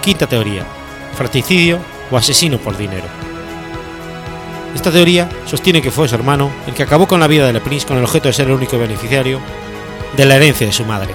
Quinta 0.00 0.26
teoría. 0.26 0.66
Fratricidio 1.16 1.78
o 2.10 2.16
asesino 2.16 2.58
por 2.58 2.76
dinero. 2.76 3.04
Esta 4.74 4.90
teoría 4.90 5.28
sostiene 5.46 5.82
que 5.82 5.90
fue 5.90 6.08
su 6.08 6.14
hermano 6.14 6.50
el 6.66 6.74
que 6.74 6.82
acabó 6.82 7.06
con 7.06 7.20
la 7.20 7.26
vida 7.26 7.46
de 7.46 7.52
Le 7.52 7.60
Prince 7.60 7.86
con 7.86 7.98
el 7.98 8.04
objeto 8.04 8.28
de 8.28 8.32
ser 8.32 8.46
el 8.46 8.54
único 8.54 8.78
beneficiario 8.78 9.40
de 10.16 10.24
la 10.24 10.36
herencia 10.36 10.66
de 10.66 10.72
su 10.72 10.84
madre. 10.84 11.14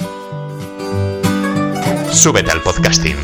Súbete 2.11 2.51
al 2.51 2.61
podcasting. 2.61 3.15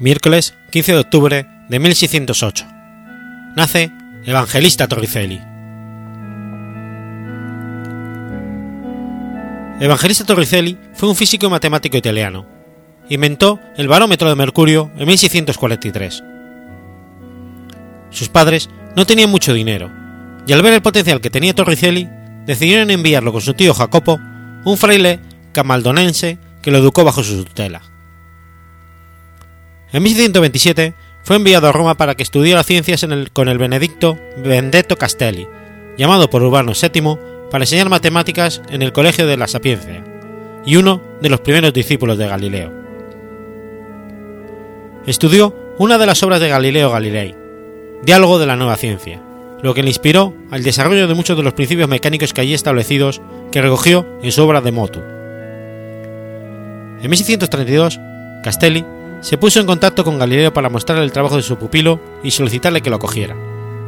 Miércoles 0.00 0.54
15 0.72 0.92
de 0.92 0.98
octubre 0.98 1.46
de 1.68 1.78
1608. 1.78 2.66
Nace 3.56 3.92
Evangelista 4.24 4.88
Torricelli. 4.88 5.40
Evangelista 9.80 10.24
Torricelli 10.24 10.76
fue 10.94 11.08
un 11.08 11.14
físico 11.14 11.46
y 11.46 11.50
matemático 11.50 11.96
italiano. 11.96 12.44
Inventó 13.08 13.60
el 13.76 13.86
barómetro 13.86 14.28
de 14.28 14.34
mercurio 14.34 14.90
en 14.96 15.06
1643 15.06 16.24
sus 18.10 18.28
padres 18.28 18.70
no 18.96 19.06
tenían 19.06 19.30
mucho 19.30 19.52
dinero, 19.54 19.90
y 20.46 20.52
al 20.52 20.62
ver 20.62 20.74
el 20.74 20.82
potencial 20.82 21.20
que 21.20 21.30
tenía 21.30 21.54
Torricelli, 21.54 22.08
decidieron 22.46 22.90
enviarlo 22.90 23.32
con 23.32 23.42
su 23.42 23.54
tío 23.54 23.74
Jacopo, 23.74 24.18
un 24.64 24.76
fraile 24.76 25.20
camaldonense 25.52 26.38
que 26.62 26.70
lo 26.70 26.78
educó 26.78 27.04
bajo 27.04 27.22
su 27.22 27.44
tutela. 27.44 27.82
En 29.92 30.02
1627 30.02 30.94
fue 31.22 31.36
enviado 31.36 31.68
a 31.68 31.72
Roma 31.72 31.96
para 31.96 32.14
que 32.14 32.22
estudiara 32.22 32.62
ciencias 32.62 33.06
con 33.32 33.48
el 33.48 33.58
benedicto 33.58 34.18
Benedetto 34.38 34.96
Castelli, 34.96 35.46
llamado 35.96 36.30
por 36.30 36.42
Urbano 36.42 36.72
VII 36.72 37.18
para 37.50 37.64
enseñar 37.64 37.88
matemáticas 37.88 38.62
en 38.70 38.82
el 38.82 38.92
Colegio 38.92 39.26
de 39.26 39.36
la 39.36 39.48
Sapiencia, 39.48 40.04
y 40.64 40.76
uno 40.76 41.02
de 41.20 41.28
los 41.28 41.40
primeros 41.40 41.72
discípulos 41.72 42.18
de 42.18 42.28
Galileo. 42.28 42.72
Estudió 45.06 45.54
una 45.78 45.96
de 45.96 46.06
las 46.06 46.22
obras 46.22 46.40
de 46.40 46.48
Galileo 46.48 46.90
Galilei, 46.90 47.34
Diálogo 48.02 48.38
de 48.38 48.46
la 48.46 48.56
nueva 48.56 48.76
ciencia, 48.76 49.20
lo 49.62 49.74
que 49.74 49.82
le 49.82 49.88
inspiró 49.88 50.32
al 50.50 50.62
desarrollo 50.62 51.08
de 51.08 51.14
muchos 51.14 51.36
de 51.36 51.42
los 51.42 51.54
principios 51.54 51.88
mecánicos 51.88 52.32
que 52.32 52.40
allí 52.40 52.54
establecidos 52.54 53.20
que 53.50 53.60
recogió 53.60 54.06
en 54.22 54.32
su 54.32 54.42
obra 54.42 54.60
de 54.60 54.72
Motu. 54.72 55.00
En 57.00 57.10
1632, 57.10 57.98
Castelli 58.42 58.84
se 59.20 59.36
puso 59.36 59.60
en 59.60 59.66
contacto 59.66 60.04
con 60.04 60.18
Galileo 60.18 60.52
para 60.52 60.68
mostrarle 60.68 61.04
el 61.04 61.12
trabajo 61.12 61.36
de 61.36 61.42
su 61.42 61.56
pupilo 61.56 62.00
y 62.22 62.30
solicitarle 62.30 62.82
que 62.82 62.90
lo 62.90 62.96
acogiera, 62.96 63.36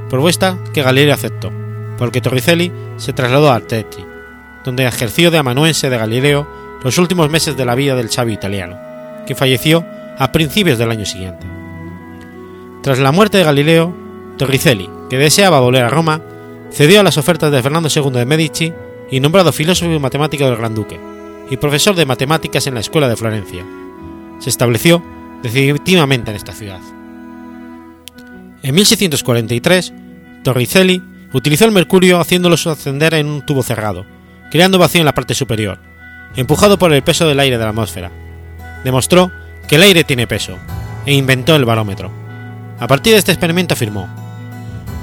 propuesta 0.08 0.58
que 0.74 0.82
Galileo 0.82 1.14
aceptó, 1.14 1.52
porque 1.96 2.20
Torricelli 2.20 2.72
se 2.96 3.12
trasladó 3.12 3.52
a 3.52 3.60
Tetti, 3.60 4.04
donde 4.64 4.86
ejerció 4.86 5.30
de 5.30 5.38
amanuense 5.38 5.88
de 5.88 5.98
Galileo 5.98 6.48
los 6.82 6.98
últimos 6.98 7.30
meses 7.30 7.56
de 7.56 7.64
la 7.64 7.74
vida 7.74 7.94
del 7.94 8.10
sabio 8.10 8.34
italiano, 8.34 8.78
que 9.26 9.34
falleció 9.34 9.84
a 10.18 10.32
principios 10.32 10.78
del 10.78 10.90
año 10.90 11.06
siguiente. 11.06 11.46
Tras 12.82 12.98
la 12.98 13.12
muerte 13.12 13.38
de 13.38 13.44
Galileo, 13.44 13.94
Torricelli, 14.40 14.88
que 15.10 15.18
deseaba 15.18 15.60
volver 15.60 15.84
a 15.84 15.90
Roma, 15.90 16.22
cedió 16.72 17.00
a 17.00 17.02
las 17.02 17.18
ofertas 17.18 17.52
de 17.52 17.62
Fernando 17.62 17.90
II 17.94 18.10
de 18.10 18.24
Medici 18.24 18.72
y 19.10 19.20
nombrado 19.20 19.52
filósofo 19.52 19.92
y 19.92 19.98
matemático 19.98 20.46
del 20.46 20.56
Gran 20.56 20.74
Duque, 20.74 20.98
y 21.50 21.58
profesor 21.58 21.94
de 21.94 22.06
matemáticas 22.06 22.66
en 22.66 22.72
la 22.72 22.80
Escuela 22.80 23.06
de 23.06 23.16
Florencia. 23.16 23.66
Se 24.38 24.48
estableció 24.48 25.04
definitivamente 25.42 26.30
en 26.30 26.38
esta 26.38 26.54
ciudad. 26.54 26.80
En 28.62 28.74
1643, 28.74 29.92
Torricelli 30.42 31.02
utilizó 31.34 31.66
el 31.66 31.72
mercurio 31.72 32.18
haciéndolo 32.18 32.54
ascender 32.54 33.12
en 33.12 33.26
un 33.26 33.44
tubo 33.44 33.62
cerrado, 33.62 34.06
creando 34.50 34.78
vacío 34.78 35.02
en 35.02 35.06
la 35.06 35.14
parte 35.14 35.34
superior, 35.34 35.80
empujado 36.34 36.78
por 36.78 36.94
el 36.94 37.02
peso 37.02 37.28
del 37.28 37.40
aire 37.40 37.58
de 37.58 37.64
la 37.64 37.70
atmósfera. 37.70 38.10
Demostró 38.84 39.30
que 39.68 39.76
el 39.76 39.82
aire 39.82 40.02
tiene 40.02 40.26
peso, 40.26 40.56
e 41.04 41.12
inventó 41.12 41.54
el 41.56 41.66
barómetro. 41.66 42.10
A 42.78 42.86
partir 42.86 43.12
de 43.12 43.18
este 43.18 43.32
experimento 43.32 43.74
afirmó, 43.74 44.19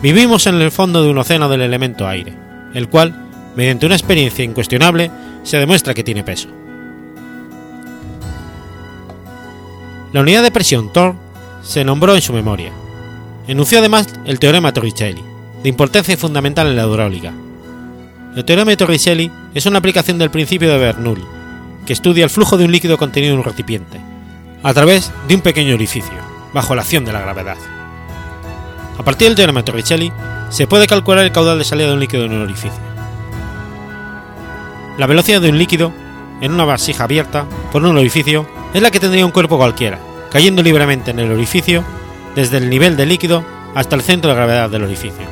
Vivimos 0.02 0.45
en 0.45 0.56
el 0.62 0.72
fondo 0.72 1.04
de 1.04 1.10
un 1.10 1.18
océano 1.18 1.50
del 1.50 1.62
elemento 1.62 2.08
aire, 2.08 2.34
el 2.76 2.88
cual, 2.88 3.16
mediante 3.56 3.88
una 3.88 3.95
experiencia 3.95 4.45
incuestionable, 4.45 5.10
se 5.41 5.58
demuestra 5.58 5.95
que 5.95 6.04
tiene 6.04 6.24
peso. 6.24 6.50
La 10.14 10.22
unidad 10.22 10.43
de 10.43 10.52
presión 10.52 10.93
torr 10.93 11.16
se 11.64 11.84
nombró 11.84 12.14
en 12.14 12.22
su 12.22 12.32
memoria. 12.32 12.72
Enunció 13.48 13.80
además 13.80 14.08
el 14.26 14.38
teorema 14.38 14.72
Torricelli, 14.72 15.24
de 15.64 15.70
importancia 15.70 16.16
fundamental 16.16 16.68
en 16.68 16.76
la 16.76 16.86
hidráulica. 16.86 17.34
El 18.36 18.45
teorema 18.45 18.70
de 18.70 18.78
Torricelli 18.78 19.32
es 19.56 19.66
una 19.66 19.80
aplicación 19.80 20.20
del 20.20 20.30
principio 20.30 20.72
de 20.72 20.78
Bernoulli, 20.78 21.26
que 21.88 21.93
estudia 21.93 22.24
el 22.24 22.30
flujo 22.30 22.56
de 22.56 22.66
un 22.66 22.72
líquido 22.72 22.98
contenido 22.98 23.34
en 23.34 23.39
un 23.39 23.45
recipiente, 23.45 24.00
a 24.62 24.74
través 24.76 25.12
de 25.28 25.34
un 25.34 25.41
pequeño 25.41 25.74
orificio, 25.74 26.14
bajo 26.54 26.76
la 26.76 26.84
acción 26.84 27.04
de 27.04 27.14
la 27.14 27.22
gravedad. 27.22 27.76
A 28.98 29.04
partir 29.04 29.28
del 29.28 29.36
teorema 29.36 29.62
de 29.62 29.66
Torricelli, 29.66 30.12
se 30.50 30.68
puede 30.68 30.88
calcular 30.88 31.24
el 31.24 31.32
caudal 31.32 31.58
de 31.58 31.64
salida 31.64 31.88
de 31.88 31.93
un 31.93 32.00
líquido 32.00 32.26
en 32.26 32.34
un 32.34 32.41
orificio. 32.41 32.80
La 34.98 35.06
velocidad 35.06 35.41
de 35.41 35.50
un 35.50 35.58
líquido 35.58 35.93
en 36.41 36.52
una 36.52 36.66
vasija 36.66 37.04
abierta 37.04 37.45
por 37.72 37.84
un 37.84 37.98
orificio 37.98 38.48
es 38.74 38.82
la 38.82 38.91
que 38.91 39.00
tendría 39.00 39.26
un 39.26 39.32
cuerpo 39.32 39.58
cualquiera, 39.58 40.00
cayendo 40.32 40.64
libremente 40.64 41.12
en 41.12 41.20
el 41.20 41.32
orificio 41.32 41.84
desde 42.36 42.58
el 42.58 42.70
nivel 42.70 42.98
del 42.98 43.10
líquido 43.10 43.43
hasta 43.76 43.95
el 43.95 44.02
centro 44.02 44.30
de 44.30 44.36
gravedad 44.36 44.70
del 44.70 44.84
orificio. 44.84 45.26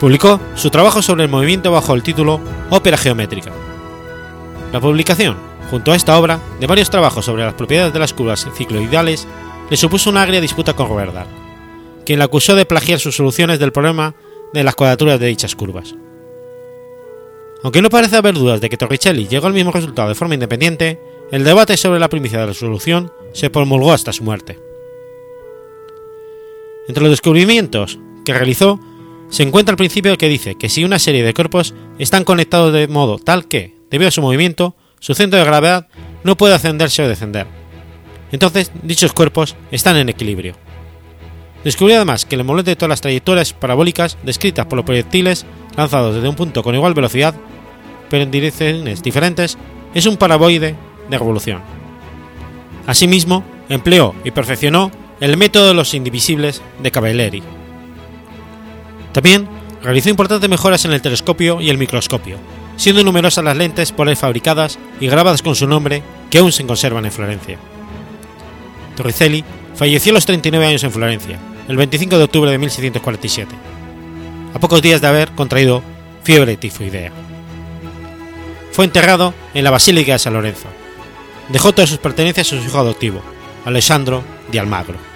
Publicó 0.00 0.40
su 0.54 0.70
trabajo 0.70 1.02
sobre 1.02 1.24
el 1.24 1.30
movimiento 1.30 1.72
bajo 1.72 1.94
el 1.94 2.02
título 2.02 2.40
Ópera 2.70 2.96
geométrica. 2.96 3.50
La 4.72 4.80
publicación, 4.80 5.36
junto 5.70 5.92
a 5.92 5.96
esta 5.96 6.18
obra, 6.18 6.38
de 6.60 6.66
varios 6.66 6.90
trabajos 6.90 7.24
sobre 7.24 7.44
las 7.44 7.54
propiedades 7.54 7.92
de 7.92 7.98
las 7.98 8.12
curvas 8.12 8.46
cicloidales, 8.54 9.26
le 9.70 9.76
supuso 9.76 10.10
una 10.10 10.22
agria 10.22 10.40
disputa 10.40 10.74
con 10.74 10.88
Roberval, 10.88 11.26
quien 12.04 12.18
la 12.18 12.26
acusó 12.26 12.54
de 12.54 12.66
plagiar 12.66 13.00
sus 13.00 13.16
soluciones 13.16 13.58
del 13.58 13.72
problema 13.72 14.14
de 14.52 14.64
las 14.64 14.76
cuadraturas 14.76 15.18
de 15.18 15.26
dichas 15.26 15.56
curvas. 15.56 15.94
Aunque 17.62 17.82
no 17.82 17.90
parece 17.90 18.16
haber 18.16 18.34
dudas 18.34 18.60
de 18.60 18.68
que 18.68 18.76
Torricelli 18.76 19.26
llegó 19.26 19.48
al 19.48 19.52
mismo 19.52 19.72
resultado 19.72 20.08
de 20.08 20.14
forma 20.14 20.34
independiente, 20.34 21.00
el 21.32 21.42
debate 21.42 21.76
sobre 21.76 21.98
la 21.98 22.08
primicia 22.08 22.38
de 22.38 22.46
la 22.46 22.54
solución 22.54 23.12
se 23.32 23.50
promulgó 23.50 23.92
hasta 23.92 24.12
su 24.12 24.22
muerte. 24.22 24.58
Entre 26.86 27.02
los 27.02 27.10
descubrimientos 27.10 27.98
que 28.24 28.32
realizó 28.32 28.78
se 29.28 29.42
encuentra 29.42 29.72
el 29.72 29.76
principio 29.76 30.16
que 30.16 30.28
dice 30.28 30.54
que 30.54 30.68
si 30.68 30.84
una 30.84 31.00
serie 31.00 31.24
de 31.24 31.34
cuerpos 31.34 31.74
están 31.98 32.22
conectados 32.22 32.72
de 32.72 32.86
modo 32.86 33.18
tal 33.18 33.48
que, 33.48 33.74
debido 33.90 34.08
a 34.08 34.12
su 34.12 34.22
movimiento, 34.22 34.76
su 35.00 35.14
centro 35.14 35.40
de 35.40 35.44
gravedad 35.44 35.88
no 36.22 36.36
puede 36.36 36.54
ascenderse 36.54 37.02
o 37.02 37.08
descender, 37.08 37.48
entonces 38.32 38.70
dichos 38.82 39.12
cuerpos 39.12 39.56
están 39.70 39.96
en 39.96 40.08
equilibrio. 40.08 40.54
Descubrió 41.64 41.96
además 41.96 42.24
que 42.24 42.36
el 42.36 42.44
molde 42.44 42.62
de 42.62 42.76
todas 42.76 42.90
las 42.90 43.00
trayectorias 43.00 43.52
parabólicas 43.52 44.16
descritas 44.22 44.66
por 44.66 44.76
los 44.76 44.86
proyectiles 44.86 45.46
lanzados 45.76 46.14
desde 46.14 46.28
un 46.28 46.36
punto 46.36 46.62
con 46.62 46.74
igual 46.74 46.94
velocidad, 46.94 47.34
pero 48.08 48.22
en 48.22 48.30
direcciones 48.30 49.02
diferentes, 49.02 49.58
es 49.94 50.06
un 50.06 50.16
paraboide 50.16 50.74
de 51.10 51.18
revolución. 51.18 51.62
Asimismo, 52.86 53.44
empleó 53.68 54.14
y 54.24 54.30
perfeccionó 54.30 54.90
el 55.20 55.36
método 55.36 55.68
de 55.68 55.74
los 55.74 55.94
indivisibles 55.94 56.62
de 56.80 56.90
Cavalieri. 56.90 57.42
También 59.12 59.48
realizó 59.82 60.10
importantes 60.10 60.48
mejoras 60.48 60.84
en 60.84 60.92
el 60.92 61.02
telescopio 61.02 61.60
y 61.60 61.70
el 61.70 61.78
microscopio, 61.78 62.36
siendo 62.76 63.02
numerosas 63.02 63.44
las 63.44 63.56
lentes 63.56 63.92
por 63.92 64.08
él 64.08 64.16
fabricadas 64.16 64.78
y 65.00 65.08
grabadas 65.08 65.42
con 65.42 65.56
su 65.56 65.66
nombre 65.66 66.02
que 66.30 66.38
aún 66.38 66.52
se 66.52 66.66
conservan 66.66 67.06
en 67.06 67.12
Florencia. 67.12 67.58
Torricelli 68.96 69.44
falleció 69.74 70.10
a 70.10 70.14
los 70.14 70.26
39 70.26 70.66
años 70.66 70.84
en 70.84 70.90
Florencia, 70.90 71.38
el 71.68 71.76
25 71.76 72.18
de 72.18 72.24
octubre 72.24 72.50
de 72.50 72.58
1647, 72.58 73.54
a 74.54 74.58
pocos 74.58 74.82
días 74.82 75.00
de 75.00 75.06
haber 75.06 75.30
contraído 75.32 75.82
fiebre 76.24 76.56
tifoidea. 76.56 77.12
Fue 78.72 78.84
enterrado 78.84 79.32
en 79.54 79.64
la 79.64 79.70
Basílica 79.70 80.12
de 80.12 80.18
San 80.18 80.32
Lorenzo. 80.32 80.66
Dejó 81.48 81.72
todas 81.72 81.90
sus 81.90 81.98
pertenencias 81.98 82.48
a 82.48 82.50
su 82.50 82.56
hijo 82.56 82.78
adoptivo, 82.78 83.22
Alessandro 83.64 84.24
de 84.50 84.58
Almagro. 84.58 85.15